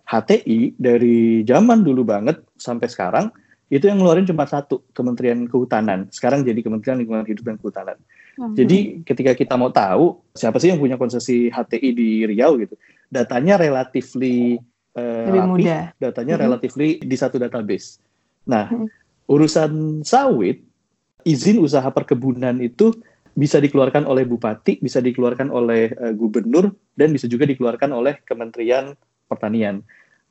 HTI 0.07 0.77
dari 0.77 1.47
zaman 1.47 1.87
dulu 1.87 2.03
banget 2.05 2.43
sampai 2.59 2.91
sekarang 2.91 3.31
itu 3.73 3.89
yang 3.89 4.05
ngeluarin 4.05 4.29
cuma 4.29 4.45
satu 4.45 4.85
Kementerian 4.93 5.49
Kehutanan. 5.49 6.05
Sekarang 6.13 6.45
jadi 6.45 6.61
Kementerian 6.61 7.01
Lingkungan 7.01 7.25
Hidup 7.25 7.45
dan 7.49 7.57
Kehutanan. 7.57 7.97
Hmm. 8.37 8.53
Jadi 8.53 9.01
ketika 9.01 9.33
kita 9.33 9.57
mau 9.57 9.73
tahu 9.73 10.21
siapa 10.37 10.61
sih 10.61 10.69
yang 10.69 10.77
punya 10.77 11.01
konsesi 11.01 11.49
HTI 11.49 11.89
di 11.97 12.29
Riau 12.29 12.61
gitu, 12.61 12.77
datanya 13.09 13.57
relatively 13.57 14.61
uh, 14.93 15.25
lebih 15.25 15.41
rapi, 15.41 15.51
mudah. 15.57 15.83
Datanya 15.97 16.35
hmm. 16.37 16.43
relatifly 16.45 16.89
di 17.01 17.17
satu 17.17 17.41
database. 17.41 17.97
Nah, 18.45 18.69
hmm. 18.69 18.89
urusan 19.33 20.05
sawit, 20.05 20.61
izin 21.25 21.57
usaha 21.57 21.89
perkebunan 21.89 22.61
itu 22.61 22.93
bisa 23.33 23.57
dikeluarkan 23.57 24.05
oleh 24.05 24.29
bupati, 24.29 24.85
bisa 24.85 25.01
dikeluarkan 25.01 25.49
oleh 25.49 25.97
uh, 25.97 26.13
gubernur, 26.13 26.77
dan 26.93 27.09
bisa 27.09 27.25
juga 27.25 27.49
dikeluarkan 27.49 27.89
oleh 27.89 28.21
Kementerian 28.29 28.93
Pertanian. 29.33 29.81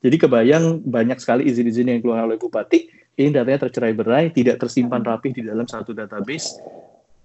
Jadi 0.02 0.16
kebayang 0.18 0.82
banyak 0.82 1.18
sekali 1.22 1.46
izin-izin 1.46 1.90
yang 1.90 1.98
dikeluarkan 2.02 2.26
oleh 2.26 2.38
bupati, 2.38 2.90
ini 3.18 3.30
datanya 3.30 3.66
tercerai-berai, 3.68 4.34
tidak 4.34 4.58
tersimpan 4.58 5.06
rapi 5.06 5.30
di 5.30 5.46
dalam 5.46 5.66
satu 5.66 5.94
database, 5.94 6.58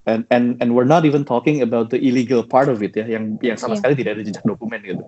and 0.05 0.29
and 0.29 0.57
and 0.61 0.69
we're 0.73 0.87
not 0.87 1.01
even 1.01 1.25
talking 1.25 1.65
about 1.65 1.89
the 1.89 1.97
illegal 1.97 2.45
part 2.45 2.69
of 2.69 2.85
it 2.85 2.93
ya, 2.93 3.09
yang 3.09 3.41
yang 3.41 3.57
sama 3.57 3.73
yeah. 3.73 3.79
sekali 3.81 3.93
tidak 3.97 4.11
ada 4.19 4.23
jejak 4.29 4.45
dokumen 4.45 4.79
gitu. 4.85 5.03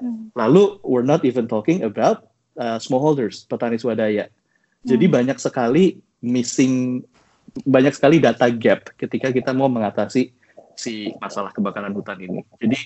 Hmm. 0.00 0.32
Lalu 0.32 0.80
we're 0.80 1.04
not 1.04 1.20
even 1.28 1.44
talking 1.44 1.84
about 1.84 2.24
uh, 2.56 2.80
smallholders, 2.80 3.44
petani 3.44 3.76
swadaya. 3.76 4.32
Jadi 4.88 5.04
hmm. 5.04 5.14
banyak 5.20 5.36
sekali 5.36 6.00
missing, 6.24 7.04
banyak 7.68 7.92
sekali 7.92 8.16
data 8.16 8.48
gap 8.48 8.96
ketika 8.96 9.28
kita 9.28 9.52
mau 9.52 9.68
mengatasi 9.68 10.32
si 10.72 11.12
masalah 11.20 11.52
kebakaran 11.52 11.92
hutan 11.92 12.16
ini. 12.16 12.40
Jadi 12.56 12.80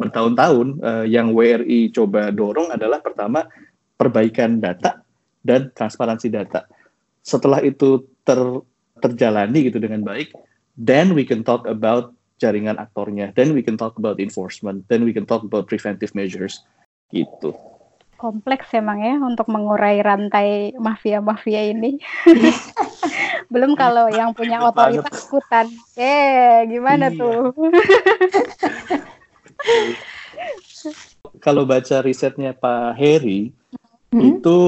bertahun-tahun 0.00 0.80
uh, 0.80 1.04
yang 1.04 1.36
WRI 1.36 1.92
coba 1.92 2.32
dorong 2.32 2.72
adalah 2.72 3.04
pertama 3.04 3.44
perbaikan 4.00 4.56
data 4.56 5.04
dan 5.44 5.68
transparansi 5.76 6.32
data. 6.32 6.64
Setelah 7.20 7.60
itu 7.60 8.08
ter, 8.24 8.40
terjalani 9.04 9.68
gitu 9.68 9.76
dengan 9.76 10.00
baik, 10.00 10.32
then 10.80 11.12
we 11.12 11.28
can 11.28 11.44
talk 11.44 11.68
about 11.68 12.16
jaringan 12.40 12.80
aktornya. 12.80 13.36
Then 13.36 13.52
we 13.52 13.60
can 13.60 13.76
talk 13.76 14.00
about 14.00 14.16
enforcement. 14.16 14.88
Then 14.88 15.04
we 15.04 15.12
can 15.12 15.28
talk 15.28 15.44
about 15.44 15.68
preventive 15.68 16.16
measures. 16.16 16.64
Gitu. 17.12 17.52
Kompleks 18.16 18.72
emang 18.76 19.00
ya 19.00 19.16
untuk 19.20 19.48
mengurai 19.48 20.00
rantai 20.00 20.72
mafia-mafia 20.76 21.72
ini. 21.72 22.00
Belum 23.52 23.76
kalau 23.76 24.08
yang 24.12 24.32
punya 24.32 24.60
otoritas 24.64 25.28
hutan. 25.28 25.68
Eh, 25.96 26.68
gimana 26.68 27.12
iya. 27.12 27.20
tuh? 27.20 27.52
kalau 31.40 31.68
baca 31.68 32.00
risetnya 32.00 32.56
Pak 32.56 32.96
Heri, 32.96 33.52
hmm? 34.12 34.20
itu 34.20 34.58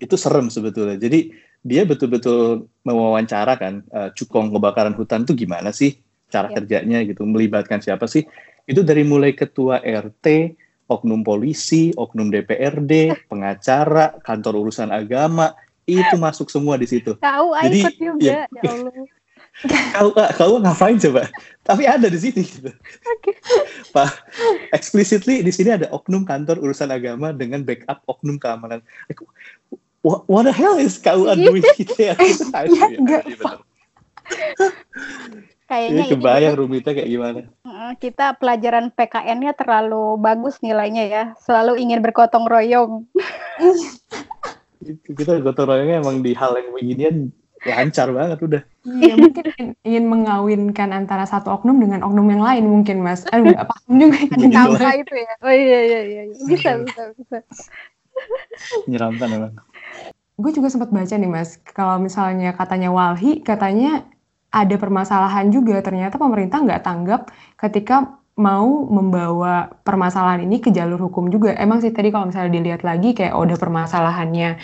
itu 0.00 0.14
serem 0.16 0.48
sebetulnya. 0.48 0.96
Jadi 0.96 1.30
dia 1.60 1.84
betul-betul 1.84 2.64
mewawancara 2.88 3.60
kan 3.60 3.84
uh, 3.92 4.08
cukong 4.16 4.48
kebakaran 4.56 4.96
hutan 4.96 5.28
itu 5.28 5.44
gimana 5.44 5.76
sih 5.76 6.00
cara 6.32 6.48
ya. 6.48 6.62
kerjanya 6.62 7.04
gitu 7.04 7.28
melibatkan 7.28 7.84
siapa 7.84 8.08
sih 8.08 8.24
itu 8.64 8.80
dari 8.80 9.04
mulai 9.04 9.36
ketua 9.36 9.84
RT 9.84 10.56
oknum 10.88 11.20
polisi 11.20 11.92
oknum 11.92 12.32
DPRD 12.32 13.12
pengacara 13.30 14.16
kantor 14.24 14.64
urusan 14.64 14.88
agama 14.88 15.52
itu 15.84 16.16
masuk 16.16 16.48
semua 16.48 16.80
di 16.80 16.88
situ 16.88 17.18
tahu 17.20 17.52
jadi 17.60 17.78
ikut 17.84 17.96
juga 18.00 18.24
ya, 18.24 18.40
ya 18.48 18.70
Allah 18.72 19.04
kau 19.94 20.10
kau 20.14 20.56
ngapain 20.60 20.96
coba 20.96 21.28
tapi 21.66 21.84
ada 21.84 22.08
di 22.08 22.16
sini 22.16 22.42
gitu. 22.42 22.70
okay. 22.72 23.34
pak 23.92 24.24
explicitly 24.72 25.44
di 25.44 25.52
sini 25.52 25.76
ada 25.76 25.86
oknum 25.92 26.24
kantor 26.24 26.56
urusan 26.64 26.88
agama 26.88 27.30
dengan 27.36 27.60
backup 27.66 28.00
oknum 28.08 28.40
keamanan 28.40 28.80
what, 30.00 30.24
what 30.30 30.48
the 30.48 30.54
hell 30.54 30.80
is 30.80 30.96
kau 30.96 31.28
doing 31.36 31.64
gitu 31.76 32.08
ya, 32.08 32.16
ya, 32.16 32.64
ya 32.64 33.58
Kayaknya 35.70 36.02
ini 36.02 36.10
kebayang 36.10 36.54
ini, 36.58 36.60
rumitnya 36.66 36.92
kayak 36.98 37.10
gimana? 37.14 37.40
Kita 38.02 38.34
pelajaran 38.42 38.90
PKN-nya 38.90 39.54
terlalu 39.54 40.18
bagus 40.18 40.58
nilainya 40.66 41.06
ya, 41.06 41.22
selalu 41.46 41.78
ingin 41.78 42.02
bergotong 42.02 42.50
royong. 42.50 43.06
kita 45.14 45.38
gotong 45.46 45.70
royongnya 45.70 46.02
emang 46.02 46.26
di 46.26 46.34
hal 46.34 46.58
yang 46.58 46.74
beginian 46.74 47.16
lancar 47.62 48.10
banget 48.10 48.42
udah. 48.42 48.62
Iya, 48.80 49.12
mungkin 49.20 49.44
ingin 49.84 50.04
mengawinkan 50.08 50.88
antara 50.96 51.28
satu 51.28 51.52
oknum 51.52 51.76
dengan 51.76 52.00
oknum 52.00 52.24
yang 52.32 52.40
lain 52.40 52.64
mungkin, 52.64 53.04
Mas. 53.04 53.28
Aduh, 53.28 53.52
nggak 53.52 53.68
paham 53.68 53.92
juga. 54.00 54.18
Ada 54.32 54.90
itu 54.96 55.14
ya? 55.20 55.34
Oh 55.44 55.52
iya, 55.52 55.78
iya, 55.84 56.00
iya. 56.00 56.22
iya. 56.32 56.44
Bisa, 56.48 56.70
bisa, 56.80 57.02
bisa. 57.12 57.38
Menyeramkan 58.88 59.28
emang. 59.36 59.54
Gue 60.40 60.50
juga 60.56 60.72
sempat 60.72 60.88
baca 60.88 61.12
nih, 61.12 61.28
Mas. 61.28 61.60
Kalau 61.76 62.00
misalnya 62.00 62.56
katanya 62.56 62.88
Walhi, 62.88 63.44
katanya 63.44 64.08
ada 64.48 64.76
permasalahan 64.80 65.52
juga. 65.52 65.84
Ternyata 65.84 66.16
pemerintah 66.16 66.64
nggak 66.64 66.80
tanggap 66.80 67.28
ketika 67.60 68.16
mau 68.40 68.88
membawa 68.88 69.68
permasalahan 69.84 70.48
ini 70.48 70.64
ke 70.64 70.72
jalur 70.72 71.12
hukum 71.12 71.28
juga. 71.28 71.52
Emang 71.52 71.84
sih 71.84 71.92
tadi 71.92 72.08
kalau 72.08 72.32
misalnya 72.32 72.56
dilihat 72.56 72.80
lagi 72.80 73.12
kayak 73.12 73.36
oh, 73.36 73.44
udah 73.44 73.60
permasalahannya 73.60 74.56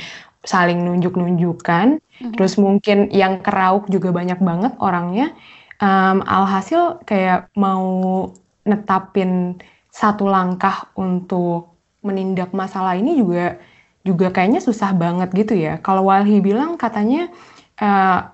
saling 0.46 0.80
nunjuk-nunjukkan, 0.86 2.00
mm-hmm. 2.00 2.34
terus 2.38 2.56
mungkin 2.56 3.10
yang 3.10 3.42
kerauk 3.42 3.90
juga 3.90 4.14
banyak 4.14 4.40
banget 4.40 4.72
orangnya. 4.78 5.34
Um, 5.76 6.24
alhasil 6.24 7.04
kayak 7.04 7.52
mau 7.52 8.30
netapin 8.64 9.60
satu 9.92 10.24
langkah 10.24 10.88
untuk 10.96 11.76
menindak 12.00 12.56
masalah 12.56 12.96
ini 12.96 13.20
juga 13.20 13.60
juga 14.06 14.30
kayaknya 14.32 14.62
susah 14.62 14.96
banget 14.96 15.34
gitu 15.34 15.52
ya. 15.58 15.82
Kalau 15.82 16.08
Walhi 16.08 16.40
bilang 16.40 16.80
katanya 16.80 17.28
uh, 17.82 18.30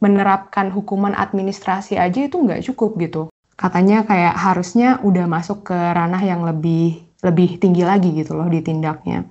menerapkan 0.00 0.72
hukuman 0.72 1.12
administrasi 1.12 1.98
aja 2.00 2.24
itu 2.24 2.38
nggak 2.40 2.64
cukup 2.72 2.96
gitu 3.02 3.22
katanya 3.56 4.04
kayak 4.04 4.36
harusnya 4.36 5.00
udah 5.00 5.24
masuk 5.24 5.72
ke 5.72 5.74
ranah 5.74 6.20
yang 6.20 6.44
lebih 6.44 7.00
lebih 7.24 7.56
tinggi 7.56 7.82
lagi 7.82 8.12
gitu 8.12 8.36
loh 8.36 8.46
ditindaknya. 8.46 9.24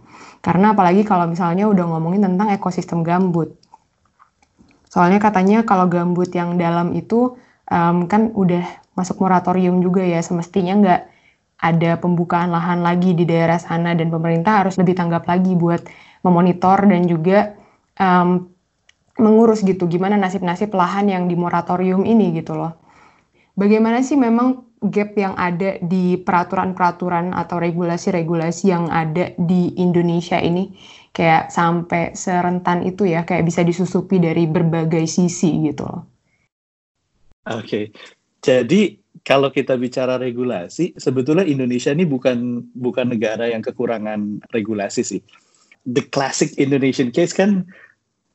Karena 0.46 0.78
apalagi 0.78 1.02
kalau 1.02 1.26
misalnya 1.26 1.66
udah 1.66 1.90
ngomongin 1.90 2.22
tentang 2.22 2.54
ekosistem 2.54 3.02
gambut. 3.02 3.58
Soalnya 4.86 5.18
katanya 5.18 5.66
kalau 5.66 5.90
gambut 5.90 6.30
yang 6.38 6.62
dalam 6.62 6.94
itu 6.94 7.34
um, 7.74 8.06
kan 8.06 8.30
udah 8.38 8.62
masuk 8.94 9.26
moratorium 9.26 9.82
juga 9.82 10.06
ya, 10.06 10.22
semestinya 10.22 10.78
nggak 10.78 11.02
ada 11.66 11.98
pembukaan 11.98 12.54
lahan 12.54 12.86
lagi 12.86 13.18
di 13.18 13.26
daerah 13.26 13.58
sana 13.58 13.98
dan 13.98 14.14
pemerintah 14.14 14.62
harus 14.62 14.78
lebih 14.78 14.94
tanggap 14.94 15.26
lagi 15.26 15.58
buat 15.58 15.82
memonitor 16.22 16.86
dan 16.86 17.10
juga 17.10 17.58
um, 17.98 18.46
mengurus 19.16 19.64
gitu 19.64 19.88
gimana 19.88 20.20
nasib-nasib 20.20 20.76
lahan 20.76 21.08
yang 21.08 21.24
di 21.32 21.40
moratorium 21.40 22.04
ini 22.04 22.36
gitu 22.36 22.58
loh 22.58 22.76
bagaimana 23.56 24.04
sih 24.04 24.20
memang 24.20 24.65
gap 24.92 25.18
yang 25.18 25.34
ada 25.38 25.78
di 25.82 26.20
peraturan-peraturan 26.20 27.34
atau 27.34 27.58
regulasi-regulasi 27.62 28.66
yang 28.70 28.90
ada 28.90 29.34
di 29.38 29.74
Indonesia 29.78 30.38
ini 30.40 30.74
kayak 31.16 31.48
sampai 31.48 32.12
serentan 32.12 32.84
itu 32.84 33.08
ya 33.08 33.24
kayak 33.24 33.48
bisa 33.48 33.64
disusupi 33.64 34.20
dari 34.20 34.46
berbagai 34.46 35.08
sisi 35.08 35.64
gitu 35.64 35.88
loh. 35.88 36.04
Oke. 37.46 37.94
Jadi 38.42 39.00
kalau 39.26 39.50
kita 39.50 39.74
bicara 39.80 40.22
regulasi, 40.22 40.94
sebetulnya 41.00 41.48
Indonesia 41.48 41.90
ini 41.90 42.06
bukan 42.06 42.62
bukan 42.76 43.10
negara 43.10 43.50
yang 43.50 43.64
kekurangan 43.64 44.46
regulasi 44.54 45.02
sih. 45.02 45.22
The 45.86 46.06
classic 46.10 46.58
Indonesian 46.62 47.10
case 47.10 47.34
kan 47.34 47.66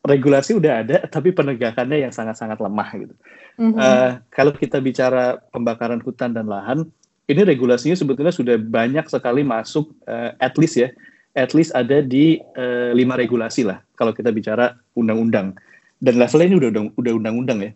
regulasi 0.00 0.56
udah 0.56 0.72
ada, 0.86 0.96
tapi 1.06 1.30
penegakannya 1.30 2.08
yang 2.08 2.12
sangat-sangat 2.14 2.58
lemah 2.58 2.88
gitu. 2.96 3.14
Mm-hmm. 3.60 3.76
Uh, 3.76 4.10
kalau 4.32 4.56
kita 4.56 4.80
bicara 4.80 5.36
pembakaran 5.52 6.00
hutan 6.00 6.32
dan 6.32 6.48
lahan, 6.48 6.88
ini 7.28 7.44
regulasinya 7.44 7.92
sebetulnya 7.92 8.32
sudah 8.32 8.56
banyak 8.56 9.04
sekali 9.12 9.44
masuk, 9.44 9.92
uh, 10.08 10.32
at 10.40 10.56
least 10.56 10.80
ya, 10.80 10.88
at 11.36 11.52
least 11.52 11.76
ada 11.76 12.00
di 12.00 12.40
uh, 12.56 12.96
lima 12.96 13.20
regulasi 13.20 13.68
lah. 13.68 13.84
Kalau 14.00 14.16
kita 14.16 14.32
bicara 14.32 14.80
undang-undang, 14.96 15.52
dan 16.00 16.16
levelnya 16.16 16.46
ini 16.48 16.56
udah 16.56 16.70
udah 16.96 17.12
undang-undang 17.20 17.58
ya. 17.60 17.72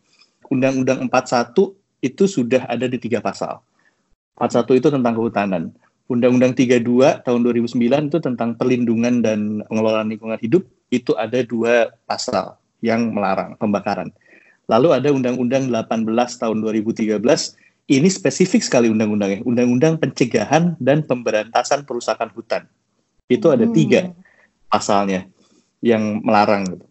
Undang-undang 0.48 1.04
41 1.04 1.52
itu 2.00 2.24
sudah 2.24 2.64
ada 2.64 2.88
di 2.88 2.96
tiga 2.96 3.20
pasal. 3.20 3.60
41 4.40 4.80
itu 4.80 4.88
tentang 4.88 5.12
kehutanan. 5.14 5.62
Undang-Undang 6.04 6.52
32 6.52 7.24
tahun 7.24 7.40
2009 7.48 8.12
itu 8.12 8.18
tentang 8.20 8.60
perlindungan 8.60 9.24
dan 9.24 9.64
pengelolaan 9.72 10.12
lingkungan 10.12 10.36
hidup 10.36 10.68
itu 10.92 11.16
ada 11.16 11.40
dua 11.40 11.96
pasal 12.04 12.60
yang 12.84 13.08
melarang 13.16 13.56
pembakaran. 13.56 14.12
Lalu 14.70 14.88
ada 14.96 15.08
Undang-Undang 15.12 15.68
18 15.68 16.40
tahun 16.40 16.56
2013, 16.64 17.20
ini 17.84 18.08
spesifik 18.08 18.64
sekali 18.64 18.88
undang-undangnya, 18.88 19.44
Undang-Undang 19.44 20.00
Pencegahan 20.00 20.80
dan 20.80 21.04
Pemberantasan 21.04 21.84
Perusakan 21.84 22.32
Hutan. 22.32 22.64
Itu 23.28 23.52
ada 23.52 23.68
hmm. 23.68 23.74
tiga 23.76 24.00
pasalnya 24.72 25.28
yang 25.84 26.24
melarang. 26.24 26.64
Gitu. 26.64 26.84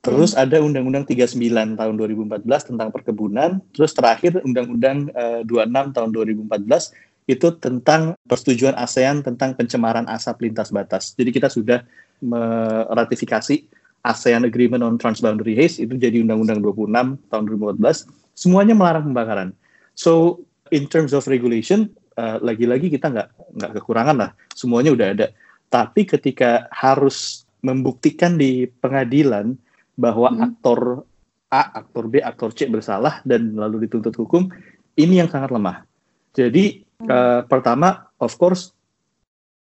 Terus 0.00 0.32
hmm. 0.32 0.40
ada 0.40 0.56
Undang-Undang 0.64 1.04
39 1.04 1.76
tahun 1.76 1.94
2014 2.00 2.68
tentang 2.72 2.88
perkebunan, 2.88 3.60
terus 3.76 3.92
terakhir 3.92 4.40
Undang-Undang 4.40 5.12
uh, 5.12 5.40
26 5.44 5.96
tahun 6.00 6.08
2014 6.16 7.12
itu 7.30 7.48
tentang 7.62 8.18
persetujuan 8.26 8.74
ASEAN 8.74 9.22
tentang 9.22 9.54
pencemaran 9.54 10.08
asap 10.10 10.50
lintas 10.50 10.74
batas. 10.74 11.14
Jadi 11.14 11.30
kita 11.30 11.46
sudah 11.46 11.86
meratifikasi 12.18 13.62
ASEAN 14.02 14.42
Agreement 14.42 14.82
on 14.82 14.98
Transboundary 14.98 15.54
Haze 15.54 15.78
itu 15.78 15.94
jadi 15.94 16.18
Undang-Undang 16.26 16.58
26 16.62 17.30
tahun 17.30 17.44
2014 17.78 18.10
semuanya 18.34 18.74
melarang 18.74 19.06
pembakaran. 19.10 19.48
So 19.94 20.42
in 20.74 20.90
terms 20.90 21.14
of 21.14 21.30
regulation 21.30 21.94
uh, 22.18 22.42
lagi-lagi 22.42 22.90
kita 22.90 23.12
nggak 23.12 23.28
nggak 23.62 23.72
kekurangan 23.78 24.16
lah 24.18 24.30
semuanya 24.58 24.90
udah 24.90 25.08
ada. 25.14 25.26
Tapi 25.70 26.04
ketika 26.04 26.66
harus 26.74 27.46
membuktikan 27.62 28.36
di 28.36 28.66
pengadilan 28.82 29.54
bahwa 29.94 30.34
hmm. 30.34 30.40
aktor 30.42 31.06
A, 31.52 31.84
aktor 31.84 32.08
B, 32.08 32.18
aktor 32.24 32.50
C 32.56 32.64
bersalah 32.66 33.20
dan 33.28 33.54
lalu 33.54 33.84
dituntut 33.84 34.16
hukum, 34.16 34.48
ini 34.96 35.20
yang 35.20 35.28
sangat 35.28 35.52
lemah. 35.52 35.84
Jadi 36.32 36.82
hmm. 36.98 37.06
uh, 37.06 37.40
pertama, 37.46 38.08
of 38.18 38.34
course, 38.40 38.72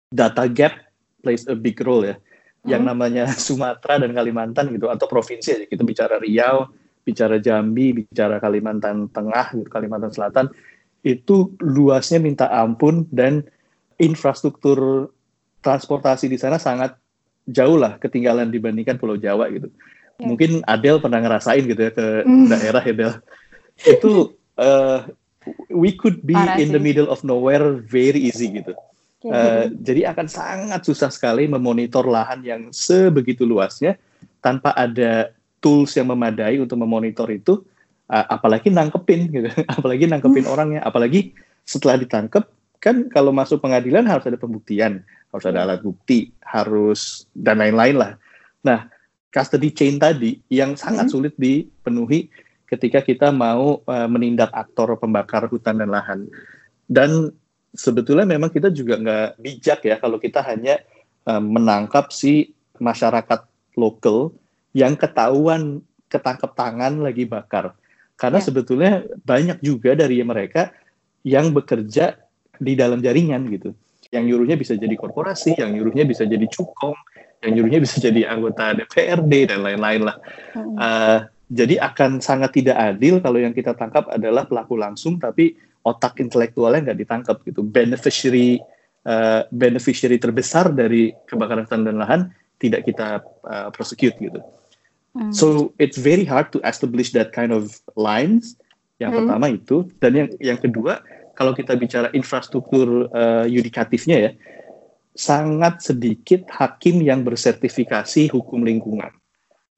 data 0.10 0.48
gap 0.50 0.74
plays 1.22 1.46
a 1.46 1.54
big 1.54 1.78
role 1.86 2.10
ya 2.10 2.16
yang 2.66 2.86
hmm. 2.86 2.90
namanya 2.94 3.26
Sumatera 3.46 4.02
dan 4.02 4.12
Kalimantan 4.14 4.70
gitu 4.74 4.90
atau 4.90 5.06
provinsi 5.10 5.50
aja 5.56 5.66
kita 5.66 5.82
bicara 5.82 6.16
Riau, 6.22 6.70
bicara 7.02 7.42
Jambi, 7.42 8.06
bicara 8.06 8.38
Kalimantan 8.38 9.10
Tengah, 9.10 9.58
gitu, 9.58 9.70
Kalimantan 9.70 10.14
Selatan 10.14 10.48
itu 11.02 11.58
luasnya 11.58 12.22
minta 12.22 12.46
ampun 12.54 13.10
dan 13.10 13.42
infrastruktur 13.98 15.10
transportasi 15.66 16.30
di 16.30 16.38
sana 16.38 16.62
sangat 16.62 16.98
jauh 17.50 17.78
lah 17.78 17.98
ketinggalan 17.98 18.54
dibandingkan 18.54 19.02
Pulau 19.02 19.18
Jawa 19.18 19.50
gitu. 19.50 19.70
Ya. 20.22 20.26
Mungkin 20.30 20.62
Adel 20.70 21.02
pernah 21.02 21.22
ngerasain 21.22 21.66
gitu 21.66 21.82
ya 21.90 21.92
ke 21.94 22.26
mm. 22.26 22.46
daerah 22.54 22.84
ya 22.86 22.94
Del. 22.94 23.14
Itu 23.82 24.38
uh, 24.62 25.10
we 25.74 25.98
could 25.98 26.22
be 26.22 26.38
Parah 26.38 26.62
in 26.62 26.70
sih. 26.70 26.76
the 26.78 26.82
middle 26.82 27.10
of 27.10 27.26
nowhere 27.26 27.82
very 27.82 28.30
easy 28.30 28.62
gitu. 28.62 28.78
Uh, 29.22 29.70
jadi 29.86 30.10
akan 30.10 30.26
sangat 30.26 30.82
susah 30.82 31.14
sekali 31.14 31.46
memonitor 31.46 32.02
lahan 32.10 32.42
yang 32.42 32.62
sebegitu 32.74 33.46
luasnya 33.46 33.94
tanpa 34.42 34.74
ada 34.74 35.30
tools 35.62 35.94
yang 35.94 36.10
memadai 36.10 36.58
untuk 36.58 36.82
memonitor 36.82 37.30
itu, 37.30 37.62
uh, 38.10 38.26
apalagi 38.34 38.74
nangkepin 38.74 39.30
gitu, 39.30 39.50
apalagi 39.78 40.10
nangkepin 40.10 40.50
hmm. 40.50 40.54
orangnya, 40.54 40.82
apalagi 40.82 41.38
setelah 41.70 42.02
ditangkep 42.02 42.44
kan 42.82 43.06
kalau 43.14 43.30
masuk 43.30 43.62
pengadilan 43.62 44.10
harus 44.10 44.26
ada 44.26 44.42
pembuktian, 44.42 45.06
harus 45.30 45.46
ada 45.46 45.70
alat 45.70 45.86
bukti, 45.86 46.34
harus 46.42 47.30
dan 47.38 47.62
lain-lain 47.62 48.02
lah. 48.02 48.12
Nah, 48.66 48.90
custody 49.30 49.70
chain 49.70 50.02
tadi 50.02 50.42
yang 50.50 50.74
sangat 50.74 51.08
hmm. 51.08 51.14
sulit 51.14 51.34
dipenuhi 51.38 52.34
ketika 52.66 53.06
kita 53.06 53.30
mau 53.30 53.86
uh, 53.86 54.10
menindak 54.10 54.50
aktor 54.50 54.98
pembakar 54.98 55.46
hutan 55.46 55.78
dan 55.78 55.94
lahan. 55.94 56.26
Dan 56.90 57.32
sebetulnya 57.72 58.28
memang 58.28 58.52
kita 58.52 58.70
juga 58.72 59.00
nggak 59.00 59.30
bijak 59.40 59.80
ya 59.88 59.96
kalau 60.00 60.20
kita 60.20 60.44
hanya 60.44 60.84
um, 61.28 61.56
menangkap 61.56 62.12
si 62.12 62.52
masyarakat 62.80 63.48
lokal 63.80 64.36
yang 64.76 64.96
ketahuan 64.96 65.84
ketangkep 66.12 66.52
tangan 66.56 67.00
lagi 67.00 67.24
bakar. 67.24 67.76
Karena 68.20 68.40
ya. 68.44 68.46
sebetulnya 68.46 68.92
banyak 69.24 69.64
juga 69.64 69.96
dari 69.96 70.22
mereka 70.22 70.70
yang 71.24 71.56
bekerja 71.56 72.20
di 72.60 72.74
dalam 72.78 73.00
jaringan 73.00 73.48
gitu. 73.50 73.72
Yang 74.12 74.24
nyuruhnya 74.28 74.58
bisa 74.60 74.76
jadi 74.76 74.94
korporasi, 75.00 75.56
yang 75.58 75.72
nyuruhnya 75.72 76.04
bisa 76.04 76.28
jadi 76.28 76.44
cukong, 76.52 76.94
yang 77.42 77.52
nyuruhnya 77.58 77.80
bisa 77.82 77.98
jadi 78.12 78.28
anggota 78.28 78.76
DPRD 78.76 79.56
dan 79.56 79.64
lain-lain 79.64 80.02
lah. 80.06 80.18
Hmm. 80.54 80.76
Uh, 80.76 81.20
jadi 81.52 81.84
akan 81.84 82.24
sangat 82.24 82.56
tidak 82.56 82.80
adil 82.80 83.20
kalau 83.20 83.40
yang 83.40 83.52
kita 83.52 83.76
tangkap 83.76 84.08
adalah 84.08 84.48
pelaku 84.48 84.80
langsung, 84.80 85.20
tapi 85.20 85.60
otak 85.82 86.22
intelektualnya 86.22 86.92
nggak 86.92 87.00
ditangkap 87.02 87.38
gitu. 87.46 87.62
Beneficiary 87.66 88.62
uh, 89.06 89.46
beneficiary 89.50 90.18
terbesar 90.22 90.70
dari 90.74 91.14
kebakaran 91.26 91.66
hutan 91.66 91.84
dan 91.88 91.98
lahan 91.98 92.22
tidak 92.62 92.86
kita 92.86 93.26
uh, 93.46 93.70
prosecute 93.74 94.16
gitu. 94.22 94.40
Hmm. 95.12 95.34
So 95.34 95.76
it's 95.82 95.98
very 95.98 96.24
hard 96.24 96.54
to 96.56 96.64
establish 96.64 97.12
that 97.18 97.36
kind 97.36 97.52
of 97.52 97.74
lines. 97.98 98.56
Yang 99.02 99.12
hmm. 99.12 99.20
pertama 99.26 99.46
itu 99.50 99.78
dan 99.98 100.12
yang 100.14 100.30
yang 100.38 100.60
kedua 100.62 101.02
kalau 101.34 101.58
kita 101.58 101.74
bicara 101.74 102.14
infrastruktur 102.14 103.10
uh, 103.10 103.46
yudikatifnya 103.50 104.18
ya 104.30 104.32
sangat 105.12 105.84
sedikit 105.84 106.48
hakim 106.48 107.04
yang 107.04 107.26
bersertifikasi 107.26 108.32
hukum 108.32 108.64
lingkungan. 108.64 109.12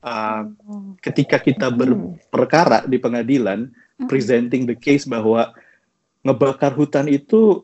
uh, 0.03 0.43
ketika 0.99 1.39
kita 1.39 1.71
berperkara 1.71 2.85
di 2.85 2.99
pengadilan 2.99 3.71
presenting 4.11 4.67
the 4.67 4.75
case 4.75 5.07
bahwa 5.07 5.55
ngebakar 6.23 6.71
hutan 6.73 7.11
itu 7.11 7.63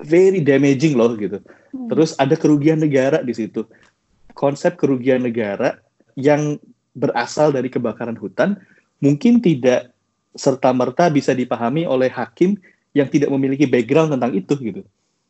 very 0.00 0.40
damaging 0.40 0.96
loh 0.96 1.12
gitu. 1.14 1.38
Terus 1.92 2.16
ada 2.16 2.34
kerugian 2.34 2.80
negara 2.80 3.20
di 3.20 3.36
situ. 3.36 3.68
Konsep 4.32 4.80
kerugian 4.80 5.22
negara 5.22 5.78
yang 6.16 6.56
berasal 6.96 7.54
dari 7.54 7.70
kebakaran 7.70 8.18
hutan 8.18 8.58
mungkin 8.98 9.38
tidak 9.38 9.94
serta 10.34 10.74
merta 10.74 11.10
bisa 11.10 11.34
dipahami 11.34 11.86
oleh 11.86 12.10
hakim 12.10 12.58
yang 12.96 13.06
tidak 13.06 13.30
memiliki 13.30 13.68
background 13.68 14.16
tentang 14.16 14.32
itu 14.34 14.54
gitu. 14.58 14.82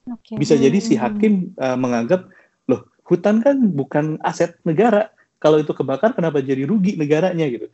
Okay. 0.08 0.40
Bisa 0.40 0.56
jadi 0.56 0.78
si 0.80 0.96
hakim 0.96 1.52
uh, 1.60 1.76
menganggap 1.76 2.28
loh 2.64 2.88
hutan 3.04 3.44
kan 3.44 3.56
bukan 3.72 4.16
aset 4.24 4.56
negara. 4.64 5.12
Kalau 5.38 5.60
itu 5.60 5.70
kebakar 5.70 6.16
kenapa 6.16 6.40
jadi 6.40 6.64
rugi 6.64 6.96
negaranya 6.96 7.46
gitu. 7.46 7.68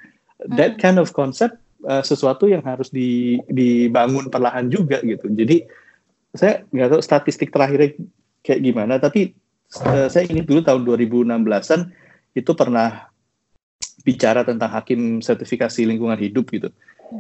That 0.53 0.77
kind 0.83 0.99
of 0.99 1.15
concept 1.15 1.63
uh, 1.85 2.03
sesuatu 2.05 2.49
yang 2.49 2.65
harus 2.65 2.89
di, 2.91 3.39
dibangun 3.49 4.33
perlahan 4.33 4.69
juga 4.73 5.01
gitu. 5.05 5.29
Jadi 5.31 5.65
saya 6.35 6.67
nggak 6.67 6.99
tahu 6.99 7.03
statistik 7.05 7.55
terakhirnya 7.55 7.95
kayak 8.43 8.61
gimana, 8.61 8.99
tapi 8.99 9.37
uh, 9.85 10.11
saya 10.11 10.27
ingat 10.27 10.47
dulu 10.49 10.61
tahun 10.65 10.83
2016-an 10.85 11.81
itu 12.35 12.53
pernah 12.53 13.09
bicara 14.03 14.43
tentang 14.43 14.69
hakim 14.69 15.23
sertifikasi 15.23 15.87
lingkungan 15.87 16.19
hidup 16.19 16.51
gitu. 16.51 16.69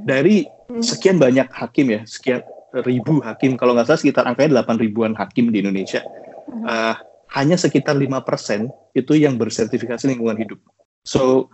Dari 0.04 0.44
sekian 0.82 1.22
banyak 1.22 1.48
hakim 1.54 1.94
ya, 1.94 2.00
sekian 2.04 2.42
ribu 2.82 3.22
hakim, 3.22 3.54
kalau 3.54 3.78
nggak 3.78 3.86
salah 3.86 4.00
sekitar 4.02 4.24
angkanya 4.26 4.66
8 4.66 4.82
ribuan 4.82 5.14
hakim 5.14 5.54
di 5.54 5.62
Indonesia, 5.62 6.02
uh, 6.66 6.98
hanya 7.32 7.54
sekitar 7.54 7.94
lima 7.94 8.22
persen 8.22 8.70
itu 8.94 9.14
yang 9.14 9.38
bersertifikasi 9.38 10.06
lingkungan 10.10 10.38
hidup. 10.38 10.58
So 11.06 11.50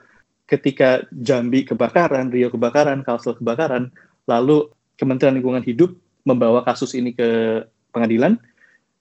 ketika 0.51 1.07
Jambi 1.15 1.63
kebakaran, 1.63 2.35
Rio 2.35 2.51
kebakaran, 2.51 3.07
Kalsel 3.07 3.39
kebakaran, 3.39 3.95
lalu 4.27 4.67
Kementerian 4.99 5.39
Lingkungan 5.39 5.63
Hidup 5.63 5.95
membawa 6.27 6.67
kasus 6.67 6.93
ini 6.99 7.15
ke 7.15 7.63
pengadilan, 7.95 8.35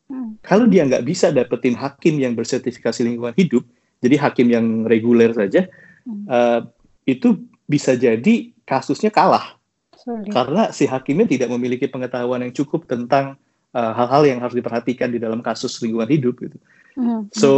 hmm. 0.07 0.45
kalau 0.45 0.69
dia 0.69 0.85
nggak 0.85 1.03
bisa 1.03 1.33
dapetin 1.33 1.73
hakim 1.73 2.21
yang 2.21 2.37
bersertifikasi 2.37 3.01
lingkungan 3.01 3.35
hidup, 3.35 3.65
jadi 3.99 4.15
hakim 4.15 4.47
yang 4.47 4.85
reguler 4.85 5.33
saja, 5.33 5.67
hmm. 6.05 6.29
uh, 6.29 6.61
itu 7.09 7.41
bisa 7.65 7.97
jadi 7.97 8.53
kasusnya 8.63 9.09
kalah. 9.09 9.57
Sulit. 9.99 10.31
Karena 10.31 10.71
si 10.71 10.87
hakimnya 10.87 11.27
tidak 11.27 11.49
memiliki 11.51 11.89
pengetahuan 11.91 12.45
yang 12.45 12.55
cukup 12.55 12.87
tentang 12.87 13.35
eh, 13.75 13.91
hal-hal 13.93 14.23
uh, 14.23 14.29
yang 14.31 14.39
harus 14.39 14.55
diperhatikan 14.55 15.11
di 15.11 15.19
dalam 15.19 15.43
kasus 15.43 15.75
lingkungan 15.83 16.07
hidup 16.07 16.39
gitu. 16.39 16.57
Hmm. 16.95 17.27
So 17.35 17.51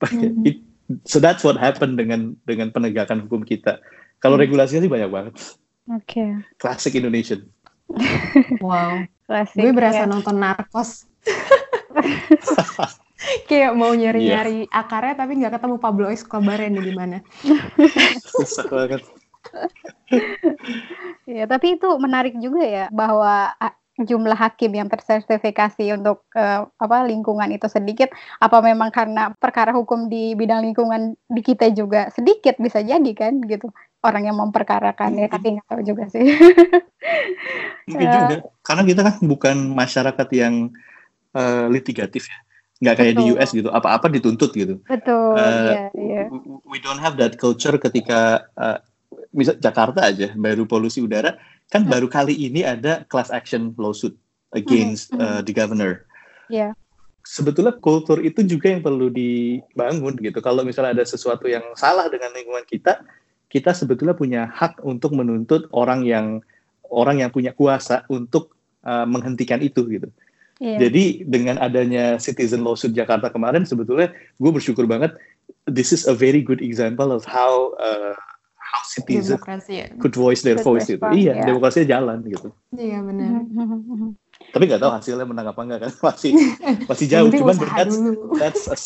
hmm. 0.00 0.46
it, 0.48 0.56
so 1.06 1.22
that's 1.22 1.46
what 1.46 1.58
happened 1.58 1.98
dengan 1.98 2.34
dengan 2.46 2.70
penegakan 2.74 3.26
hukum 3.26 3.46
kita. 3.46 3.78
Kalau 4.20 4.36
hmm. 4.36 4.44
regulasinya 4.46 4.82
sih 4.84 4.92
banyak 4.92 5.10
banget. 5.10 5.34
Oke. 5.90 6.06
Okay. 6.06 6.30
Classic 6.60 6.92
Indonesian. 6.94 7.48
wow. 8.64 9.02
Klasik, 9.30 9.62
Gue 9.62 9.70
berasa 9.70 10.06
ya. 10.06 10.10
nonton 10.10 10.42
narkos. 10.42 11.06
Kayak 13.46 13.76
mau 13.76 13.92
nyari-nyari 13.92 14.66
yeah. 14.66 14.80
akarnya 14.80 15.14
tapi 15.14 15.38
nggak 15.38 15.60
ketemu 15.60 15.76
Pablo 15.78 16.06
Escobar 16.10 16.58
yang 16.58 16.80
di 16.80 16.94
mana. 16.94 17.22
Susah 18.34 18.66
banget. 18.66 19.04
ya, 21.28 21.44
tapi 21.46 21.78
itu 21.78 21.88
menarik 22.00 22.34
juga 22.40 22.64
ya 22.64 22.86
bahwa 22.90 23.54
jumlah 24.02 24.36
hakim 24.36 24.72
yang 24.72 24.88
tersertifikasi 24.88 25.94
untuk 25.94 26.24
uh, 26.32 26.66
apa 26.80 26.96
lingkungan 27.04 27.48
itu 27.52 27.68
sedikit 27.68 28.10
apa 28.40 28.58
memang 28.64 28.88
karena 28.88 29.32
perkara 29.36 29.70
hukum 29.76 30.08
di 30.08 30.32
bidang 30.34 30.64
lingkungan 30.64 31.14
di 31.28 31.42
kita 31.44 31.68
juga 31.70 32.08
sedikit 32.10 32.56
bisa 32.58 32.80
jadi 32.80 33.12
kan 33.12 33.40
gitu. 33.44 33.68
Orang 34.00 34.24
yang 34.24 34.40
memperkarakan 34.40 35.20
ya 35.20 35.28
tapi 35.28 35.60
nggak 35.60 35.68
tahu 35.68 35.82
juga 35.84 36.08
sih. 36.08 36.32
Mungkin 37.84 38.06
uh, 38.08 38.14
juga. 38.16 38.36
Karena 38.64 38.82
kita 38.88 39.00
kan 39.04 39.14
bukan 39.20 39.56
masyarakat 39.76 40.28
yang 40.32 40.72
uh, 41.36 41.68
litigatif 41.68 42.32
ya. 42.32 42.38
Nggak 42.80 42.94
kayak 42.96 43.12
betul. 43.12 43.24
di 43.28 43.32
US 43.36 43.50
gitu. 43.52 43.68
Apa-apa 43.68 44.08
dituntut 44.08 44.56
gitu. 44.56 44.80
Betul. 44.88 45.36
Uh, 45.36 45.92
yeah, 45.92 46.24
yeah. 46.24 46.26
we 46.64 46.80
don't 46.80 47.00
have 47.00 47.20
that 47.20 47.36
culture 47.36 47.76
ketika 47.76 48.48
uh, 48.56 48.80
misal 49.30 49.54
Jakarta 49.58 50.08
aja 50.08 50.32
baru 50.34 50.66
polusi 50.66 51.02
udara 51.02 51.38
kan 51.70 51.86
hmm. 51.86 51.90
baru 51.90 52.06
kali 52.10 52.34
ini 52.34 52.66
ada 52.66 53.06
class 53.06 53.30
action 53.30 53.72
lawsuit 53.78 54.14
against 54.52 55.14
hmm. 55.14 55.22
uh, 55.22 55.40
the 55.40 55.54
governor. 55.54 56.04
Yeah. 56.50 56.74
Sebetulnya 57.22 57.78
kultur 57.78 58.18
itu 58.26 58.42
juga 58.42 58.74
yang 58.74 58.82
perlu 58.82 59.06
dibangun 59.06 60.18
gitu. 60.18 60.42
Kalau 60.42 60.66
misalnya 60.66 60.98
ada 60.98 61.06
sesuatu 61.06 61.46
yang 61.46 61.62
salah 61.78 62.10
dengan 62.10 62.34
lingkungan 62.34 62.66
kita, 62.66 63.06
kita 63.46 63.70
sebetulnya 63.70 64.18
punya 64.18 64.50
hak 64.50 64.82
untuk 64.82 65.14
menuntut 65.14 65.70
orang 65.70 66.02
yang 66.02 66.42
orang 66.90 67.22
yang 67.22 67.30
punya 67.30 67.54
kuasa 67.54 68.02
untuk 68.10 68.58
uh, 68.82 69.06
menghentikan 69.06 69.62
itu 69.62 69.86
gitu. 69.86 70.10
Yeah. 70.60 70.76
Jadi 70.76 71.24
dengan 71.24 71.56
adanya 71.56 72.20
citizen 72.20 72.66
lawsuit 72.66 72.92
Jakarta 72.92 73.30
kemarin, 73.30 73.64
sebetulnya 73.64 74.12
gue 74.12 74.50
bersyukur 74.50 74.84
banget. 74.84 75.14
This 75.70 75.94
is 75.94 76.04
a 76.10 76.12
very 76.12 76.42
good 76.42 76.60
example 76.60 77.14
of 77.14 77.22
how 77.24 77.72
uh, 77.78 78.18
how 78.70 78.82
citizen 78.86 79.34
demokrasi, 79.36 79.72
ya. 79.82 79.86
could 79.98 80.14
voice 80.14 80.46
their 80.46 80.58
voice 80.62 80.86
gitu. 80.86 81.02
Iya, 81.02 81.42
ya. 81.42 81.44
demokrasinya 81.50 81.86
jalan 81.98 82.18
gitu. 82.22 82.48
Iya 82.78 82.98
benar. 83.02 83.42
Tapi 84.54 84.62
nggak 84.66 84.80
tahu 84.82 84.92
hasilnya 84.94 85.26
menang 85.26 85.50
apa 85.50 85.60
enggak 85.66 85.80
kan 85.86 85.92
masih 86.10 86.32
masih 86.86 87.06
jauh. 87.10 87.30
Cuman 87.30 87.56
that's 87.74 87.96
that's 88.38 88.64
a, 88.70 88.76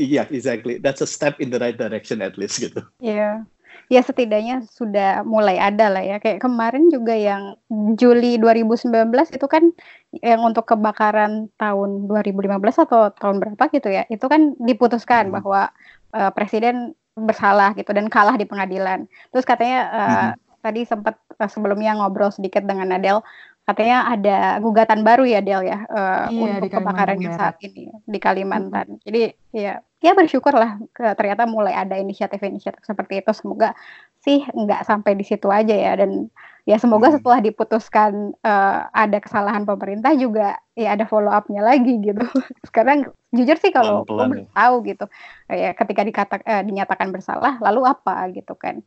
iya 0.00 0.24
yeah, 0.24 0.26
exactly 0.32 0.80
that's 0.80 1.04
a 1.04 1.08
step 1.08 1.36
in 1.38 1.52
the 1.52 1.60
right 1.60 1.76
direction 1.76 2.24
at 2.24 2.40
least 2.40 2.56
gitu. 2.60 2.80
Iya. 3.04 3.44
Ya 3.92 4.00
setidaknya 4.00 4.64
sudah 4.64 5.28
mulai 5.28 5.60
ada 5.60 5.92
lah 5.92 6.00
ya. 6.00 6.16
Kayak 6.16 6.40
kemarin 6.40 6.88
juga 6.88 7.12
yang 7.12 7.60
Juli 8.00 8.40
2019 8.40 8.88
itu 9.36 9.44
kan 9.44 9.76
yang 10.24 10.40
untuk 10.40 10.64
kebakaran 10.64 11.52
tahun 11.60 12.08
2015 12.08 12.84
atau 12.88 13.12
tahun 13.12 13.36
berapa 13.44 13.64
gitu 13.76 13.92
ya. 13.92 14.08
Itu 14.08 14.24
kan 14.32 14.56
diputuskan 14.56 15.28
hmm. 15.28 15.34
bahwa 15.36 15.68
uh, 16.16 16.32
presiden 16.32 16.96
bersalah 17.14 17.72
gitu 17.78 17.94
dan 17.94 18.10
kalah 18.10 18.34
di 18.34 18.44
pengadilan. 18.44 19.06
Terus 19.30 19.46
katanya 19.46 19.80
uh, 19.90 20.02
mm-hmm. 20.02 20.60
tadi 20.60 20.80
sempat 20.82 21.14
uh, 21.38 21.50
sebelumnya 21.50 21.94
ngobrol 21.94 22.34
sedikit 22.34 22.66
dengan 22.66 22.90
Adel, 22.90 23.22
katanya 23.64 24.10
ada 24.10 24.38
gugatan 24.60 25.06
baru 25.06 25.24
ya 25.24 25.40
Del 25.40 25.62
ya 25.64 25.86
uh, 25.88 26.28
iya, 26.28 26.58
untuk 26.58 26.68
kebakaran 26.68 27.16
yang 27.22 27.38
saat 27.38 27.56
ini 27.62 27.88
di 28.04 28.18
Kalimantan. 28.18 28.98
Mm-hmm. 28.98 29.04
Jadi 29.06 29.22
ya 29.54 29.78
ya 30.04 30.12
bersyukurlah 30.12 30.82
ke, 30.92 31.16
ternyata 31.16 31.48
mulai 31.48 31.72
ada 31.72 31.96
inisiatif-inisiatif 31.96 32.82
seperti 32.82 33.22
itu. 33.22 33.30
Semoga 33.32 33.72
sih 34.20 34.42
nggak 34.44 34.82
sampai 34.84 35.14
di 35.14 35.24
situ 35.24 35.48
aja 35.48 35.72
ya 35.72 35.94
dan 35.96 36.28
ya 36.64 36.80
semoga 36.80 37.12
hmm. 37.12 37.20
setelah 37.20 37.38
diputuskan 37.44 38.32
uh, 38.40 38.88
ada 38.92 39.20
kesalahan 39.20 39.68
pemerintah 39.68 40.16
juga 40.16 40.56
ya 40.72 40.96
ada 40.96 41.04
follow 41.04 41.28
up-nya 41.28 41.60
lagi 41.60 42.00
gitu. 42.00 42.24
Sekarang 42.68 43.12
jujur 43.36 43.56
sih 43.60 43.70
kalau 43.72 44.04
belum 44.08 44.48
tahu 44.56 44.74
gitu 44.88 45.04
ya 45.52 45.76
ketika 45.76 46.02
dikata 46.02 46.36
uh, 46.40 46.62
dinyatakan 46.64 47.12
bersalah 47.12 47.60
lalu 47.60 47.84
apa 47.84 48.32
gitu 48.32 48.56
kan. 48.56 48.80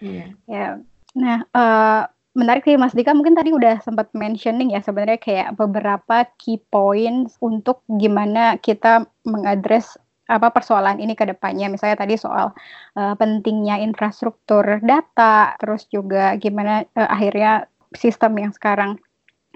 Yeah. 0.00 0.32
Ya. 0.48 0.68
Nah, 1.14 1.46
uh, 1.54 2.02
menarik 2.34 2.66
sih 2.66 2.74
Mas 2.74 2.96
Dika 2.96 3.14
mungkin 3.14 3.38
tadi 3.38 3.54
udah 3.54 3.78
sempat 3.84 4.10
mentioning 4.10 4.74
ya 4.74 4.82
sebenarnya 4.82 5.22
kayak 5.22 5.48
beberapa 5.54 6.26
key 6.42 6.58
points 6.72 7.38
untuk 7.38 7.80
gimana 7.86 8.58
kita 8.58 9.06
mengadres 9.22 9.94
apa 10.24 10.48
persoalan 10.52 11.00
ini 11.00 11.12
ke 11.12 11.28
depannya. 11.28 11.68
Misalnya 11.68 12.00
tadi 12.00 12.16
soal 12.16 12.52
uh, 12.96 13.14
pentingnya 13.16 13.80
infrastruktur 13.84 14.80
data 14.80 15.54
terus 15.60 15.84
juga 15.92 16.36
gimana 16.40 16.84
uh, 16.96 17.08
akhirnya 17.08 17.68
sistem 17.94 18.36
yang 18.40 18.52
sekarang 18.52 18.98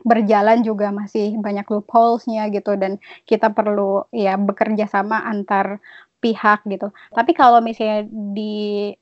berjalan 0.07 0.63
juga 0.63 0.95
masih 0.95 1.35
banyak 1.43 1.67
loopholesnya 1.67 2.47
gitu 2.55 2.79
dan 2.79 3.03
kita 3.27 3.51
perlu 3.51 4.07
ya 4.15 4.39
bekerja 4.39 4.87
sama 4.87 5.27
antar 5.27 5.83
pihak 6.23 6.63
gitu. 6.71 6.95
Tapi 7.15 7.33
kalau 7.35 7.59
misalnya 7.59 8.07
di 8.11 8.95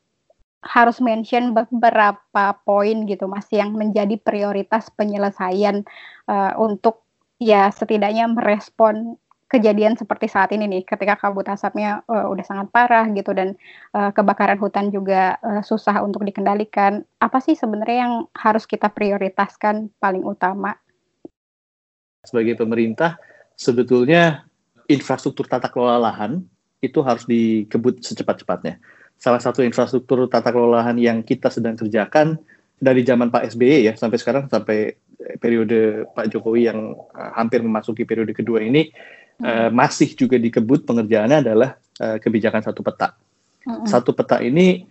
harus 0.67 0.99
mention 0.99 1.55
beberapa 1.55 2.59
poin 2.67 3.07
gitu 3.07 3.31
mas 3.31 3.47
yang 3.55 3.77
menjadi 3.77 4.19
prioritas 4.19 4.91
penyelesaian 4.91 5.87
uh, 6.27 6.59
untuk 6.59 7.07
ya 7.39 7.71
setidaknya 7.71 8.27
merespon 8.27 9.21
kejadian 9.47 9.95
seperti 9.95 10.27
saat 10.27 10.51
ini 10.51 10.67
nih 10.67 10.83
ketika 10.83 11.15
kabut 11.15 11.47
asapnya 11.47 12.03
uh, 12.11 12.27
udah 12.27 12.43
sangat 12.43 12.67
parah 12.75 13.07
gitu 13.15 13.31
dan 13.31 13.55
uh, 13.95 14.11
kebakaran 14.11 14.59
hutan 14.59 14.91
juga 14.91 15.39
uh, 15.39 15.63
susah 15.63 16.03
untuk 16.03 16.27
dikendalikan 16.27 17.07
apa 17.23 17.39
sih 17.39 17.55
sebenarnya 17.55 17.99
yang 18.07 18.15
harus 18.35 18.67
kita 18.67 18.91
prioritaskan 18.91 19.95
paling 20.03 20.27
utama? 20.27 20.75
Sebagai 22.27 22.59
pemerintah 22.59 23.23
sebetulnya 23.55 24.43
infrastruktur 24.91 25.47
tata 25.47 25.71
kelola 25.71 26.11
lahan 26.11 26.43
itu 26.83 26.99
harus 27.07 27.23
dikebut 27.25 28.03
secepat-cepatnya. 28.03 28.83
Salah 29.17 29.41
satu 29.41 29.63
infrastruktur 29.63 30.27
tata 30.27 30.51
kelola 30.51 30.83
lahan 30.83 30.99
yang 30.99 31.23
kita 31.23 31.55
sedang 31.55 31.79
kerjakan 31.79 32.37
dari 32.77 33.07
zaman 33.07 33.33
Pak 33.33 33.57
SBY 33.57 33.89
ya 33.89 33.95
sampai 33.97 34.19
sekarang 34.21 34.51
sampai 34.51 34.99
periode 35.41 36.05
Pak 36.13 36.29
Jokowi 36.29 36.69
yang 36.69 36.93
hampir 37.15 37.65
memasuki 37.65 38.05
periode 38.05 38.37
kedua 38.37 38.61
ini 38.61 38.93
uh, 39.41 39.71
masih 39.73 40.13
juga 40.15 40.37
dikebut 40.41 40.85
pengerjaannya 40.87 41.39
adalah 41.45 41.71
uh, 42.01 42.17
kebijakan 42.21 42.63
satu 42.65 42.81
peta. 42.81 43.17
Hmm. 43.67 43.85
Satu 43.85 44.15
peta 44.15 44.39
ini 44.41 44.87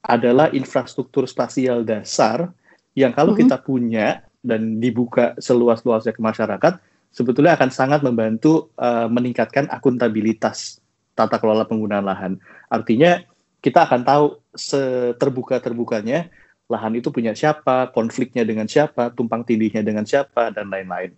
adalah 0.00 0.48
infrastruktur 0.52 1.28
spasial 1.28 1.84
dasar 1.84 2.48
yang 2.96 3.12
kalau 3.12 3.36
mm-hmm. 3.36 3.48
kita 3.48 3.56
punya 3.60 4.06
dan 4.40 4.80
dibuka 4.80 5.36
seluas-luasnya 5.36 6.16
ke 6.16 6.22
masyarakat, 6.24 6.80
sebetulnya 7.12 7.54
akan 7.54 7.68
sangat 7.68 8.00
membantu 8.00 8.72
uh, 8.80 9.06
meningkatkan 9.12 9.68
akuntabilitas 9.68 10.80
tata 11.12 11.36
kelola 11.36 11.68
penggunaan 11.68 12.06
lahan. 12.08 12.32
Artinya 12.72 13.20
kita 13.60 13.84
akan 13.84 14.00
tahu 14.02 14.24
seterbuka-terbukanya 14.56 16.32
lahan 16.70 16.96
itu 16.96 17.12
punya 17.12 17.36
siapa, 17.36 17.92
konfliknya 17.92 18.46
dengan 18.46 18.64
siapa, 18.64 19.12
tumpang 19.12 19.44
tindihnya 19.44 19.84
dengan 19.84 20.08
siapa, 20.08 20.48
dan 20.54 20.72
lain-lain. 20.72 21.12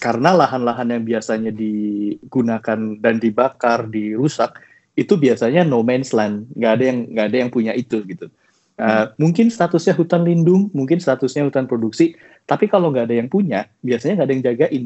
Karena 0.00 0.32
lahan-lahan 0.32 0.96
yang 0.96 1.04
biasanya 1.04 1.52
digunakan 1.52 2.78
dan 2.98 3.20
dibakar, 3.20 3.84
dirusak, 3.84 4.56
itu 4.96 5.14
biasanya 5.20 5.62
no 5.62 5.84
man's 5.84 6.16
land, 6.16 6.48
nggak 6.56 6.72
ada 6.72 6.84
yang 6.88 6.98
nggak 7.12 7.26
ada 7.28 7.36
yang 7.36 7.50
punya 7.52 7.72
itu 7.76 8.00
gitu. 8.08 8.32
Uh, 8.80 9.12
mungkin 9.20 9.52
statusnya 9.52 9.92
hutan 9.92 10.24
lindung, 10.24 10.72
mungkin 10.72 10.96
statusnya 11.04 11.44
hutan 11.44 11.68
produksi, 11.68 12.16
tapi 12.48 12.64
kalau 12.64 12.88
nggak 12.88 13.12
ada 13.12 13.16
yang 13.20 13.28
punya, 13.28 13.68
biasanya 13.84 14.20
nggak 14.20 14.26
ada 14.26 14.34
yang 14.34 14.44
jagain, 14.48 14.84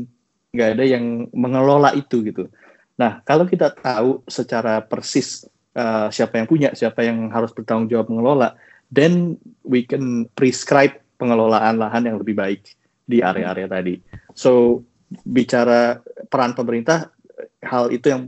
nggak 0.50 0.68
ada 0.74 0.84
yang 0.84 1.04
mengelola 1.30 1.94
itu 1.94 2.26
gitu. 2.26 2.50
Nah, 2.98 3.22
kalau 3.22 3.46
kita 3.46 3.70
tahu 3.70 4.22
secara 4.26 4.82
persis 4.82 5.46
uh, 5.78 6.10
siapa 6.10 6.42
yang 6.42 6.46
punya, 6.50 6.74
siapa 6.74 7.06
yang 7.06 7.30
harus 7.30 7.54
bertanggung 7.54 7.86
jawab 7.86 8.10
mengelola, 8.10 8.58
then 8.90 9.38
we 9.62 9.86
can 9.86 10.26
prescribe 10.34 10.94
pengelolaan 11.18 11.78
lahan 11.78 12.06
yang 12.06 12.18
lebih 12.18 12.34
baik 12.34 12.62
di 13.06 13.22
area-area 13.22 13.70
tadi. 13.70 13.94
So, 14.34 14.82
bicara 15.22 16.02
peran 16.26 16.58
pemerintah, 16.58 17.14
hal 17.62 17.94
itu 17.94 18.10
yang 18.10 18.22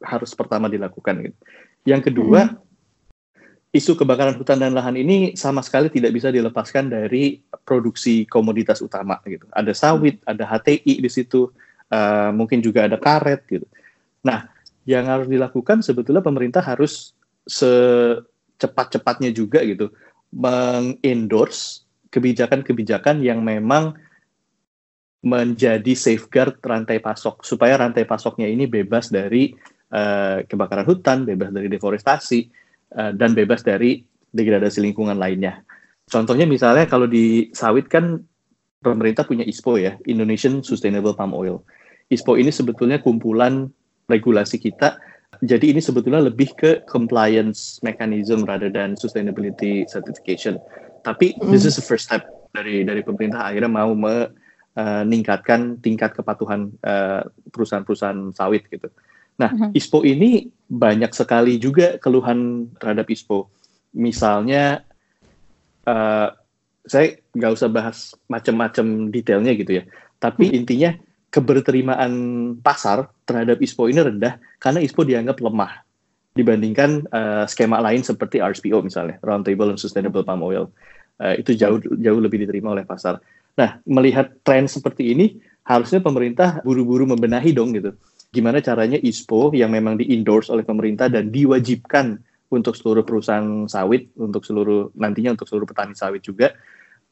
harus 0.00 0.32
pertama 0.32 0.72
dilakukan. 0.72 1.28
Gitu. 1.28 1.36
Yang 1.84 2.02
kedua, 2.12 2.40
hmm 2.48 2.70
isu 3.70 3.94
kebakaran 3.94 4.34
hutan 4.34 4.58
dan 4.58 4.74
lahan 4.74 4.98
ini 4.98 5.38
sama 5.38 5.62
sekali 5.62 5.86
tidak 5.86 6.10
bisa 6.10 6.34
dilepaskan 6.34 6.90
dari 6.90 7.38
produksi 7.62 8.26
komoditas 8.26 8.82
utama 8.82 9.22
gitu. 9.22 9.46
Ada 9.54 9.70
sawit, 9.70 10.18
ada 10.26 10.42
HTI 10.42 10.98
di 10.98 11.10
situ, 11.10 11.54
uh, 11.94 12.30
mungkin 12.34 12.58
juga 12.58 12.90
ada 12.90 12.98
karet 12.98 13.46
gitu. 13.46 13.66
Nah, 14.26 14.50
yang 14.90 15.06
harus 15.06 15.30
dilakukan 15.30 15.86
sebetulnya 15.86 16.18
pemerintah 16.18 16.66
harus 16.66 17.14
secepat-cepatnya 17.46 19.30
juga 19.30 19.62
gitu 19.62 19.94
mengendorse 20.34 21.86
kebijakan-kebijakan 22.10 23.22
yang 23.22 23.38
memang 23.42 23.94
menjadi 25.20 25.92
safeguard 25.92 26.60
rantai 26.64 26.96
pasok 26.98 27.44
supaya 27.44 27.76
rantai 27.76 28.08
pasoknya 28.08 28.48
ini 28.48 28.64
bebas 28.64 29.12
dari 29.12 29.52
uh, 29.92 30.40
kebakaran 30.48 30.88
hutan, 30.88 31.28
bebas 31.28 31.52
dari 31.52 31.68
deforestasi 31.68 32.60
Eh, 32.90 33.12
dan 33.14 33.38
bebas 33.38 33.62
dari 33.62 34.02
degradasi 34.34 34.82
lingkungan 34.82 35.14
lainnya. 35.14 35.62
Contohnya 36.10 36.42
misalnya 36.42 36.90
kalau 36.90 37.06
di 37.06 37.46
sawit 37.54 37.86
kan 37.86 38.18
pemerintah 38.82 39.22
punya 39.22 39.46
ISPO 39.46 39.78
ya, 39.78 39.94
Indonesian 40.10 40.66
Sustainable 40.66 41.14
Palm 41.14 41.30
Oil. 41.30 41.62
ISPO 42.10 42.34
ini 42.34 42.50
sebetulnya 42.50 42.98
kumpulan 42.98 43.70
regulasi 44.10 44.58
kita. 44.58 44.98
Jadi 45.38 45.70
ini 45.70 45.78
sebetulnya 45.78 46.18
lebih 46.18 46.50
ke 46.58 46.82
compliance 46.90 47.78
mechanism 47.86 48.42
rather 48.42 48.74
than 48.74 48.98
sustainability 48.98 49.86
certification. 49.86 50.58
Tapi 51.06 51.38
mm. 51.38 51.46
this 51.54 51.62
is 51.62 51.78
the 51.78 51.84
first 51.86 52.10
step 52.10 52.26
dari 52.50 52.82
dari 52.82 53.06
pemerintah 53.06 53.46
akhirnya 53.46 53.70
mau 53.70 53.94
meningkatkan 54.80 55.80
tingkat 55.82 56.16
kepatuhan 56.16 56.72
uh, 56.84 57.26
perusahaan-perusahaan 57.52 58.32
sawit 58.32 58.66
gitu. 58.70 58.88
Nah, 59.40 59.50
uh-huh. 59.50 59.70
ISPO 59.72 60.04
ini 60.04 60.52
banyak 60.68 61.12
sekali 61.16 61.56
juga 61.56 61.96
keluhan 61.96 62.70
terhadap 62.76 63.08
ISPO. 63.08 63.48
Misalnya, 63.96 64.84
uh, 65.88 66.28
saya 66.84 67.06
nggak 67.32 67.52
usah 67.56 67.68
bahas 67.72 68.12
macam-macam 68.28 69.08
detailnya 69.08 69.52
gitu 69.56 69.80
ya. 69.80 69.84
Tapi 70.20 70.52
uh-huh. 70.52 70.58
intinya 70.60 70.90
keberterimaan 71.30 72.12
pasar 72.60 73.06
terhadap 73.22 73.62
ISPO 73.62 73.86
ini 73.86 74.02
rendah 74.02 74.36
karena 74.58 74.82
ISPO 74.82 75.06
dianggap 75.06 75.38
lemah 75.38 75.86
dibandingkan 76.34 77.10
uh, 77.10 77.44
skema 77.46 77.82
lain 77.82 78.06
seperti 78.06 78.38
RSPO 78.38 78.86
misalnya, 78.86 79.18
Roundtable 79.22 79.74
and 79.74 79.80
Sustainable 79.80 80.22
Palm 80.22 80.42
Oil. 80.46 80.70
Uh, 81.20 81.36
itu 81.36 81.52
jauh 81.52 81.76
jauh 81.80 82.20
lebih 82.22 82.40
diterima 82.42 82.72
oleh 82.72 82.86
pasar. 82.86 83.18
Nah, 83.60 83.76
melihat 83.84 84.40
tren 84.40 84.64
seperti 84.64 85.12
ini, 85.12 85.36
harusnya 85.68 86.00
pemerintah 86.00 86.64
buru-buru 86.64 87.04
membenahi 87.04 87.52
dong 87.52 87.76
gitu 87.76 87.92
gimana 88.30 88.62
caranya 88.62 88.98
ISPO 88.98 89.50
yang 89.58 89.74
memang 89.74 89.98
di-endorse 89.98 90.54
oleh 90.54 90.62
pemerintah 90.62 91.10
dan 91.10 91.34
diwajibkan 91.34 92.22
untuk 92.50 92.78
seluruh 92.78 93.02
perusahaan 93.02 93.66
sawit, 93.66 94.10
untuk 94.18 94.42
seluruh 94.42 94.94
nantinya 94.98 95.34
untuk 95.34 95.46
seluruh 95.50 95.66
petani 95.66 95.94
sawit 95.94 96.22
juga, 96.22 96.54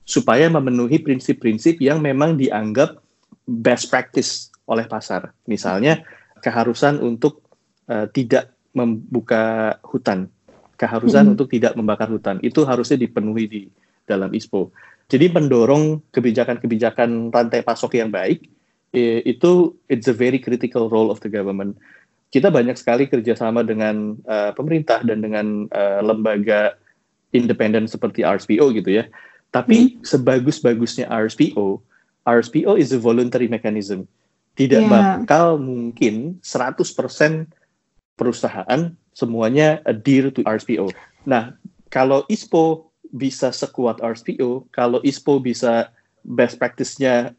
supaya 0.02 0.46
memenuhi 0.50 1.02
prinsip-prinsip 1.02 1.78
yang 1.82 2.02
memang 2.02 2.38
dianggap 2.38 2.98
best 3.46 3.90
practice 3.90 4.50
oleh 4.66 4.86
pasar. 4.86 5.30
Misalnya 5.46 6.02
keharusan 6.42 7.02
untuk 7.02 7.42
uh, 7.90 8.06
tidak 8.10 8.54
membuka 8.74 9.74
hutan, 9.90 10.30
keharusan 10.78 11.26
hmm. 11.26 11.32
untuk 11.34 11.50
tidak 11.50 11.74
membakar 11.74 12.10
hutan, 12.10 12.38
itu 12.46 12.62
harusnya 12.62 12.98
dipenuhi 12.98 13.44
di 13.50 13.62
dalam 14.06 14.30
ISPO. 14.30 14.70
Jadi 15.08 15.32
mendorong 15.32 16.04
kebijakan-kebijakan 16.12 17.32
rantai 17.32 17.64
pasok 17.64 17.96
yang 17.96 18.12
baik, 18.12 18.44
itu 18.92 19.72
it's 19.88 20.08
a 20.08 20.16
very 20.16 20.36
critical 20.36 20.88
role 20.92 21.08
of 21.08 21.20
the 21.24 21.32
government. 21.32 21.76
Kita 22.28 22.52
banyak 22.52 22.76
sekali 22.76 23.08
kerjasama 23.08 23.64
dengan 23.64 24.20
uh, 24.28 24.52
pemerintah 24.52 25.00
dan 25.00 25.24
dengan 25.24 25.64
uh, 25.72 26.04
lembaga 26.04 26.76
independen 27.32 27.88
seperti 27.88 28.20
RSPO 28.20 28.68
gitu 28.76 29.00
ya. 29.00 29.08
Tapi 29.48 29.96
hmm. 29.96 30.04
sebagus-bagusnya 30.04 31.08
RSPO, 31.08 31.80
RSPO 32.28 32.76
is 32.76 32.92
a 32.92 33.00
voluntary 33.00 33.48
mechanism. 33.48 34.04
Tidak 34.60 34.84
yeah. 34.84 35.24
bakal 35.24 35.56
mungkin 35.56 36.36
100% 36.44 36.84
perusahaan 38.20 38.80
semuanya 39.16 39.80
adhere 39.88 40.28
to 40.28 40.44
RSPO. 40.44 40.92
Nah, 41.24 41.56
kalau 41.88 42.28
ISPO 42.28 42.87
bisa 43.12 43.52
sekuat 43.54 44.00
RSPO, 44.04 44.68
kalau 44.72 45.00
ISPO 45.00 45.40
bisa 45.40 45.92
best 46.24 46.60
practice-nya 46.60 47.32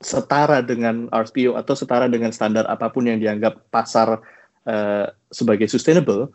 setara 0.00 0.60
dengan 0.60 1.08
RSPO 1.08 1.56
atau 1.56 1.72
setara 1.72 2.04
dengan 2.06 2.28
standar 2.28 2.68
apa 2.68 2.92
pun 2.92 3.08
yang 3.08 3.16
dianggap 3.16 3.64
pasar 3.72 4.20
uh, 4.68 5.06
sebagai 5.32 5.66
sustainable, 5.72 6.28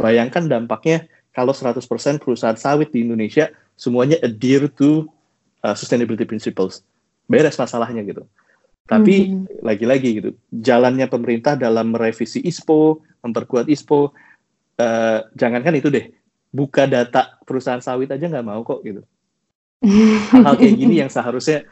bayangkan 0.00 0.48
dampaknya 0.48 1.04
kalau 1.36 1.52
100% 1.52 1.84
perusahaan 2.20 2.56
sawit 2.56 2.92
di 2.92 3.04
Indonesia 3.04 3.52
semuanya 3.76 4.16
adhere 4.24 4.68
to 4.68 5.08
uh, 5.64 5.76
sustainability 5.76 6.24
principles. 6.24 6.84
Beres 7.28 7.56
masalahnya 7.60 8.04
gitu. 8.04 8.24
Tapi 8.88 9.32
hmm. 9.32 9.64
lagi-lagi 9.64 10.08
hmm. 10.08 10.16
gitu, 10.20 10.30
jalannya 10.52 11.06
pemerintah 11.08 11.56
dalam 11.56 11.92
merevisi 11.94 12.40
ISPO, 12.44 13.00
memperkuat 13.24 13.68
ISPO, 13.68 14.12
uh, 14.80 15.18
jangankan 15.36 15.76
itu 15.78 15.88
deh, 15.88 16.12
buka 16.52 16.84
data 16.84 17.40
perusahaan 17.48 17.80
sawit 17.80 18.12
aja 18.12 18.28
nggak 18.28 18.46
mau 18.46 18.60
kok 18.62 18.84
gitu. 18.84 19.02
Hal-hal 19.82 20.54
kayak 20.54 20.76
gini 20.78 21.02
yang 21.02 21.10
seharusnya 21.10 21.66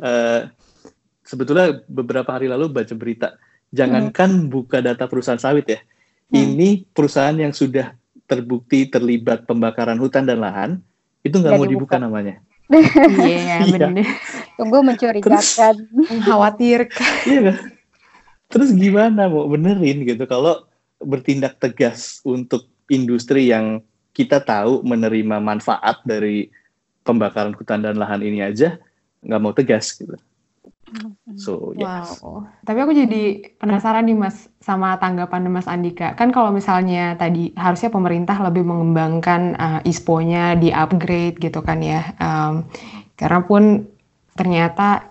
uh, 0.00 0.48
sebetulnya 1.28 1.84
beberapa 1.90 2.32
hari 2.32 2.48
lalu 2.48 2.72
baca 2.72 2.94
berita, 2.96 3.36
jangankan 3.74 4.46
hmm. 4.46 4.48
buka 4.48 4.80
data 4.80 5.04
perusahaan 5.04 5.42
sawit 5.42 5.68
ya, 5.68 5.80
hmm. 6.32 6.38
ini 6.38 6.68
perusahaan 6.96 7.36
yang 7.36 7.52
sudah 7.52 7.92
terbukti 8.24 8.88
terlibat 8.88 9.44
pembakaran 9.44 10.00
hutan 10.00 10.24
dan 10.24 10.40
lahan, 10.40 10.70
itu 11.20 11.36
nggak 11.36 11.52
mau 11.52 11.68
dibuka, 11.68 12.00
dibuka 12.00 12.06
namanya. 12.08 12.36
Iya, 12.72 13.60
yeah, 13.60 13.68
benar. 13.68 13.90
Tunggu 14.56 14.80
mencurigakan, 14.80 15.74
mengkhawatirkan. 16.08 17.14
Iya? 17.28 17.54
Terus 18.48 18.72
gimana 18.72 19.28
mau 19.28 19.44
benerin 19.44 20.08
gitu 20.08 20.24
kalau 20.24 20.64
bertindak 21.00 21.60
tegas 21.60 22.24
untuk 22.24 22.68
industri 22.88 23.52
yang 23.52 23.84
kita 24.12 24.44
tahu 24.44 24.84
menerima 24.84 25.40
manfaat 25.40 26.04
dari 26.04 26.52
pembakaran 27.02 27.56
hutan 27.56 27.82
dan 27.82 27.98
lahan 27.98 28.22
ini 28.22 28.44
aja 28.44 28.78
nggak 29.24 29.40
mau 29.42 29.54
tegas 29.56 29.96
gitu. 29.96 30.14
So, 31.40 31.72
yes. 31.72 32.20
Wow. 32.20 32.44
Tapi 32.68 32.78
aku 32.84 32.92
jadi 32.92 33.56
penasaran 33.56 34.04
nih 34.04 34.18
Mas 34.18 34.52
sama 34.60 35.00
tanggapan 35.00 35.48
Mas 35.48 35.64
Andika. 35.64 36.12
Kan 36.12 36.28
kalau 36.36 36.52
misalnya 36.52 37.16
tadi 37.16 37.56
harusnya 37.56 37.88
pemerintah 37.88 38.36
lebih 38.44 38.60
mengembangkan 38.68 39.56
uh, 39.56 39.80
ISPO-nya 39.88 40.60
di 40.60 40.68
upgrade 40.68 41.40
gitu 41.40 41.64
kan 41.64 41.80
ya. 41.80 42.12
Um, 42.20 42.68
karena 43.16 43.40
pun 43.40 43.88
ternyata 44.36 45.08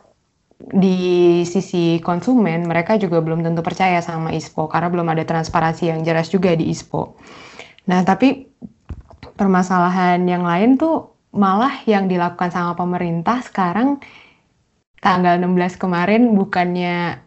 di 0.62 1.41
sisi 1.49 1.97
konsumen 2.06 2.70
mereka 2.70 2.93
juga 3.02 3.18
belum 3.18 3.41
tentu 3.41 3.66
percaya 3.66 3.97
sama 4.06 4.30
ISPO 4.30 4.70
karena 4.70 4.93
belum 4.93 5.08
ada 5.10 5.26
transparansi 5.26 5.89
yang 5.89 6.06
jelas 6.06 6.30
juga 6.30 6.54
di 6.54 6.70
ISPO. 6.70 7.18
Nah, 7.89 8.06
tapi 8.06 8.45
permasalahan 9.42 10.22
yang 10.30 10.46
lain 10.46 10.78
tuh 10.78 11.18
malah 11.34 11.82
yang 11.89 12.06
dilakukan 12.06 12.54
sama 12.54 12.78
pemerintah 12.78 13.42
sekarang 13.42 13.98
tanggal 15.02 15.42
16 15.42 15.82
kemarin 15.82 16.38
bukannya 16.38 17.18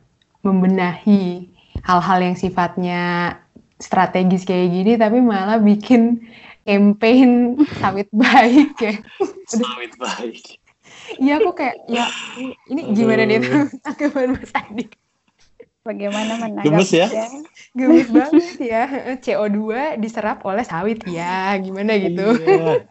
membenahi 0.47 1.51
hal-hal 1.83 2.19
yang 2.23 2.39
sifatnya 2.39 3.35
strategis 3.83 4.47
kayak 4.47 4.71
gini 4.71 4.95
tapi 4.95 5.19
malah 5.19 5.59
bikin 5.59 6.23
campaign 6.63 7.59
sawit 7.83 8.07
baik 8.15 8.79
ya. 8.79 8.95
Sawit 9.51 9.99
baik. 9.99 10.63
Iya 11.19 11.43
aku 11.43 11.51
kayak 11.59 11.83
ya 11.91 12.07
ini 12.71 12.95
gimana 12.95 13.27
nih 13.27 13.43
tanggapan 13.83 14.39
Mas 14.39 14.55
Adi? 14.55 14.87
Bagaimana 15.85 16.41
menanggapi 16.41 16.65
Gemes 16.65 16.91
ya? 16.97 17.07
Gemes 17.77 18.09
banget 18.09 18.57
ya. 18.57 18.85
CO2 19.21 19.61
diserap 20.01 20.41
oleh 20.49 20.65
sawit 20.65 21.05
ya. 21.05 21.53
Gimana 21.61 22.01
gitu. 22.01 22.25
Iya. 22.41 22.89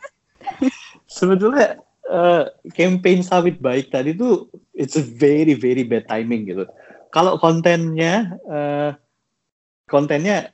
Sebetulnya 1.09 1.81
eh, 2.05 2.43
campaign 2.77 3.25
sawit 3.25 3.57
baik 3.57 3.89
tadi 3.89 4.13
tuh 4.13 4.45
it's 4.77 4.93
a 4.93 5.01
very 5.01 5.57
very 5.57 5.81
bad 5.81 6.05
timing 6.05 6.45
gitu. 6.45 6.69
Kalau 7.09 7.41
kontennya 7.41 8.37
eh, 8.45 8.93
kontennya 9.89 10.53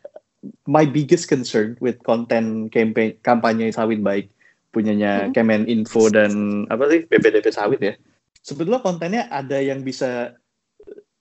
my 0.64 0.88
biggest 0.88 1.28
concern 1.28 1.76
with 1.84 2.00
konten 2.08 2.72
campaign 2.72 3.20
kampanye 3.20 3.68
sawit 3.76 4.00
baik 4.00 4.32
punyanya 4.72 5.28
Hmm. 5.28 5.34
Kemeninfo 5.36 6.08
dan 6.08 6.64
apa 6.72 6.88
sih 6.88 7.04
BPDP 7.04 7.52
sawit 7.52 7.82
ya. 7.84 7.94
Sebetulnya 8.40 8.80
kontennya 8.80 9.28
ada 9.28 9.60
yang 9.60 9.84
bisa 9.84 10.39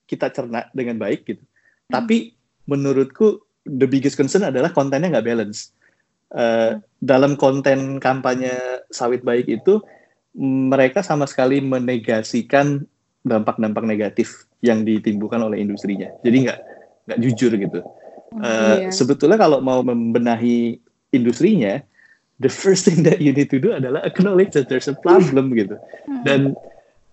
kita 0.08 0.32
cerna 0.32 0.66
dengan 0.72 0.96
baik 0.96 1.28
gitu. 1.28 1.44
Tapi 1.92 2.32
menurutku 2.64 3.44
the 3.68 3.84
biggest 3.84 4.16
concern 4.16 4.48
adalah 4.48 4.72
kontennya 4.72 5.12
nggak 5.12 5.28
balance. 5.28 5.76
Eh, 6.32 6.80
dalam 7.00 7.36
konten 7.36 8.00
kampanye 8.00 8.84
sawit 8.92 9.24
baik 9.24 9.48
itu 9.48 9.80
mereka 10.38 11.00
sama 11.00 11.24
sekali 11.24 11.60
menegasikan 11.60 12.84
dampak-dampak 13.24 13.84
negatif 13.84 14.48
yang 14.64 14.84
ditimbulkan 14.84 15.40
oleh 15.40 15.60
industrinya. 15.60 16.12
Jadi 16.24 16.48
nggak 16.48 16.58
nggak 17.08 17.20
jujur 17.24 17.52
gitu. 17.56 17.80
Eh, 18.44 18.88
Iya. 18.88 18.92
Sebetulnya 18.92 19.40
kalau 19.40 19.64
mau 19.64 19.80
membenahi 19.80 20.76
industrinya, 21.16 21.80
the 22.36 22.52
first 22.52 22.84
thing 22.84 23.00
that 23.08 23.24
you 23.24 23.32
need 23.32 23.48
to 23.48 23.56
do 23.56 23.72
adalah 23.72 24.04
acknowledge 24.04 24.52
that 24.52 24.68
there's 24.68 24.88
a 24.88 24.96
problem 25.00 25.56
gitu. 25.56 25.80
Dan 26.28 26.52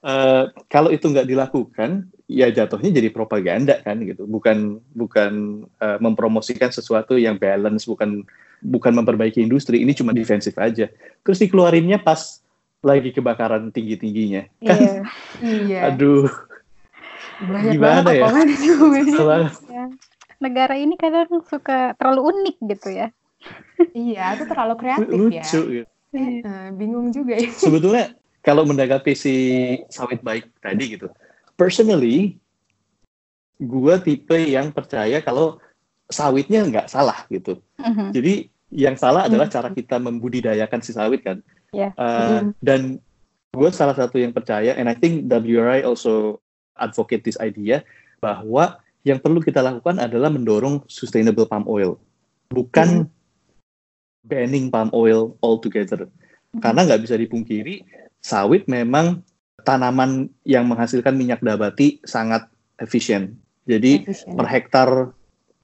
eh, 0.04 0.44
kalau 0.68 0.92
itu 0.92 1.08
nggak 1.08 1.32
dilakukan, 1.32 2.12
ya 2.26 2.50
jatuhnya 2.50 2.90
jadi 2.90 3.10
propaganda 3.14 3.80
kan 3.86 4.02
gitu. 4.02 4.26
Bukan 4.26 4.82
bukan 4.94 5.64
eh, 5.80 5.98
mempromosikan 6.02 6.70
sesuatu 6.74 7.18
yang 7.18 7.38
balance, 7.38 7.86
bukan 7.86 8.26
bukan 8.62 8.94
memperbaiki 8.98 9.42
industri. 9.42 9.82
Ini 9.86 9.94
cuma 9.94 10.12
defensif 10.14 10.58
aja. 10.58 10.90
Terus 11.22 11.38
dikeluarinnya 11.42 12.02
pas 12.02 12.42
lagi 12.86 13.10
kebakaran 13.14 13.74
tinggi 13.74 13.98
tingginya. 13.98 14.46
Kan, 14.62 14.78
Iya. 14.78 15.02
Iya. 15.42 15.80
aduh, 15.90 16.30
Banyak 17.42 17.74
gimana 17.76 18.10
ya? 18.14 18.24
omongan 18.30 18.48
itu. 19.02 19.14
salah. 19.18 19.50
Ya. 19.68 19.86
Negara 20.38 20.76
ini 20.78 20.94
kadang 21.00 21.42
suka 21.50 21.98
terlalu 21.98 22.30
unik 22.30 22.58
gitu 22.78 22.90
ya. 22.94 23.08
Iya, 23.92 24.38
itu 24.38 24.44
terlalu 24.46 24.74
kreatif 24.78 25.10
ya. 25.10 25.18
lucu. 25.18 25.62
gitu. 25.82 25.90
Eh, 26.16 26.70
bingung 26.80 27.12
juga 27.12 27.36
ya. 27.36 27.50
sebetulnya 27.52 28.16
kalau 28.40 28.64
menanggapi 28.64 29.12
si 29.18 29.36
sawit 29.92 30.22
baik 30.24 30.48
tadi 30.64 30.96
gitu, 30.96 31.10
personally, 31.56 32.40
gue 33.60 33.96
tipe 34.04 34.36
yang 34.36 34.72
percaya 34.72 35.24
kalau 35.24 35.60
sawitnya 36.12 36.62
nggak 36.68 36.88
salah 36.92 37.26
gitu. 37.32 37.60
Mhm. 37.82 38.14
Jadi 38.14 38.34
yang 38.76 38.96
salah 39.00 39.26
adalah 39.26 39.48
cara 39.48 39.72
kita 39.72 39.98
membudidayakan 39.98 40.82
si 40.84 40.92
sawit 40.92 41.24
kan. 41.24 41.40
Ya. 41.72 41.96
Uh, 41.96 42.52
Dan 42.60 43.00
gue 43.56 43.70
salah 43.72 43.96
satu 43.96 44.20
yang 44.20 44.36
percaya, 44.36 44.76
and 44.76 44.92
I 44.92 44.96
think 44.96 45.32
WRI 45.32 45.88
also 45.88 46.44
advocate 46.76 47.24
this 47.24 47.40
idea 47.40 47.88
bahwa 48.20 48.84
yang 49.08 49.22
perlu 49.22 49.40
kita 49.40 49.64
lakukan 49.64 50.02
adalah 50.02 50.28
mendorong 50.28 50.84
sustainable 50.92 51.48
palm 51.48 51.64
oil, 51.70 51.96
bukan 52.52 53.08
banning 54.26 54.68
palm 54.68 54.92
oil 54.92 55.38
altogether. 55.40 56.10
Karena 56.60 56.84
nggak 56.84 57.06
bisa 57.06 57.16
dipungkiri, 57.16 57.86
sawit 58.20 58.66
memang 58.66 59.22
tanaman 59.66 60.30
yang 60.46 60.70
menghasilkan 60.70 61.18
minyak 61.18 61.42
nabati 61.42 62.00
sangat 62.06 62.46
efisien. 62.78 63.36
Jadi 63.66 64.06
Efisien. 64.06 64.38
per 64.38 64.46
hektar 64.46 64.90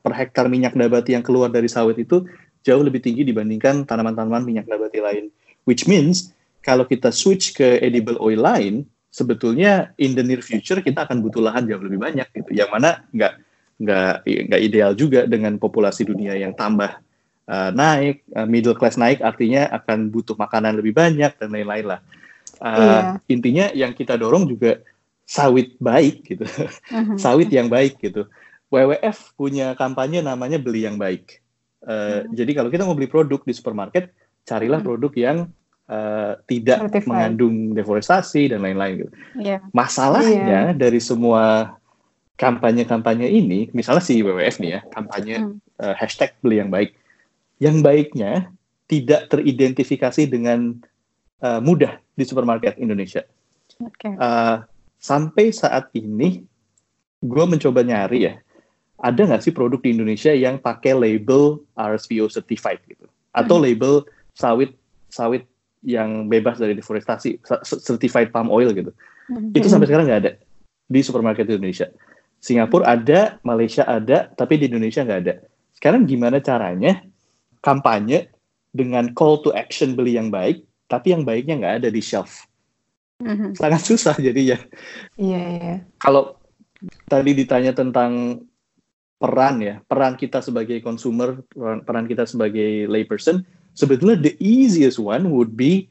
per 0.01 0.13
hektar 0.17 0.49
minyak 0.49 0.73
nabati 0.73 1.13
yang 1.13 1.21
keluar 1.21 1.53
dari 1.53 1.69
sawit 1.69 2.01
itu 2.01 2.25
jauh 2.65 2.81
lebih 2.81 3.01
tinggi 3.05 3.21
dibandingkan 3.21 3.85
tanaman-tanaman 3.85 4.41
minyak 4.41 4.65
nabati 4.65 4.97
lain. 4.97 5.29
Which 5.69 5.85
means 5.85 6.33
kalau 6.65 6.89
kita 6.89 7.13
switch 7.13 7.53
ke 7.53 7.77
edible 7.81 8.17
oil 8.17 8.41
lain, 8.41 8.89
sebetulnya 9.13 9.93
in 10.01 10.17
the 10.17 10.25
near 10.25 10.41
future 10.41 10.81
kita 10.81 11.05
akan 11.05 11.21
butuh 11.21 11.41
lahan 11.41 11.69
jauh 11.69 11.81
lebih 11.81 12.01
banyak 12.01 12.25
gitu. 12.33 12.57
Yang 12.57 12.69
mana 12.73 12.89
nggak 13.13 13.33
nggak 13.81 14.15
nggak 14.25 14.61
ideal 14.61 14.91
juga 14.93 15.25
dengan 15.25 15.57
populasi 15.57 16.05
dunia 16.05 16.37
yang 16.37 16.53
tambah 16.53 17.01
uh, 17.49 17.69
naik, 17.73 18.25
uh, 18.37 18.45
middle 18.45 18.77
class 18.77 18.97
naik 18.97 19.21
artinya 19.25 19.69
akan 19.73 20.13
butuh 20.13 20.37
makanan 20.37 20.77
lebih 20.77 20.93
banyak 20.93 21.33
dan 21.37 21.49
lain-lain 21.49 21.97
lah. 21.97 21.99
Uh, 22.61 23.17
Intinya 23.25 23.73
yang 23.73 23.89
kita 23.91 24.13
dorong 24.15 24.45
juga 24.45 24.85
sawit 25.25 25.73
baik 25.81 26.21
gitu 26.29 26.45
Mhm. 26.93 27.17
sawit 27.23 27.49
yang 27.49 27.65
baik 27.65 27.97
gitu. 27.97 28.29
WWF 28.69 29.33
punya 29.33 29.73
kampanye 29.73 30.21
namanya 30.21 30.61
beli 30.61 30.85
yang 30.85 30.95
baik. 30.95 31.41
Eh, 31.81 32.21
Hmm. 32.21 32.31
Jadi 32.31 32.51
kalau 32.53 32.69
kita 32.69 32.85
mau 32.85 32.93
beli 32.93 33.09
produk 33.09 33.41
di 33.41 33.51
supermarket, 33.51 34.13
carilah 34.45 34.77
Hmm. 34.77 34.87
produk 34.87 35.11
yang 35.17 35.37
eh, 35.91 36.33
tidak 36.47 36.87
Certified. 36.87 37.09
mengandung 37.09 37.55
deforestasi 37.75 38.47
dan 38.47 38.63
lain-lain. 38.63 39.03
Gitu. 39.03 39.11
Iya. 39.43 39.57
Masalahnya 39.75 40.71
dari 40.71 41.03
semua 41.03 41.75
kampanye-kampanye 42.37 43.27
ini, 43.27 43.67
misalnya 43.71 43.99
si 43.99 44.23
WWF 44.23 44.61
nih 44.61 44.71
ya, 44.71 44.81
kampanye 44.87 45.35
Hmm. 45.41 45.57
eh, 45.77 45.95
hashtag 45.97 46.31
beli 46.39 46.61
yang 46.61 46.69
baik. 46.69 46.95
Yang 47.59 47.77
baiknya 47.81 48.31
tidak 48.85 49.27
teridentifikasi 49.27 50.25
dengan 50.25 50.79
eh, 51.41 51.59
mudah 51.59 51.97
di 52.13 52.23
supermarket 52.23 52.77
Indonesia 52.77 53.25
Oke. 53.81 54.13
uh, 54.13 54.61
sampai 55.01 55.49
saat 55.49 55.89
ini 55.97 56.45
gue 57.21 57.45
mencoba 57.45 57.81
nyari 57.81 58.29
ya 58.29 58.33
ada 59.01 59.21
nggak 59.25 59.41
sih 59.41 59.53
produk 59.53 59.81
di 59.81 59.97
Indonesia 59.97 60.29
yang 60.29 60.61
pakai 60.61 60.93
label 60.93 61.65
RSPO 61.73 62.29
certified 62.29 62.77
gitu 62.85 63.09
atau 63.33 63.57
Hmm. 63.57 63.65
label 63.65 63.93
sawit 64.37 64.77
sawit 65.09 65.49
yang 65.81 66.29
bebas 66.29 66.61
dari 66.61 66.77
deforestasi 66.77 67.41
certified 67.65 68.29
palm 68.29 68.53
oil 68.53 68.69
gitu 68.69 68.93
Mhm. 69.29 69.57
itu 69.57 69.65
sampai 69.65 69.89
sekarang 69.89 70.05
nggak 70.05 70.21
ada 70.21 70.31
di 70.85 70.99
supermarket 71.01 71.49
di 71.49 71.57
Indonesia 71.57 71.89
Singapura 72.37 72.93
ada 72.93 73.41
Malaysia 73.41 73.85
ada 73.85 74.29
tapi 74.29 74.61
di 74.61 74.69
Indonesia 74.69 75.01
nggak 75.01 75.19
ada 75.25 75.33
sekarang 75.73 76.05
gimana 76.05 76.37
caranya 76.37 77.01
kampanye 77.65 78.29
dengan 78.69 79.09
call 79.17 79.41
to 79.41 79.49
action 79.57 79.97
beli 79.97 80.17
yang 80.17 80.29
baik 80.29 80.61
tapi 80.91 81.15
yang 81.15 81.23
baiknya 81.23 81.55
nggak 81.55 81.75
ada 81.79 81.89
di 81.89 82.03
shelf 82.03 82.43
Mhm. 83.21 83.55
sangat 83.55 83.81
susah 83.87 84.17
jadinya 84.19 84.59
Iya, 85.15 85.41
iya. 85.61 85.75
kalau 86.01 86.35
tadi 87.07 87.31
ditanya 87.37 87.71
tentang 87.71 88.43
peran 89.21 89.61
ya, 89.61 89.77
peran 89.85 90.17
kita 90.17 90.41
sebagai 90.41 90.81
consumer, 90.81 91.45
peran, 91.53 91.85
peran 91.85 92.05
kita 92.09 92.25
sebagai 92.25 92.89
layperson, 92.89 93.45
sebetulnya 93.77 94.17
the 94.17 94.33
easiest 94.41 94.97
one 94.97 95.29
would 95.29 95.53
be 95.53 95.85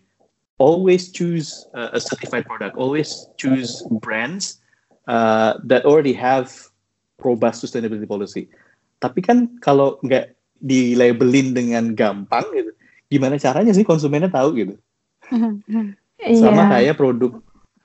always 0.59 1.15
choose 1.15 1.63
uh, 1.79 1.95
a 1.95 2.03
certified 2.03 2.43
product, 2.43 2.75
always 2.75 3.31
choose 3.39 3.87
brands 4.03 4.59
uh, 5.07 5.55
that 5.63 5.87
already 5.87 6.11
have 6.11 6.51
robust 7.23 7.63
sustainability 7.63 8.05
policy. 8.05 8.51
Tapi 8.99 9.23
kan 9.23 9.47
kalau 9.63 10.03
nggak 10.03 10.35
di 10.59 10.99
labelin 10.99 11.55
dengan 11.55 11.95
gampang 11.95 12.45
gitu, 12.51 12.75
gimana 13.09 13.39
caranya 13.39 13.71
sih 13.71 13.87
konsumennya 13.87 14.29
tahu 14.29 14.59
gitu? 14.59 14.75
Mhm. 15.31 15.97
sama 16.37 16.63
Iya. 16.67 16.71
kayak 16.77 16.97
produk 17.01 17.33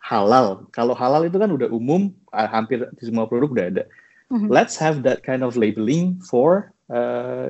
halal. 0.01 0.67
Kalau 0.69 0.93
halal 0.93 1.25
itu 1.25 1.37
kan 1.39 1.49
udah 1.49 1.69
umum, 1.71 2.13
ah, 2.29 2.45
hampir 2.45 2.85
di 2.97 3.03
semua 3.05 3.25
produk 3.25 3.49
udah 3.53 3.65
ada. 3.71 3.83
Mhm. 4.29 4.49
Let's 4.49 4.75
have 4.77 5.01
that 5.05 5.21
kind 5.21 5.45
of 5.45 5.53
labeling 5.57 6.17
for 6.21 6.73
uh, 6.85 7.49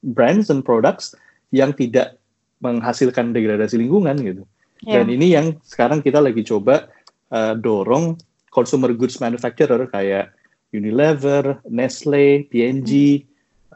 brands 0.00 0.48
and 0.48 0.64
products 0.64 1.12
yang 1.52 1.76
tidak 1.76 2.16
menghasilkan 2.64 3.36
degradasi 3.36 3.76
lingkungan 3.76 4.16
gitu. 4.22 4.42
Iya. 4.84 5.02
Dan 5.02 5.06
ini 5.12 5.26
yang 5.36 5.46
sekarang 5.60 6.00
kita 6.00 6.22
lagi 6.22 6.40
coba 6.46 6.88
uh, 7.28 7.52
dorong 7.52 8.16
consumer 8.48 8.92
goods 8.96 9.20
manufacturer 9.20 9.88
kayak 9.88 10.32
Unilever, 10.72 11.60
Nestle, 11.68 12.48
P&G, 12.48 13.22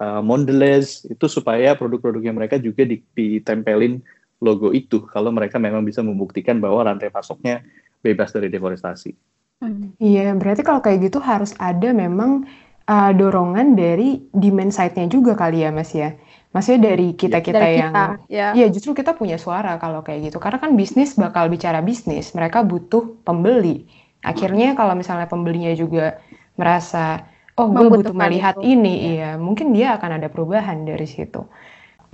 uh, 0.00 0.24
Mondelez 0.24 1.04
itu 1.04 1.28
supaya 1.28 1.76
produk-produknya 1.76 2.32
mereka 2.32 2.56
juga 2.56 2.88
di- 2.88 3.04
ditempelin 3.12 4.00
logo 4.46 4.70
itu 4.70 5.02
kalau 5.10 5.34
mereka 5.34 5.58
memang 5.58 5.82
bisa 5.82 6.06
membuktikan 6.06 6.62
bahwa 6.62 6.86
rantai 6.86 7.10
pasoknya 7.10 7.66
bebas 7.98 8.30
dari 8.30 8.46
deforestasi. 8.46 9.10
Mhm. 9.58 9.98
Iya, 9.98 10.36
berarti 10.38 10.62
kalau 10.62 10.80
kayak 10.84 11.10
gitu 11.10 11.18
harus 11.18 11.50
ada 11.58 11.90
memang 11.90 12.44
uh, 12.86 13.10
dorongan 13.16 13.74
dari 13.74 14.28
demand 14.30 14.70
side-nya 14.70 15.10
juga 15.10 15.32
kali 15.34 15.64
ya, 15.66 15.74
Mas 15.74 15.90
ya. 15.96 16.14
Maksudnya 16.54 16.92
dari 16.92 17.12
kita-kita 17.12 17.58
Dari 17.60 17.76
yang 17.76 17.92
kita, 17.92 18.04
ya. 18.32 18.46
Iya, 18.56 18.66
justru 18.72 18.96
kita 18.96 19.12
punya 19.12 19.36
suara 19.36 19.76
kalau 19.76 20.00
kayak 20.00 20.32
gitu. 20.32 20.38
Karena 20.40 20.56
kan 20.62 20.72
bisnis 20.72 21.12
bakal 21.16 21.52
bicara 21.52 21.84
bisnis, 21.84 22.32
mereka 22.32 22.64
butuh 22.64 23.20
pembeli. 23.26 23.84
Akhirnya 24.24 24.72
kalau 24.72 24.96
misalnya 24.96 25.28
pembelinya 25.28 25.72
juga 25.76 26.16
merasa, 26.56 27.28
oh 27.60 27.68
gue 27.68 27.88
butuh 27.92 28.16
Membutuhkan 28.16 28.16
melihat 28.16 28.56
itu. 28.56 28.72
ini, 28.72 28.94
Iya. 28.96 29.12
iya, 29.12 29.30
mungkin 29.36 29.72
dia 29.76 29.96
akan 30.00 30.10
ada 30.20 30.28
perubahan 30.32 30.84
dari 30.88 31.04
situ. 31.04 31.44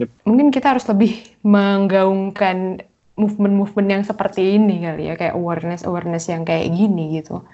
Yep. 0.02 0.10
Mungkin 0.26 0.48
kita 0.50 0.74
harus 0.74 0.84
lebih 0.90 1.22
menggaungkan 1.46 2.82
movement-movement 3.14 3.88
yang 3.88 4.02
seperti 4.02 4.58
ini 4.58 4.82
kali 4.82 5.06
ya, 5.06 5.14
kayak 5.14 5.38
awareness-awareness 5.38 6.26
yang 6.26 6.42
kayak 6.42 6.74
gini 6.74 7.22
gitu. 7.22 7.44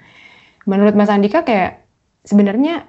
Menurut 0.64 0.96
Mas 0.96 1.12
Andika 1.12 1.44
kayak 1.44 1.84
sebenarnya 2.24 2.88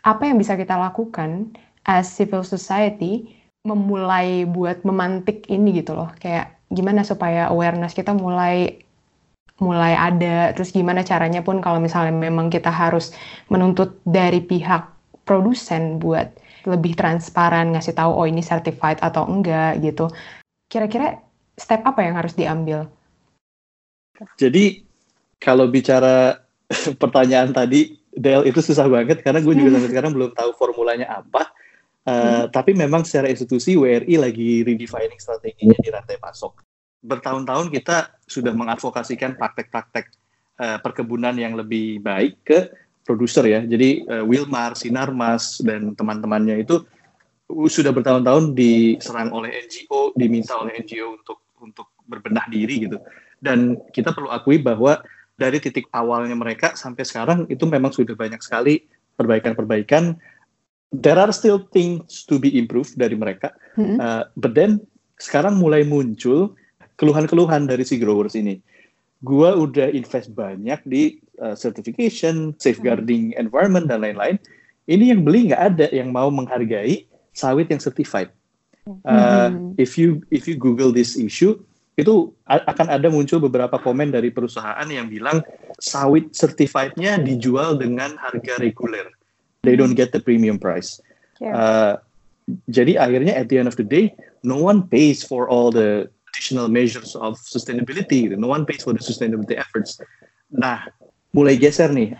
apa 0.00 0.22
yang 0.24 0.40
bisa 0.40 0.56
kita 0.56 0.78
lakukan 0.78 1.52
as 1.84 2.08
civil 2.14 2.46
society 2.46 3.36
memulai 3.66 4.46
buat 4.46 4.86
memantik 4.86 5.44
ini 5.52 5.82
gitu 5.82 5.98
loh. 5.98 6.14
Kayak 6.16 6.56
gimana 6.72 7.02
supaya 7.02 7.50
awareness 7.50 7.92
kita 7.92 8.14
mulai 8.14 8.86
mulai 9.56 9.96
ada 9.96 10.52
terus 10.52 10.68
gimana 10.68 11.00
caranya 11.00 11.40
pun 11.40 11.64
kalau 11.64 11.80
misalnya 11.80 12.12
memang 12.12 12.52
kita 12.52 12.68
harus 12.68 13.16
menuntut 13.48 13.96
dari 14.04 14.44
pihak 14.44 14.84
produsen 15.24 15.96
buat 15.96 16.28
lebih 16.66 16.98
transparan 16.98 17.72
ngasih 17.72 17.94
tahu 17.94 18.10
oh 18.10 18.26
ini 18.26 18.42
certified 18.42 18.98
atau 19.00 19.24
enggak 19.24 19.78
gitu. 19.80 20.10
Kira-kira 20.66 21.22
step 21.54 21.86
apa 21.86 22.02
yang 22.02 22.18
harus 22.18 22.34
diambil? 22.34 22.90
Jadi 24.36 24.82
kalau 25.38 25.70
bicara 25.70 26.42
pertanyaan 27.02 27.54
tadi 27.54 27.96
Del 28.16 28.48
itu 28.48 28.64
susah 28.64 28.88
banget 28.88 29.20
karena 29.20 29.44
gue 29.44 29.52
juga 29.52 29.76
sampai 29.76 29.90
sekarang 29.92 30.12
belum 30.16 30.32
tahu 30.32 30.50
formulanya 30.56 31.20
apa. 31.20 31.52
Uh, 32.06 32.46
hmm. 32.46 32.54
tapi 32.54 32.70
memang 32.70 33.02
secara 33.02 33.26
institusi 33.26 33.74
WRI 33.74 34.14
lagi 34.14 34.62
redefining 34.62 35.18
strateginya 35.18 35.74
di 35.82 35.90
rantai 35.90 36.16
pasok. 36.22 36.62
Bertahun-tahun 37.02 37.66
kita 37.74 38.22
sudah 38.30 38.54
mengadvokasikan 38.54 39.34
praktek-praktek 39.34 40.14
uh, 40.62 40.78
perkebunan 40.80 41.34
yang 41.34 41.58
lebih 41.58 41.98
baik 41.98 42.46
ke 42.46 42.70
produser 43.06 43.46
ya. 43.46 43.60
Jadi 43.62 44.02
uh, 44.10 44.26
Wilmar, 44.26 44.74
Sinarmas 44.74 45.62
dan 45.62 45.94
teman-temannya 45.94 46.66
itu 46.66 46.82
sudah 47.46 47.94
bertahun-tahun 47.94 48.58
diserang 48.58 49.30
oleh 49.30 49.54
NGO, 49.54 50.10
diminta 50.18 50.58
oleh 50.58 50.82
NGO 50.82 51.14
untuk 51.14 51.38
untuk 51.62 51.94
berbenah 52.10 52.50
diri 52.50 52.90
gitu. 52.90 52.98
Dan 53.38 53.78
kita 53.94 54.10
perlu 54.10 54.34
akui 54.34 54.58
bahwa 54.58 54.98
dari 55.38 55.62
titik 55.62 55.86
awalnya 55.94 56.34
mereka 56.34 56.74
sampai 56.74 57.06
sekarang 57.06 57.46
itu 57.46 57.62
memang 57.70 57.94
sudah 57.94 58.18
banyak 58.18 58.42
sekali 58.42 58.82
perbaikan-perbaikan. 59.14 60.18
There 60.90 61.18
are 61.18 61.30
still 61.30 61.70
things 61.70 62.26
to 62.26 62.42
be 62.42 62.50
improved 62.58 62.98
dari 62.98 63.14
mereka, 63.14 63.54
-hmm. 63.78 63.98
uh, 64.02 64.26
but 64.34 64.58
then 64.58 64.82
sekarang 65.22 65.58
mulai 65.58 65.86
muncul 65.86 66.56
keluhan-keluhan 66.96 67.68
dari 67.68 67.84
si 67.86 68.00
growers 68.00 68.34
ini. 68.34 68.58
Gua 69.20 69.54
udah 69.56 69.92
invest 69.92 70.32
banyak 70.32 70.80
di 70.86 71.20
uh, 71.42 71.54
certification, 71.54 72.54
safeguarding 72.58 73.32
hmm. 73.32 73.40
environment 73.40 73.88
dan 73.88 74.04
lain-lain. 74.04 74.36
Ini 74.86 75.16
yang 75.16 75.26
beli 75.26 75.50
nggak 75.50 75.62
ada 75.74 75.86
yang 75.90 76.14
mau 76.14 76.30
menghargai 76.30 77.06
sawit 77.34 77.66
yang 77.68 77.82
certified. 77.82 78.30
Uh, 78.86 79.50
hmm. 79.50 79.74
If 79.82 79.98
you 79.98 80.22
if 80.30 80.46
you 80.46 80.54
Google 80.54 80.94
this 80.94 81.18
issue, 81.18 81.58
itu 81.98 82.30
akan 82.46 82.86
ada 82.86 83.10
muncul 83.10 83.42
beberapa 83.42 83.82
komen 83.82 84.14
dari 84.14 84.30
perusahaan 84.30 84.86
yang 84.86 85.10
bilang 85.10 85.42
sawit 85.82 86.30
certified-nya 86.36 87.18
dijual 87.18 87.80
dengan 87.80 88.14
harga 88.20 88.62
reguler. 88.62 89.10
They 89.66 89.74
don't 89.74 89.98
get 89.98 90.14
the 90.14 90.22
premium 90.22 90.62
price. 90.62 91.02
Uh, 91.42 91.98
jadi 92.70 92.94
akhirnya 93.02 93.34
at 93.34 93.50
the 93.50 93.58
end 93.58 93.66
of 93.66 93.74
the 93.74 93.82
day, 93.82 94.14
no 94.46 94.54
one 94.54 94.86
pays 94.86 95.26
for 95.26 95.50
all 95.50 95.74
the 95.74 96.06
additional 96.30 96.70
measures 96.70 97.18
of 97.18 97.40
sustainability. 97.42 98.30
No 98.38 98.46
one 98.46 98.62
pays 98.62 98.86
for 98.86 98.94
the 98.94 99.02
sustainability 99.02 99.58
efforts. 99.58 99.98
Nah, 100.52 100.86
mulai 101.36 101.60
geser 101.60 101.92
nih. 101.92 102.16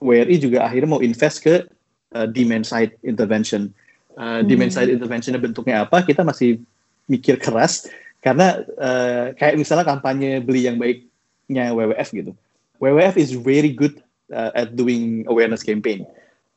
WRI 0.00 0.36
juga 0.40 0.64
akhirnya 0.64 0.88
mau 0.96 1.04
invest 1.04 1.44
ke 1.44 1.68
uh, 2.16 2.26
demand 2.28 2.64
side 2.64 2.96
intervention. 3.04 3.68
Uh, 4.16 4.40
hmm. 4.40 4.48
Demand 4.48 4.72
side 4.72 4.88
interventionnya 4.88 5.40
bentuknya 5.40 5.84
apa? 5.84 6.00
Kita 6.00 6.24
masih 6.24 6.64
mikir 7.06 7.36
keras 7.36 7.84
karena 8.24 8.64
uh, 8.80 9.36
kayak 9.36 9.60
misalnya 9.60 9.84
kampanye 9.84 10.40
beli 10.40 10.64
yang 10.64 10.80
baiknya 10.80 11.76
WWF 11.76 12.08
gitu. 12.16 12.32
WWF 12.80 13.20
is 13.20 13.36
very 13.36 13.72
good 13.72 14.00
uh, 14.32 14.52
at 14.56 14.72
doing 14.72 15.28
awareness 15.28 15.60
campaign. 15.60 16.08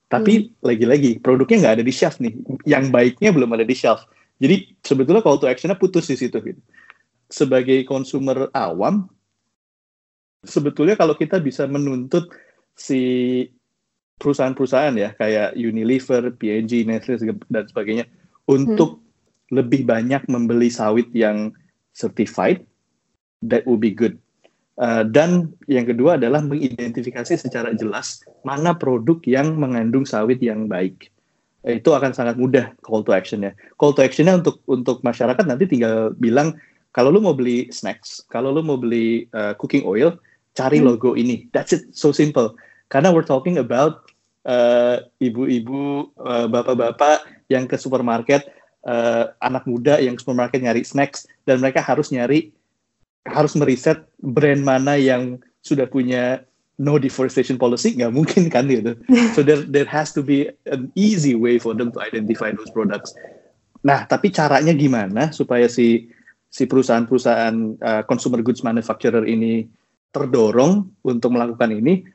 Tapi 0.07 0.47
hmm. 0.47 0.63
lagi-lagi 0.63 1.11
hmm. 1.19 1.21
produknya 1.21 1.67
nggak 1.67 1.75
ada 1.79 1.85
di 1.85 1.93
shelf 1.93 2.23
nih. 2.23 2.31
Yang 2.63 2.95
baiknya 2.95 3.35
belum 3.35 3.51
ada 3.59 3.67
di 3.67 3.75
shelf. 3.75 4.07
Jadi 4.39 4.71
sebetulnya 4.87 5.19
call 5.19 5.35
to 5.35 5.51
actionnya 5.51 5.75
putus 5.75 6.07
di 6.07 6.15
situ 6.15 6.39
gitu 6.39 6.63
sebagai 7.29 7.85
konsumer 7.85 8.49
awam, 8.57 9.05
sebetulnya 10.43 10.95
kalau 10.95 11.15
kita 11.15 11.39
bisa 11.43 11.67
menuntut 11.67 12.31
si 12.75 13.43
perusahaan-perusahaan 14.19 14.95
ya 14.99 15.15
kayak 15.15 15.55
Unilever, 15.55 16.31
P&G, 16.35 16.83
Nestle 16.83 17.19
dan 17.47 17.65
sebagainya 17.67 18.05
untuk 18.51 18.99
hmm. 18.99 19.55
lebih 19.55 19.87
banyak 19.87 20.27
membeli 20.27 20.67
sawit 20.67 21.07
yang 21.15 21.55
certified, 21.95 22.63
that 23.43 23.63
would 23.63 23.79
be 23.79 23.91
good. 23.91 24.19
Uh, 24.79 25.03
dan 25.03 25.51
yang 25.67 25.83
kedua 25.83 26.15
adalah 26.15 26.39
mengidentifikasi 26.39 27.35
secara 27.35 27.75
jelas 27.75 28.23
mana 28.47 28.71
produk 28.71 29.19
yang 29.27 29.59
mengandung 29.59 30.07
sawit 30.07 30.39
yang 30.39 30.71
baik. 30.71 31.11
Itu 31.67 31.91
akan 31.91 32.15
sangat 32.15 32.39
mudah 32.39 32.71
call 32.87 33.03
to 33.03 33.11
actionnya. 33.11 33.51
Call 33.75 33.91
to 33.91 33.99
actionnya 33.99 34.39
untuk 34.39 34.63
untuk 34.71 35.03
masyarakat 35.03 35.43
nanti 35.43 35.67
tinggal 35.67 36.15
bilang 36.15 36.55
kalau 36.95 37.11
lu 37.11 37.19
mau 37.19 37.35
beli 37.35 37.67
snacks, 37.69 38.23
kalau 38.31 38.55
lu 38.55 38.63
mau 38.63 38.79
beli 38.79 39.27
uh, 39.35 39.51
cooking 39.59 39.83
oil, 39.83 40.15
cari 40.59 40.83
hmm. 40.83 40.87
logo 40.91 41.15
ini. 41.15 41.47
That's 41.55 41.71
it, 41.71 41.95
so 41.95 42.11
simple. 42.11 42.59
Karena 42.91 43.15
we're 43.15 43.27
talking 43.27 43.55
about 43.55 44.11
uh, 44.43 45.07
ibu-ibu, 45.23 46.11
uh, 46.19 46.51
bapak-bapak 46.51 47.23
yang 47.47 47.63
ke 47.71 47.79
supermarket, 47.79 48.51
uh, 48.83 49.31
anak 49.39 49.63
muda 49.63 50.03
yang 50.03 50.19
ke 50.19 50.21
supermarket 50.21 50.59
nyari 50.59 50.83
snacks, 50.83 51.23
dan 51.47 51.63
mereka 51.63 51.79
harus 51.79 52.11
nyari, 52.11 52.51
harus 53.23 53.55
meriset 53.55 54.03
brand 54.19 54.59
mana 54.59 54.99
yang 54.99 55.39
sudah 55.63 55.87
punya 55.87 56.43
no 56.79 56.95
deforestation 56.99 57.59
policy, 57.59 57.95
nggak 57.95 58.11
mungkin 58.11 58.51
kan 58.51 58.67
gitu. 58.67 58.95
So 59.35 59.43
there 59.43 59.63
there 59.63 59.87
has 59.87 60.11
to 60.15 60.23
be 60.23 60.51
an 60.67 60.91
easy 60.95 61.35
way 61.39 61.59
for 61.59 61.75
them 61.75 61.91
to 61.95 61.99
identify 62.03 62.51
those 62.51 62.71
products. 62.71 63.15
Nah, 63.79 64.03
tapi 64.07 64.31
caranya 64.31 64.75
gimana 64.75 65.31
supaya 65.31 65.71
si 65.71 66.11
si 66.49 66.65
perusahaan-perusahaan 66.65 67.55
uh, 67.79 68.01
consumer 68.09 68.41
goods 68.41 68.65
manufacturer 68.65 69.21
ini 69.23 69.69
terdorong 70.09 70.89
untuk 71.05 71.33
melakukan 71.33 71.69
ini, 71.73 72.05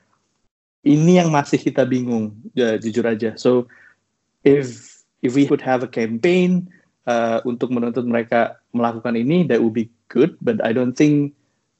ini 0.84 1.12
yang 1.16 1.32
masih 1.32 1.56
kita 1.56 1.86
bingung, 1.88 2.36
ya, 2.52 2.76
jujur 2.76 3.06
aja. 3.08 3.38
So, 3.40 3.70
if 4.44 5.00
if 5.24 5.32
we 5.32 5.48
could 5.48 5.64
have 5.64 5.80
a 5.80 5.90
campaign 5.90 6.68
uh, 7.08 7.40
untuk 7.48 7.72
menuntut 7.72 8.04
mereka 8.04 8.60
melakukan 8.76 9.16
ini, 9.16 9.48
that 9.48 9.64
would 9.64 9.72
be 9.72 9.88
good. 10.12 10.36
But 10.44 10.60
I 10.60 10.76
don't 10.76 10.92
think 10.92 11.32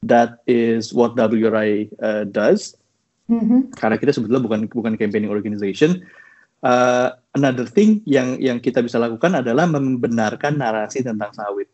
that 0.08 0.40
is 0.48 0.96
what 0.96 1.16
WRI 1.16 1.92
uh, 2.00 2.24
does. 2.24 2.76
Mm-hmm. 3.28 3.76
Karena 3.76 3.96
kita 4.00 4.16
sebetulnya 4.16 4.40
bukan 4.44 4.60
bukan 4.72 4.96
campaigning 4.96 5.32
organization. 5.32 6.04
Uh, 6.64 7.12
another 7.36 7.68
thing 7.68 8.00
yang 8.08 8.40
yang 8.40 8.56
kita 8.56 8.80
bisa 8.80 8.96
lakukan 8.96 9.36
adalah 9.36 9.68
membenarkan 9.68 10.56
narasi 10.56 11.04
tentang 11.04 11.32
sawit. 11.36 11.68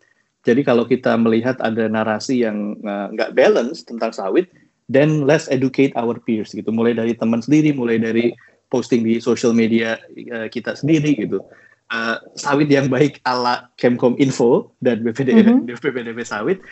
Jadi 0.49 0.64
kalau 0.64 0.88
kita 0.88 1.16
melihat 1.20 1.61
ada 1.61 1.84
narasi 1.91 2.45
yang 2.45 2.76
eh, 2.80 3.07
nggak 3.12 3.30
uh, 3.32 3.36
balance 3.36 3.84
tentang 3.84 4.12
sawit, 4.12 4.49
then 4.88 5.28
let's 5.28 5.47
educate 5.53 5.93
our 5.97 6.16
peers 6.16 6.57
gitu. 6.57 6.72
Mulai 6.72 6.97
dari 6.97 7.12
teman 7.12 7.45
sendiri, 7.45 7.76
mulai 7.76 8.01
dari 8.01 8.32
posting 8.72 9.05
di 9.05 9.20
social 9.20 9.53
media 9.53 10.01
uh, 10.32 10.49
kita 10.49 10.72
sendiri 10.78 11.16
gitu. 11.18 11.45
Uh, 11.91 12.22
sawit 12.38 12.70
yang 12.70 12.86
baik 12.86 13.18
ala 13.26 13.66
Kemkom 13.74 14.14
Info 14.22 14.70
dan 14.78 15.03
BPD, 15.03 15.28
mm 15.34 15.43
-hmm. 15.43 15.59
BPDB 15.82 16.22
sawit 16.22 16.62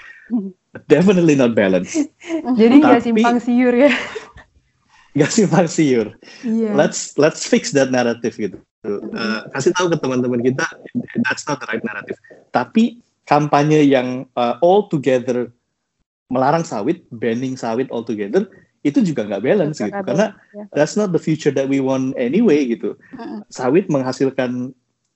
definitely 0.86 1.34
not 1.34 1.54
balance. 1.54 1.96
Jadi 2.60 2.74
nggak 2.84 3.02
simpang 3.04 3.38
siur 3.40 3.74
ya? 3.74 3.92
Nggak 5.16 5.32
simpang 5.32 5.66
siur. 5.66 6.06
Yeah. 6.44 6.76
Let's 6.76 7.16
let's 7.16 7.42
fix 7.44 7.72
that 7.74 7.90
narrative 7.90 8.36
gitu. 8.36 8.58
Uh, 8.86 9.42
kasih 9.52 9.74
tahu 9.74 9.90
ke 9.90 9.98
teman-teman 9.98 10.38
kita 10.38 10.64
that's 11.26 11.44
not 11.50 11.58
the 11.58 11.66
right 11.66 11.82
narrative. 11.82 12.16
Tapi 12.54 13.02
kampanye 13.28 13.84
yang 13.84 14.24
uh, 14.40 14.56
all 14.64 14.88
together 14.88 15.52
melarang 16.32 16.64
sawit, 16.64 17.04
banning 17.12 17.56
sawit 17.56 17.88
all 17.92 18.04
together, 18.04 18.48
itu 18.84 19.04
juga 19.04 19.28
nggak 19.28 19.44
balance 19.44 19.80
gitu. 19.80 19.92
Karena 19.92 20.32
ya. 20.56 20.64
that's 20.72 20.96
not 20.96 21.12
the 21.12 21.20
future 21.20 21.52
that 21.52 21.68
we 21.68 21.80
want 21.80 22.16
anyway 22.16 22.64
gitu. 22.64 22.96
Sawit 23.52 23.88
menghasilkan 23.92 24.72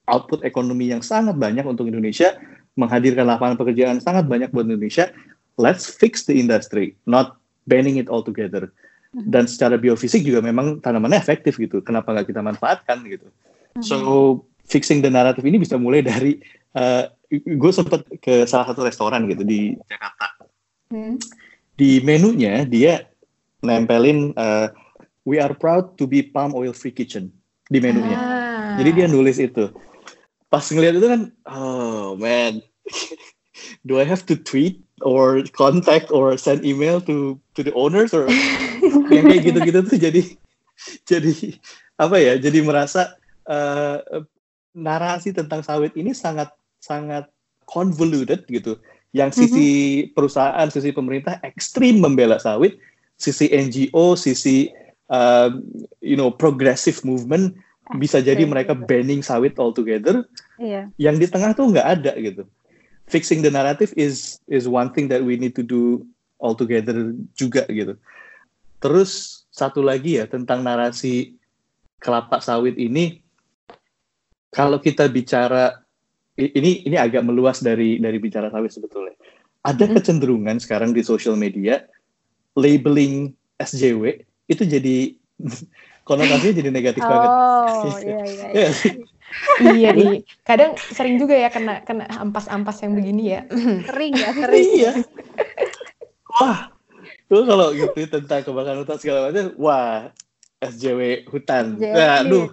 output 0.09 0.45
ekonomi 0.45 0.93
yang 0.93 1.01
sangat 1.01 1.37
banyak 1.41 1.65
untuk 1.65 1.89
Indonesia, 1.89 2.37
menghadirkan 2.77 3.29
lapangan 3.29 3.57
pekerjaan 3.61 4.01
sangat 4.01 4.29
banyak 4.29 4.53
buat 4.53 4.69
Indonesia. 4.69 5.13
Let's 5.61 5.85
fix 5.85 6.25
the 6.25 6.37
industry, 6.37 6.97
not 7.05 7.37
banning 7.69 8.01
it 8.01 8.09
all 8.09 8.25
together. 8.25 8.73
Dan 9.13 9.45
secara 9.45 9.77
biofisik 9.77 10.25
juga 10.25 10.41
memang 10.41 10.81
tanamannya 10.81 11.21
efektif 11.21 11.61
gitu. 11.61 11.85
Kenapa 11.85 12.17
nggak 12.17 12.33
kita 12.33 12.41
manfaatkan 12.41 13.05
gitu? 13.05 13.29
So 13.85 14.41
fixing 14.65 15.05
the 15.05 15.13
narrative 15.13 15.45
ini 15.45 15.61
bisa 15.61 15.77
mulai 15.77 16.01
dari 16.01 16.41
uh, 16.77 17.05
gue 17.33 17.73
sempet 17.73 18.05
ke 18.21 18.45
salah 18.45 18.69
satu 18.69 18.85
restoran 18.85 19.25
gitu 19.29 19.43
di 19.43 19.77
Jakarta. 19.89 20.37
Hmm. 20.93 21.17
Di 21.77 22.05
menunya 22.05 22.69
dia 22.69 23.09
nempelin 23.65 24.37
uh, 24.37 24.69
we 25.25 25.41
are 25.41 25.55
proud 25.57 25.97
to 25.97 26.05
be 26.05 26.21
palm 26.21 26.53
oil 26.53 26.77
free 26.77 26.93
kitchen 26.93 27.33
di 27.73 27.81
menunya. 27.81 28.19
Ah. 28.19 28.75
Jadi 28.81 28.91
dia 28.93 29.07
nulis 29.09 29.41
itu. 29.41 29.73
pas 30.53 30.61
ngeliat 30.69 31.01
itu 31.01 31.09
kan 31.09 31.23
oh 31.49 32.13
man 32.21 32.61
do 33.89 33.97
I 33.97 34.05
have 34.05 34.29
to 34.29 34.37
tweet 34.37 34.85
or 35.01 35.41
contact 35.57 36.13
or 36.13 36.37
send 36.37 36.61
email 36.61 37.01
to 37.09 37.41
to 37.57 37.65
the 37.65 37.73
owners 37.73 38.13
or 38.13 38.29
yang 39.13 39.33
kayak 39.33 39.49
gitu-gitu 39.49 39.81
tuh 39.89 39.97
jadi 39.97 40.23
jadi 41.09 41.57
apa 41.97 42.17
ya 42.21 42.37
jadi 42.37 42.61
merasa 42.61 43.17
uh, 43.49 44.05
narasi 44.77 45.33
tentang 45.33 45.65
sawit 45.65 45.97
ini 45.97 46.13
sangat 46.13 46.53
sangat 46.83 47.31
convoluted 47.71 48.43
gitu 48.51 48.77
yang 49.15 49.31
sisi 49.31 49.69
mm-hmm. 50.03 50.13
perusahaan 50.19 50.69
sisi 50.69 50.91
pemerintah 50.91 51.39
ekstrim 51.47 52.03
membela 52.03 52.43
sawit 52.43 52.77
sisi 53.21 53.47
NGO 53.49 54.19
sisi 54.19 54.69
uh, 55.13 55.55
you 56.03 56.19
know 56.19 56.33
progressive 56.33 56.99
movement 57.07 57.55
bisa 58.01 58.25
jadi 58.25 58.49
mereka 58.49 58.73
banning 58.73 59.21
sawit 59.21 59.59
altogether. 59.61 60.25
Iya. 60.57 60.89
Yang 60.97 61.17
di 61.19 61.27
tengah 61.29 61.53
tuh 61.53 61.69
nggak 61.69 61.89
ada 62.01 62.13
gitu. 62.17 62.49
Fixing 63.11 63.45
the 63.45 63.53
narrative 63.53 63.93
is 63.99 64.41
is 64.49 64.65
one 64.65 64.95
thing 64.97 65.11
that 65.13 65.21
we 65.21 65.37
need 65.37 65.53
to 65.53 65.65
do 65.67 66.07
altogether 66.41 67.13
juga 67.37 67.69
gitu. 67.69 67.99
Terus 68.81 69.45
satu 69.53 69.85
lagi 69.85 70.19
ya 70.19 70.25
tentang 70.25 70.65
narasi 70.65 71.37
kelapa 72.03 72.41
sawit 72.43 72.75
ini, 72.81 73.21
kalau 74.51 74.81
kita 74.81 75.07
bicara 75.07 75.82
ini 76.37 76.89
ini 76.89 76.97
agak 76.97 77.23
meluas 77.25 77.61
dari 77.61 78.01
dari 78.01 78.17
bicara 78.17 78.49
sawit 78.49 78.73
sebetulnya. 78.73 79.13
Ada 79.63 79.87
hmm. 79.87 79.95
kecenderungan 80.01 80.57
sekarang 80.59 80.97
di 80.97 81.05
social 81.05 81.37
media 81.37 81.85
labeling 82.57 83.37
SJW 83.61 84.25
itu 84.49 84.63
jadi 84.65 85.15
konotasinya 86.09 86.55
jadi 86.59 86.71
negatif 86.73 87.03
oh, 87.05 87.09
banget. 87.09 87.29
Oh 87.31 87.97
iya 88.03 88.21
iya. 88.25 88.47
iya. 88.53 88.69
iya 89.77 89.91
iya. 89.93 90.13
Kadang 90.43 90.75
sering 90.77 91.17
juga 91.21 91.37
ya 91.37 91.49
kena 91.53 91.85
kena 91.85 92.09
ampas-ampas 92.21 92.81
yang 92.83 92.97
begini 92.97 93.39
ya. 93.39 93.41
sering 93.89 94.13
ya 94.17 94.31
sering. 94.35 94.67
iya. 94.73 94.93
Wah, 96.41 96.73
tuh 97.29 97.45
kalau 97.45 97.77
gitu 97.77 98.09
tentang 98.09 98.41
kebakaran 98.41 98.81
hutan 98.81 98.97
segala 98.97 99.29
macam, 99.29 99.53
wah 99.61 100.09
SJW 100.65 101.29
hutan. 101.29 101.77
SJW. 101.77 101.93
Nah, 101.93 102.25
aduh, 102.25 102.47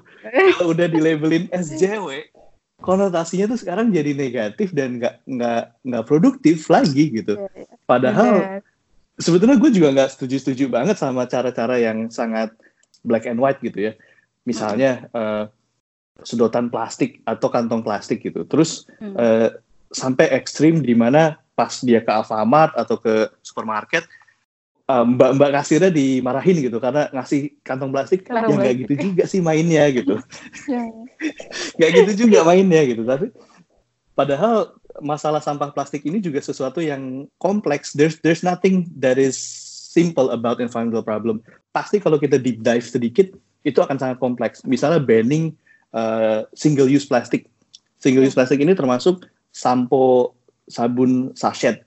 kalau 0.60 0.76
udah 0.76 0.88
dilabelin 0.92 1.48
SJW, 1.56 2.28
konotasinya 2.80 3.52
tuh 3.52 3.60
sekarang 3.60 3.92
jadi 3.92 4.16
negatif 4.16 4.72
dan 4.72 5.00
nggak 5.00 5.28
nggak 5.28 5.64
nggak 5.84 6.04
produktif 6.08 6.68
lagi 6.72 7.12
gitu. 7.12 7.36
Iya, 7.36 7.50
iya. 7.56 7.76
Padahal 7.84 8.64
sebetulnya 9.20 9.60
gue 9.60 9.72
juga 9.72 9.92
nggak 9.92 10.12
setuju-setuju 10.16 10.72
banget 10.72 10.96
sama 10.96 11.28
cara-cara 11.28 11.76
yang 11.80 12.08
sangat 12.08 12.56
black 13.04 13.28
and 13.28 13.40
white 13.40 13.60
gitu 13.60 13.92
ya. 13.92 13.94
Misalnya 14.48 15.12
uh, 15.12 15.52
sedotan 16.24 16.72
plastik 16.72 17.20
atau 17.28 17.52
kantong 17.52 17.84
plastik 17.84 18.24
gitu. 18.24 18.48
Terus 18.48 18.88
uh, 19.04 19.52
sampai 19.92 20.32
ekstrim 20.32 20.80
di 20.80 20.96
mana 20.96 21.40
pas 21.56 21.84
dia 21.84 22.00
ke 22.00 22.08
Alfamart 22.08 22.72
atau 22.80 22.96
ke 22.96 23.28
supermarket 23.44 24.08
mbak 24.90 25.38
mbak-mbak 25.38 25.50
kasirnya 25.62 25.94
dimarahin 25.94 26.58
gitu 26.66 26.82
karena 26.82 27.06
ngasih 27.14 27.54
kantong 27.62 27.94
plastik 27.94 28.26
kan 28.26 28.50
ya 28.50 28.58
nggak 28.58 28.76
gitu 28.86 28.94
juga 29.14 29.24
sih 29.30 29.38
mainnya 29.38 29.86
gitu 29.94 30.18
ya. 30.74 30.82
nggak 31.78 31.92
gitu 31.94 32.12
juga 32.26 32.42
mainnya 32.42 32.82
gitu 32.90 33.06
tapi 33.06 33.30
padahal 34.18 34.74
masalah 35.00 35.40
sampah 35.40 35.70
plastik 35.70 36.02
ini 36.10 36.18
juga 36.18 36.42
sesuatu 36.42 36.82
yang 36.82 37.30
kompleks 37.38 37.94
there's 37.94 38.18
there's 38.26 38.42
nothing 38.42 38.90
that 38.98 39.22
is 39.22 39.38
simple 39.94 40.34
about 40.34 40.58
environmental 40.58 41.06
problem 41.06 41.46
pasti 41.70 42.02
kalau 42.02 42.18
kita 42.18 42.42
deep 42.42 42.66
dive 42.66 42.84
sedikit 42.84 43.30
itu 43.64 43.80
akan 43.84 43.98
sangat 44.00 44.18
kompleks. 44.22 44.64
Misalnya 44.64 45.04
banning 45.04 45.56
uh, 45.92 46.48
single 46.56 46.88
use 46.88 47.08
plastik. 47.08 47.48
Single 48.00 48.24
use 48.24 48.36
plastik 48.36 48.64
ini 48.64 48.72
termasuk 48.72 49.28
sampo, 49.52 50.36
sabun, 50.72 51.36
sachet. 51.36 51.84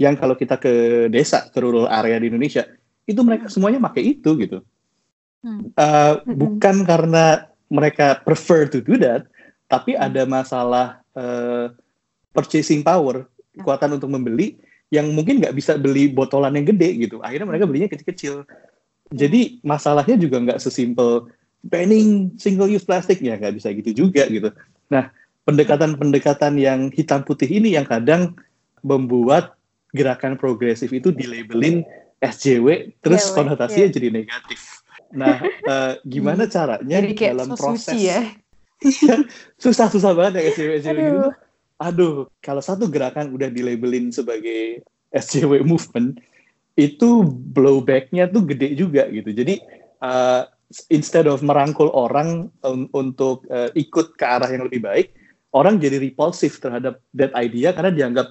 Yang 0.00 0.14
kalau 0.16 0.34
kita 0.34 0.56
ke 0.56 0.72
desa, 1.12 1.52
ke 1.52 1.58
rural 1.60 1.84
area 1.92 2.16
di 2.16 2.32
Indonesia, 2.32 2.64
itu 3.04 3.20
mereka 3.20 3.52
semuanya 3.52 3.84
pakai 3.84 4.16
itu 4.16 4.32
gitu. 4.40 4.64
Uh, 5.44 6.20
bukan 6.24 6.84
karena 6.88 7.48
mereka 7.68 8.20
prefer 8.24 8.64
to 8.68 8.80
do 8.80 8.96
that, 8.96 9.28
tapi 9.68 9.92
hmm. 9.92 10.04
ada 10.08 10.22
masalah 10.24 10.86
uh, 11.12 11.68
purchasing 12.32 12.80
power, 12.80 13.28
kekuatan 13.52 14.00
untuk 14.00 14.08
membeli 14.08 14.56
yang 14.90 15.06
mungkin 15.14 15.38
nggak 15.38 15.54
bisa 15.54 15.78
beli 15.78 16.10
botolan 16.10 16.56
yang 16.58 16.66
gede 16.66 17.08
gitu. 17.08 17.22
Akhirnya 17.22 17.46
mereka 17.46 17.64
belinya 17.68 17.88
kecil-kecil. 17.92 18.42
Jadi 19.14 19.62
masalahnya 19.62 20.18
juga 20.18 20.42
nggak 20.42 20.62
sesimpel 20.62 21.30
banning 21.60 22.34
single 22.40 22.70
use 22.70 22.86
plastik 22.86 23.20
ya 23.20 23.38
nggak 23.38 23.54
bisa 23.58 23.70
gitu 23.70 24.06
juga 24.06 24.26
gitu. 24.26 24.50
Nah 24.90 25.14
pendekatan-pendekatan 25.46 26.58
yang 26.58 26.90
hitam 26.90 27.22
putih 27.22 27.46
ini 27.46 27.78
yang 27.78 27.86
kadang 27.86 28.34
membuat 28.82 29.59
gerakan 29.94 30.38
progresif 30.38 30.90
itu 30.94 31.10
dilabelin 31.10 31.82
SJW 32.20 32.94
terus 33.00 33.24
yeah, 33.26 33.34
konotasinya 33.34 33.86
yeah. 33.88 33.94
jadi 33.96 34.08
negatif. 34.12 34.60
Nah 35.16 35.36
uh, 35.66 35.92
gimana 36.14 36.46
caranya 36.46 37.00
jadi 37.02 37.14
kayak 37.16 37.32
dalam 37.38 37.48
so 37.54 37.58
proses 37.58 37.98
ya? 37.98 38.20
susah-susah 39.62 40.12
banget 40.16 40.32
ya 40.40 40.42
SJW 40.54 40.70
SJW 40.80 40.98
Aduh. 40.98 41.04
gitu. 41.04 41.30
Aduh 41.80 42.14
kalau 42.44 42.62
satu 42.62 42.86
gerakan 42.86 43.32
udah 43.34 43.48
dilabelin 43.48 44.12
sebagai 44.12 44.84
SJW 45.10 45.66
movement 45.66 46.20
itu 46.78 47.26
blowbacknya 47.26 48.30
tuh 48.30 48.46
gede 48.46 48.78
juga 48.78 49.10
gitu. 49.10 49.34
Jadi 49.34 49.60
uh, 50.00 50.46
instead 50.88 51.26
of 51.26 51.42
merangkul 51.42 51.90
orang 51.92 52.48
un 52.62 52.86
untuk 52.94 53.44
uh, 53.50 53.68
ikut 53.74 54.14
ke 54.14 54.24
arah 54.24 54.48
yang 54.48 54.64
lebih 54.70 54.80
baik, 54.86 55.12
orang 55.50 55.82
jadi 55.82 55.98
repulsif 55.98 56.62
terhadap 56.62 57.02
that 57.12 57.34
idea 57.34 57.74
karena 57.74 57.90
dianggap 57.90 58.30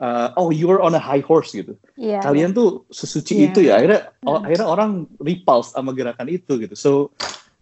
uh, 0.00 0.32
oh 0.36 0.50
you're 0.52 0.80
on 0.82 0.94
a 0.94 1.02
high 1.02 1.24
horse 1.24 1.52
gitu. 1.52 1.76
Yeah. 1.96 2.20
Kalian 2.24 2.52
tuh 2.52 2.84
sesuci 2.92 3.34
yeah. 3.36 3.46
itu 3.50 3.58
ya. 3.66 3.72
Akhirnya 3.80 4.00
mm. 4.24 4.42
akhirnya 4.44 4.66
orang 4.66 4.90
repulse 5.20 5.72
sama 5.72 5.92
gerakan 5.96 6.28
itu 6.28 6.60
gitu. 6.60 6.74
So 6.76 6.90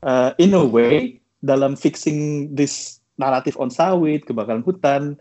uh, 0.03 0.35
in 0.39 0.55
a 0.55 0.65
way 0.65 1.21
dalam 1.45 1.77
fixing 1.77 2.51
this 2.57 2.99
narrative 3.21 3.55
on 3.61 3.71
sawit, 3.71 4.27
kebakaran 4.27 4.65
hutan, 4.65 5.21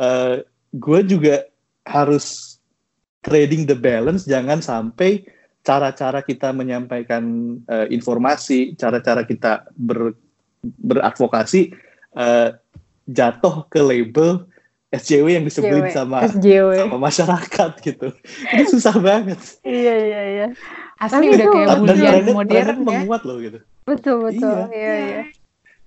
uh, 0.00 0.40
gue 0.76 1.00
juga 1.04 1.44
harus 1.84 2.56
trading 3.24 3.66
the 3.66 3.76
balance 3.76 4.24
jangan 4.24 4.62
sampai 4.62 5.26
cara-cara 5.66 6.24
kita 6.24 6.54
menyampaikan 6.54 7.56
uh, 7.68 7.84
informasi, 7.92 8.78
cara-cara 8.78 9.26
kita 9.26 9.68
ber, 9.76 10.16
beradvokasi 10.62 11.74
uh, 12.16 12.56
jatuh 13.10 13.68
ke 13.68 13.80
label 13.80 14.48
SJW 14.88 15.26
yang 15.36 15.44
disebut 15.44 15.92
sama 15.92 16.24
SJW. 16.24 16.88
sama 16.88 16.96
masyarakat 16.96 17.70
gitu. 17.84 18.08
Ini 18.56 18.64
susah 18.72 18.96
banget. 18.96 19.36
iya 19.60 19.94
iya 20.00 20.22
iya. 20.24 20.46
Asli 20.96 21.28
udah 21.28 21.46
kayak 21.52 21.68
bulian 21.76 22.24
modern 22.32 22.76
ya. 22.80 22.84
menguat 22.84 23.22
loh 23.28 23.36
gitu. 23.36 23.58
Betul 23.84 24.32
betul. 24.32 24.72
Iya 24.72 24.72
iya. 24.72 24.94
iya. 25.04 25.22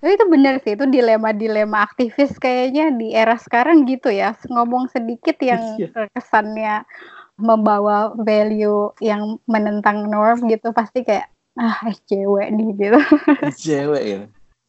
Tapi 0.01 0.17
itu 0.17 0.25
benar 0.33 0.57
sih, 0.65 0.73
itu 0.73 0.85
dilema-dilema 0.89 1.85
aktivis 1.85 2.33
kayaknya 2.41 2.89
di 2.97 3.13
era 3.13 3.37
sekarang 3.37 3.85
gitu 3.85 4.09
ya. 4.09 4.33
Ngomong 4.49 4.89
sedikit 4.89 5.37
yang 5.41 5.61
iya. 5.77 6.09
kesannya 6.13 6.85
membawa 7.37 8.13
value 8.17 8.93
yang 9.01 9.41
menentang 9.45 10.09
norm 10.09 10.45
gitu 10.49 10.73
pasti 10.73 11.01
kayak 11.05 11.29
ah 11.57 11.77
cewek 12.05 12.49
nih 12.53 12.69
gitu. 12.77 12.99
Cewek 13.65 14.03
ya. 14.05 14.19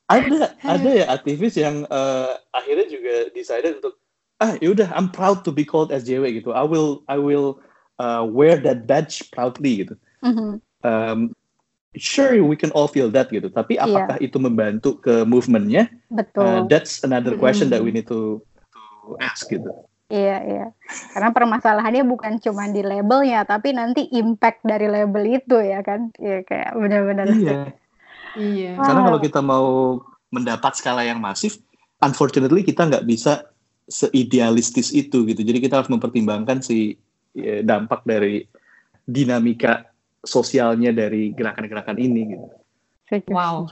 Ada 0.08 0.52
ada 0.60 0.90
ya 0.92 1.06
aktivis 1.08 1.56
yang 1.56 1.88
uh, 1.88 2.36
akhirnya 2.52 2.88
juga 2.92 3.32
decided 3.32 3.80
untuk 3.80 4.01
ah 4.42 4.58
yaudah 4.58 4.90
I'm 4.90 5.06
proud 5.14 5.46
to 5.46 5.54
be 5.54 5.62
called 5.62 5.94
SJW 5.94 6.42
gitu. 6.42 6.50
I 6.50 6.66
will 6.66 7.06
I 7.06 7.22
will 7.22 7.62
uh, 8.02 8.26
wear 8.26 8.58
that 8.66 8.90
badge 8.90 9.30
proudly 9.30 9.86
gitu. 9.86 9.94
Mm-hmm. 10.26 10.58
Um, 10.82 11.30
sure 11.94 12.34
we 12.42 12.58
can 12.58 12.74
all 12.74 12.90
feel 12.90 13.06
that 13.14 13.30
gitu. 13.30 13.46
Tapi 13.54 13.78
iya. 13.78 13.86
apakah 13.86 14.18
yeah. 14.18 14.26
itu 14.26 14.36
membantu 14.42 14.98
ke 14.98 15.22
movementnya? 15.22 15.86
Betul. 16.10 16.42
Uh, 16.42 16.60
that's 16.66 17.06
another 17.06 17.38
question 17.38 17.70
mm-hmm. 17.70 17.78
that 17.78 17.86
we 17.86 17.94
need 17.94 18.10
to 18.10 18.42
to 18.74 19.14
ask 19.22 19.46
gitu. 19.46 19.70
Iya, 20.12 20.36
iya. 20.44 20.66
Karena 21.16 21.32
permasalahannya 21.32 22.04
bukan 22.04 22.36
cuma 22.44 22.68
di 22.68 22.84
labelnya, 22.84 23.48
tapi 23.48 23.72
nanti 23.72 24.12
impact 24.12 24.60
dari 24.60 24.84
label 24.84 25.24
itu 25.24 25.56
ya 25.56 25.80
kan. 25.80 26.12
Iya, 26.20 26.44
kayak 26.44 26.76
benar-benar. 26.76 27.26
Iya. 27.32 27.60
Iya. 28.36 28.70
Wow. 28.76 28.84
Karena 28.84 29.00
kalau 29.08 29.20
kita 29.24 29.40
mau 29.40 29.68
mendapat 30.28 30.72
skala 30.76 31.08
yang 31.08 31.16
masif, 31.16 31.56
unfortunately 32.04 32.60
kita 32.60 32.84
nggak 32.88 33.08
bisa 33.08 33.48
seidealistis 33.88 34.94
itu 34.94 35.26
gitu. 35.26 35.40
Jadi 35.42 35.58
kita 35.58 35.82
harus 35.82 35.90
mempertimbangkan 35.90 36.62
si 36.62 36.94
ya, 37.34 37.62
dampak 37.62 38.06
dari 38.06 38.46
dinamika 39.02 39.90
sosialnya 40.22 40.94
dari 40.94 41.34
gerakan-gerakan 41.34 41.98
ini 41.98 42.38
gitu. 42.38 42.46
Wow. 43.28 43.68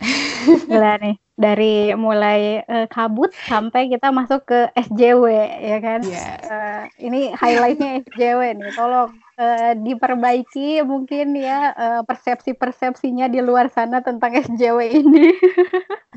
Gila 0.70 0.96
nih 1.02 1.16
dari 1.40 1.96
mulai 1.96 2.60
uh, 2.68 2.84
kabut 2.92 3.32
sampai 3.48 3.88
kita 3.88 4.12
masuk 4.12 4.44
ke 4.44 4.60
SJW 4.76 5.24
ya 5.64 5.78
kan. 5.80 6.00
Yeah. 6.04 6.12
Iya. 6.12 6.34
Uh, 6.44 6.82
ini 7.00 7.20
highlightnya 7.32 8.04
SJW 8.04 8.40
nih. 8.60 8.72
Tolong 8.76 9.16
uh, 9.40 9.72
diperbaiki 9.80 10.84
mungkin 10.84 11.32
ya 11.34 11.72
uh, 11.72 12.00
persepsi-persepsinya 12.04 13.32
di 13.32 13.40
luar 13.40 13.72
sana 13.72 14.04
tentang 14.04 14.36
SJW 14.36 14.78
ini. 15.00 15.26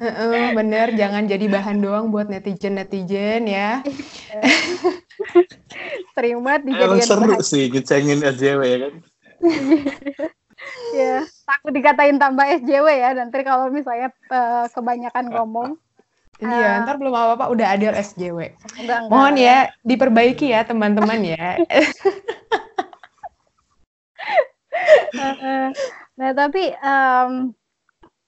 Uh, 0.03 0.51
bener, 0.51 0.91
jangan 0.99 1.32
jadi 1.32 1.47
bahan 1.47 1.80
doang 1.80 2.11
buat 2.11 2.28
netizen-netizen 2.28 3.47
ya. 3.47 3.80
Sering 6.17 6.43
banget 6.43 6.61
Emang 6.76 6.99
dijadiin 6.99 7.07
seru 7.07 7.32
bahan. 7.32 7.45
sih 7.45 7.71
ngecengin 7.71 8.19
SJW 8.19 8.61
ya 8.67 8.78
kan. 8.84 8.93
Ya, 10.95 11.24
takut 11.43 11.76
dikatain 11.76 12.15
tambah 12.19 12.43
SJW 12.63 12.88
ya. 12.88 13.11
Nanti 13.11 13.43
kalau 13.43 13.67
misalnya 13.67 14.11
eh, 14.32 14.65
kebanyakan 14.71 15.26
ngomong, 15.32 15.69
Iya, 16.39 16.84
ntar 16.84 16.99
belum 16.99 17.13
apa-apa 17.13 17.51
udah 17.51 17.67
ada 17.78 17.95
SJW. 17.95 18.51
enggak 18.80 18.97
enggak. 19.07 19.11
Mohon 19.11 19.36
ya 19.39 19.57
diperbaiki 19.84 20.51
ya 20.51 20.63
teman-teman 20.63 21.19
ya. 21.24 21.59
Nah 26.19 26.31
tapi 26.37 26.69
em, 26.73 27.31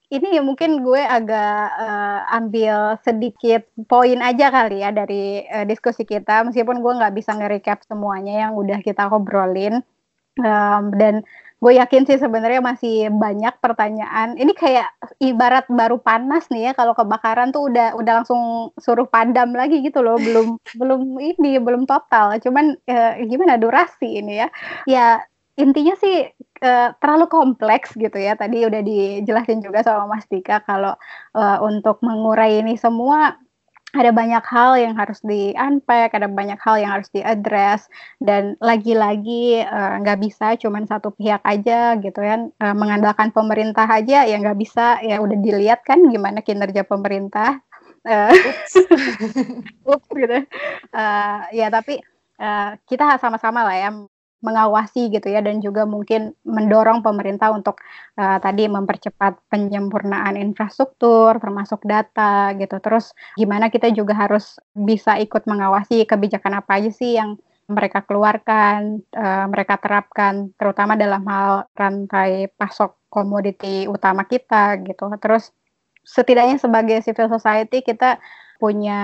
ini 0.06 0.38
ya 0.38 0.42
mungkin 0.46 0.86
gue 0.86 1.02
agak 1.02 1.58
eh, 1.82 2.20
ambil 2.38 2.94
sedikit 3.02 3.66
poin 3.90 4.18
aja 4.22 4.54
kali 4.54 4.82
ya 4.86 4.90
dari 4.94 5.42
eh, 5.46 5.66
diskusi 5.66 6.06
kita. 6.06 6.46
Meskipun 6.46 6.78
gue 6.84 6.92
nggak 6.98 7.14
bisa 7.18 7.34
nge-recap 7.34 7.82
semuanya 7.86 8.48
yang 8.48 8.52
udah 8.54 8.78
kita 8.82 9.10
ngobrolin 9.10 9.82
Em, 10.36 10.92
dan 11.00 11.24
gue 11.64 11.72
yakin 11.80 12.04
sih 12.04 12.20
sebenarnya 12.20 12.60
masih 12.60 13.08
banyak 13.08 13.56
pertanyaan. 13.64 14.36
Ini 14.36 14.52
kayak 14.52 14.88
ibarat 15.24 15.64
baru 15.72 15.96
panas 15.96 16.52
nih 16.52 16.70
ya 16.70 16.72
kalau 16.76 16.92
kebakaran 16.92 17.48
tuh 17.56 17.72
udah 17.72 17.96
udah 17.96 18.12
langsung 18.22 18.70
suruh 18.76 19.08
padam 19.08 19.56
lagi 19.56 19.80
gitu 19.80 20.04
loh. 20.04 20.20
Belum 20.20 20.60
belum 20.80 21.16
ini 21.20 21.56
belum 21.56 21.88
total. 21.88 22.36
Cuman 22.44 22.76
eh, 22.84 23.24
gimana 23.24 23.56
durasi 23.56 24.20
ini 24.20 24.44
ya. 24.44 24.48
Ya 24.84 25.06
intinya 25.56 25.96
sih 25.96 26.28
eh, 26.62 26.88
terlalu 27.00 27.26
kompleks 27.30 27.92
gitu 27.96 28.16
ya. 28.16 28.34
Tadi 28.38 28.64
udah 28.68 28.80
dijelasin 28.84 29.60
juga 29.64 29.82
sama 29.86 30.16
Mas 30.16 30.26
Dika 30.30 30.62
kalau 30.64 30.94
eh, 31.36 31.58
untuk 31.64 32.00
mengurai 32.04 32.60
ini 32.62 32.74
semua 32.78 33.36
ada 33.96 34.12
banyak 34.12 34.44
hal 34.44 34.76
yang 34.76 34.92
harus 34.98 35.24
di-unpack, 35.24 36.12
ada 36.12 36.28
banyak 36.28 36.60
hal 36.60 36.76
yang 36.76 36.92
harus 37.00 37.08
diadres 37.16 37.88
dan 38.20 38.52
lagi-lagi 38.60 39.64
eh, 39.64 39.92
nggak 40.04 40.18
bisa 40.20 40.52
cuman 40.60 40.84
satu 40.84 41.12
pihak 41.16 41.40
aja 41.46 41.96
gitu 42.00 42.20
ya 42.20 42.36
Eh, 42.60 42.74
mengandalkan 42.76 43.32
pemerintah 43.32 43.88
aja 43.88 44.28
ya 44.28 44.36
nggak 44.36 44.58
bisa. 44.60 45.00
Ya 45.00 45.20
udah 45.24 45.36
dilihat 45.40 45.80
kan 45.86 46.02
gimana 46.12 46.44
kinerja 46.44 46.84
pemerintah. 46.84 47.60
Eh, 48.04 48.32
ups 49.88 50.04
gitu. 50.20 50.38
Eh, 50.92 51.38
ya 51.56 51.66
tapi 51.72 52.00
eh, 52.40 52.70
kita 52.88 53.16
sama-sama 53.22 53.64
lah 53.64 53.76
ya 53.76 53.90
mengawasi 54.44 55.08
gitu 55.08 55.32
ya 55.32 55.40
dan 55.40 55.64
juga 55.64 55.88
mungkin 55.88 56.36
mendorong 56.44 57.00
pemerintah 57.00 57.50
untuk 57.50 57.80
uh, 58.20 58.36
tadi 58.36 58.68
mempercepat 58.68 59.40
penyempurnaan 59.48 60.36
infrastruktur 60.36 61.40
termasuk 61.40 61.80
data 61.88 62.52
gitu. 62.60 62.76
Terus 62.78 63.16
gimana 63.40 63.72
kita 63.72 63.88
juga 63.90 64.12
harus 64.12 64.60
bisa 64.76 65.16
ikut 65.16 65.48
mengawasi 65.48 66.04
kebijakan 66.04 66.60
apa 66.60 66.78
aja 66.78 66.90
sih 66.92 67.16
yang 67.16 67.40
mereka 67.66 68.04
keluarkan, 68.06 69.02
uh, 69.16 69.46
mereka 69.50 69.80
terapkan 69.82 70.54
terutama 70.54 70.94
dalam 70.94 71.26
hal 71.26 71.66
rantai 71.74 72.46
pasok 72.54 72.94
komoditi 73.10 73.90
utama 73.90 74.28
kita 74.28 74.78
gitu. 74.86 75.10
Terus 75.18 75.50
setidaknya 76.06 76.62
sebagai 76.62 77.02
civil 77.02 77.26
society 77.26 77.82
kita 77.82 78.22
punya 78.62 79.02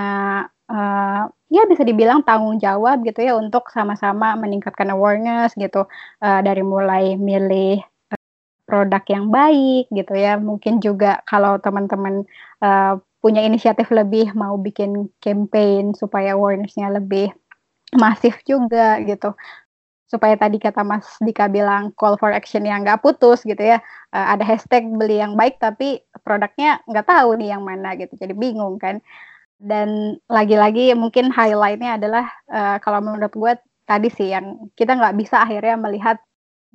uh, 0.71 1.27
ya 1.53 1.69
bisa 1.69 1.85
dibilang 1.85 2.25
tanggung 2.25 2.57
jawab 2.57 3.05
gitu 3.05 3.21
ya 3.21 3.37
untuk 3.37 3.69
sama-sama 3.69 4.33
meningkatkan 4.33 4.89
awareness 4.89 5.53
gitu 5.53 5.85
uh, 6.25 6.39
dari 6.41 6.65
mulai 6.65 7.13
milih 7.13 7.77
uh, 8.09 8.21
produk 8.65 9.05
yang 9.05 9.29
baik 9.29 9.85
gitu 9.93 10.13
ya. 10.17 10.41
Mungkin 10.41 10.81
juga 10.81 11.21
kalau 11.29 11.61
teman-teman 11.61 12.25
uh, 12.65 12.97
punya 13.21 13.45
inisiatif 13.45 13.93
lebih 13.93 14.33
mau 14.33 14.57
bikin 14.57 15.13
campaign 15.21 15.93
supaya 15.93 16.33
awarenessnya 16.33 16.89
lebih 16.89 17.29
masif 17.93 18.41
juga 18.49 18.97
gitu. 19.05 19.37
Supaya 20.09 20.33
tadi 20.33 20.57
kata 20.57 20.81
Mas 20.81 21.05
Dika 21.21 21.45
bilang 21.53 21.93
call 21.93 22.17
for 22.17 22.33
action 22.33 22.65
yang 22.65 22.81
nggak 22.81 23.05
putus 23.05 23.45
gitu 23.45 23.61
ya. 23.61 23.77
Uh, 24.09 24.33
ada 24.33 24.41
hashtag 24.41 24.89
beli 24.89 25.21
yang 25.21 25.37
baik 25.37 25.61
tapi 25.61 26.01
produknya 26.25 26.81
nggak 26.89 27.05
tahu 27.05 27.37
nih 27.37 27.53
yang 27.53 27.61
mana 27.61 27.93
gitu. 27.93 28.17
Jadi 28.17 28.33
bingung 28.33 28.81
kan 28.81 29.05
dan 29.63 30.19
lagi-lagi 30.27 30.91
mungkin 30.91 31.31
highlightnya 31.31 31.95
adalah 31.95 32.27
uh, 32.51 32.77
kalau 32.83 32.99
menurut 32.99 33.31
gue 33.31 33.53
tadi 33.87 34.11
sih 34.11 34.35
yang 34.35 34.67
kita 34.75 34.99
nggak 34.99 35.15
bisa 35.15 35.39
akhirnya 35.39 35.79
melihat 35.79 36.19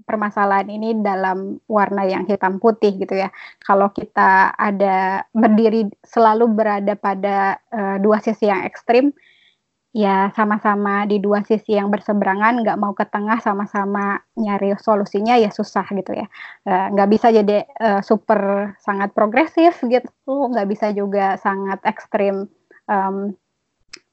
permasalahan 0.08 0.70
ini 0.70 0.96
dalam 1.02 1.58
warna 1.68 2.06
yang 2.08 2.24
hitam 2.24 2.56
putih 2.62 2.96
gitu 2.96 3.12
ya. 3.18 3.28
Kalau 3.60 3.90
kita 3.90 4.54
ada 4.54 5.26
berdiri 5.34 5.90
selalu 6.06 6.48
berada 6.48 6.94
pada 6.94 7.58
uh, 7.74 7.96
dua 7.98 8.22
sisi 8.22 8.46
yang 8.46 8.62
ekstrim, 8.62 9.10
ya 9.90 10.30
sama-sama 10.38 11.02
di 11.04 11.18
dua 11.18 11.42
sisi 11.42 11.74
yang 11.74 11.90
berseberangan, 11.90 12.62
nggak 12.62 12.78
mau 12.78 12.94
ke 12.94 13.04
tengah 13.10 13.42
sama-sama 13.42 14.22
nyari 14.38 14.78
solusinya 14.78 15.34
ya 15.34 15.50
susah 15.50 15.84
gitu 15.90 16.14
ya. 16.14 16.30
Uh, 16.62 17.06
bisa 17.10 17.34
jadi 17.34 17.66
uh, 17.82 18.00
super 18.00 18.72
sangat 18.78 19.10
progresif 19.12 19.82
gitu, 19.82 20.32
nggak 20.54 20.68
bisa 20.70 20.94
juga 20.94 21.34
sangat 21.42 21.82
ekstrim 21.82 22.46
um, 22.88 23.36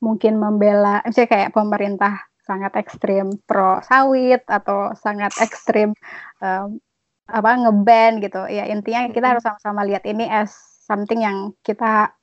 mungkin 0.03 0.37
membela 0.37 1.01
misalnya 1.07 1.31
kayak 1.31 1.53
pemerintah 1.55 2.21
sangat 2.45 2.77
ekstrim 2.77 3.41
pro 3.49 3.81
sawit 3.81 4.45
atau 4.45 4.93
sangat 4.93 5.33
ekstrim 5.41 5.97
um, 6.43 6.77
apa 7.25 7.51
ngeban 7.57 8.21
gitu. 8.21 8.45
Ya 8.45 8.69
intinya 8.69 9.09
kita 9.09 9.33
harus 9.33 9.41
sama-sama 9.41 9.81
lihat 9.81 10.05
ini 10.05 10.29
as 10.29 10.53
something 10.85 11.25
yang 11.25 11.57
kita 11.65 12.13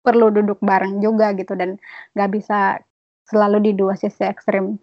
perlu 0.00 0.32
duduk 0.32 0.56
bareng 0.64 1.04
juga 1.04 1.36
gitu 1.36 1.52
dan 1.52 1.76
nggak 2.16 2.30
bisa 2.32 2.80
selalu 3.28 3.70
di 3.70 3.72
dua 3.76 4.00
sisi 4.00 4.24
ekstrim 4.24 4.80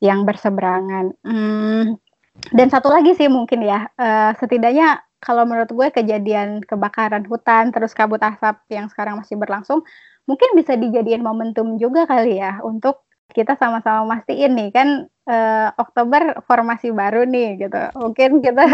yang 0.00 0.24
berseberangan. 0.24 1.12
Hmm, 1.20 2.00
dan 2.56 2.68
satu 2.72 2.88
lagi 2.88 3.12
sih 3.12 3.28
mungkin 3.28 3.64
ya 3.64 3.92
uh, 4.00 4.32
setidaknya 4.40 5.04
kalau 5.20 5.48
menurut 5.48 5.68
gue 5.72 5.88
kejadian 5.92 6.64
kebakaran 6.64 7.24
hutan 7.28 7.72
terus 7.72 7.96
kabut 7.96 8.20
asap 8.20 8.60
yang 8.72 8.88
sekarang 8.92 9.20
masih 9.20 9.36
berlangsung 9.40 9.84
mungkin 10.26 10.58
bisa 10.58 10.74
dijadiin 10.74 11.22
momentum 11.22 11.78
juga 11.78 12.04
kali 12.04 12.38
ya 12.42 12.58
untuk 12.66 13.06
kita 13.34 13.58
sama-sama 13.58 14.16
mastiin 14.16 14.54
nih 14.54 14.70
kan 14.70 14.88
uh, 15.26 15.68
Oktober 15.78 16.42
formasi 16.46 16.94
baru 16.94 17.26
nih 17.26 17.66
gitu. 17.66 17.82
Mungkin 17.98 18.42
kita 18.42 18.64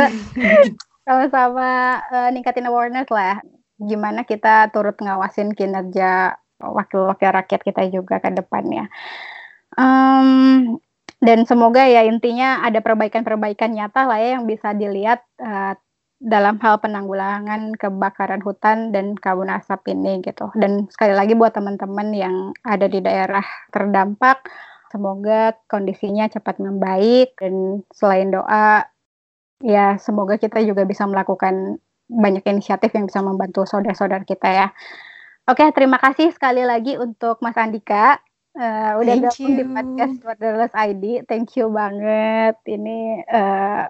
sama-sama 1.06 2.00
uh, 2.12 2.28
ningkatin 2.32 2.68
awareness 2.68 3.08
lah. 3.08 3.40
Gimana 3.80 4.22
kita 4.28 4.70
turut 4.70 4.96
ngawasin 5.00 5.56
kinerja 5.56 6.36
wakil-wakil 6.62 7.30
rakyat 7.32 7.60
kita 7.64 7.82
juga 7.90 8.22
ke 8.22 8.30
depannya. 8.30 8.86
Um, 9.74 10.78
dan 11.22 11.48
semoga 11.48 11.86
ya 11.86 12.04
intinya 12.06 12.62
ada 12.62 12.82
perbaikan-perbaikan 12.84 13.72
nyata 13.72 14.06
lah 14.06 14.18
ya 14.20 14.38
yang 14.38 14.44
bisa 14.46 14.76
dilihat 14.76 15.24
uh, 15.42 15.74
dalam 16.22 16.54
hal 16.62 16.78
penanggulangan 16.78 17.74
kebakaran 17.74 18.38
hutan 18.46 18.94
dan 18.94 19.18
kabut 19.18 19.50
asap 19.50 19.90
ini 19.90 20.22
gitu. 20.22 20.54
Dan 20.54 20.86
sekali 20.86 21.18
lagi 21.18 21.34
buat 21.34 21.50
teman-teman 21.50 22.14
yang 22.14 22.36
ada 22.62 22.86
di 22.86 23.02
daerah 23.02 23.42
terdampak, 23.74 24.46
semoga 24.94 25.58
kondisinya 25.66 26.30
cepat 26.30 26.62
membaik 26.62 27.34
dan 27.42 27.82
selain 27.90 28.30
doa 28.30 28.86
ya 29.62 29.98
semoga 29.98 30.38
kita 30.38 30.58
juga 30.62 30.82
bisa 30.86 31.06
melakukan 31.06 31.78
banyak 32.10 32.44
inisiatif 32.44 32.92
yang 32.92 33.06
bisa 33.08 33.24
membantu 33.24 33.66
saudara-saudara 33.66 34.22
kita 34.22 34.48
ya. 34.50 34.68
Oke, 35.48 35.66
terima 35.74 35.98
kasih 35.98 36.30
sekali 36.30 36.62
lagi 36.62 36.94
untuk 37.02 37.42
Mas 37.42 37.58
Andika. 37.58 38.22
Uh, 38.52 39.00
udah 39.00 39.16
gabung 39.26 39.56
di 39.56 39.64
podcast 39.64 40.16
Borderless 40.20 40.74
ID. 40.76 41.24
Thank 41.24 41.56
you 41.56 41.72
banget. 41.72 42.60
Ini 42.68 43.26
uh, 43.26 43.82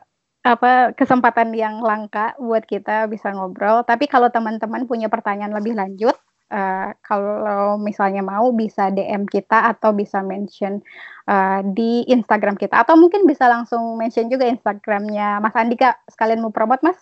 apa 0.43 0.91
kesempatan 0.99 1.55
yang 1.55 1.79
langka 1.87 2.35
buat 2.43 2.67
kita 2.67 3.07
bisa 3.07 3.31
ngobrol. 3.31 3.87
Tapi 3.87 4.11
kalau 4.11 4.27
teman-teman 4.27 4.91
punya 4.91 5.07
pertanyaan 5.07 5.55
lebih 5.55 5.79
lanjut, 5.79 6.19
uh, 6.51 6.91
kalau 7.07 7.79
misalnya 7.79 8.27
mau 8.27 8.51
bisa 8.51 8.91
DM 8.91 9.31
kita 9.31 9.71
atau 9.71 9.95
bisa 9.95 10.19
mention 10.21 10.83
uh, 11.31 11.63
di 11.63 12.03
Instagram 12.11 12.59
kita 12.59 12.83
atau 12.83 12.99
mungkin 12.99 13.23
bisa 13.23 13.47
langsung 13.47 13.95
mention 13.95 14.27
juga 14.27 14.51
Instagramnya 14.51 15.39
Mas 15.39 15.55
Andika. 15.55 15.95
Sekalian 16.11 16.43
mau 16.43 16.51
promote 16.51 16.83
Mas? 16.83 16.99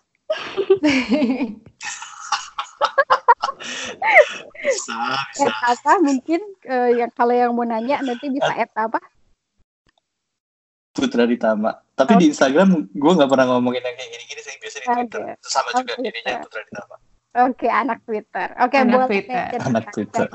bisa, 4.61 4.97
bisa. 5.33 5.49
At 5.49 5.81
apa 5.81 5.93
mungkin 6.05 6.41
uh, 6.69 6.93
yang 6.93 7.11
kalau 7.17 7.33
yang 7.33 7.57
mau 7.57 7.65
nanya 7.65 8.05
nanti 8.05 8.29
bisa 8.29 8.53
at 8.53 8.69
apa? 8.77 9.01
Putra 10.93 11.25
Ditama. 11.25 11.90
Tapi 12.01 12.13
okay. 12.17 12.21
di 12.25 12.27
Instagram 12.33 12.69
gue 12.89 13.13
nggak 13.13 13.31
pernah 13.31 13.47
ngomongin 13.53 13.83
yang 13.85 13.97
kayak 14.01 14.11
gini-gini 14.17 14.41
sih 14.41 14.55
biasanya 14.57 14.85
di 14.85 14.89
Twitter. 14.97 15.21
Okay. 15.21 15.35
Sama 15.45 15.69
Oh, 15.77 15.81
juga 15.85 15.95
Twitter. 16.01 16.13
ininya 16.17 16.37
Putra 16.41 16.61
Ditama. 16.65 16.97
Oke, 17.31 17.67
anak 17.69 17.99
Twitter. 18.09 18.49
Oke, 18.59 18.77
Anak 18.81 18.91
boleh 18.91 19.07
Twitter. 19.07 19.47
Anak 19.61 19.85
Twitter. 19.93 20.27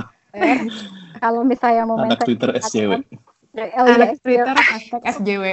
Kalau 1.19 1.41
misalnya 1.41 1.83
mau 1.89 1.97
Anak 1.97 2.21
Twitter 2.21 2.49
SJW. 2.55 2.91
Oh 3.55 3.85
iya, 3.89 3.95
Anak 3.97 4.21
Twitter 4.21 4.55
hashtag 4.55 5.01
SJW. 5.03 5.43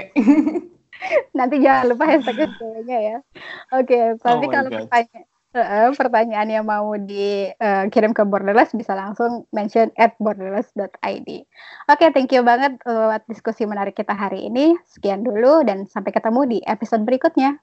nanti 1.39 1.57
jangan 1.59 1.85
lupa 1.91 2.05
hashtag 2.07 2.37
SJW-nya 2.47 2.99
ya. 3.01 3.17
Oke, 3.75 3.99
tapi 4.21 4.47
Oh 4.47 4.51
kalau 4.53 4.71
pertanyaan 4.71 5.32
Uh, 5.53 5.92
pertanyaan 5.92 6.48
yang 6.48 6.64
mau 6.64 6.96
dikirim 6.96 8.12
eh, 8.12 8.16
uh, 8.16 8.16
ke 8.16 8.24
Borderless 8.24 8.72
bisa 8.72 8.96
langsung 8.96 9.44
mention 9.53 9.92
at 10.00 10.16
borderless.id. 10.16 11.28
Oke, 11.28 11.44
okay, 11.92 12.09
thank 12.09 12.32
you 12.32 12.40
banget 12.40 12.80
buat 12.80 13.20
diskusi 13.28 13.68
menarik 13.68 13.92
kita 13.92 14.16
hari 14.16 14.48
ini. 14.48 14.80
Sekian 14.88 15.20
dulu 15.20 15.61
dan 15.61 15.84
sampai 15.84 16.16
ketemu 16.16 16.57
di 16.57 16.59
episode 16.64 17.05
berikutnya. 17.05 17.61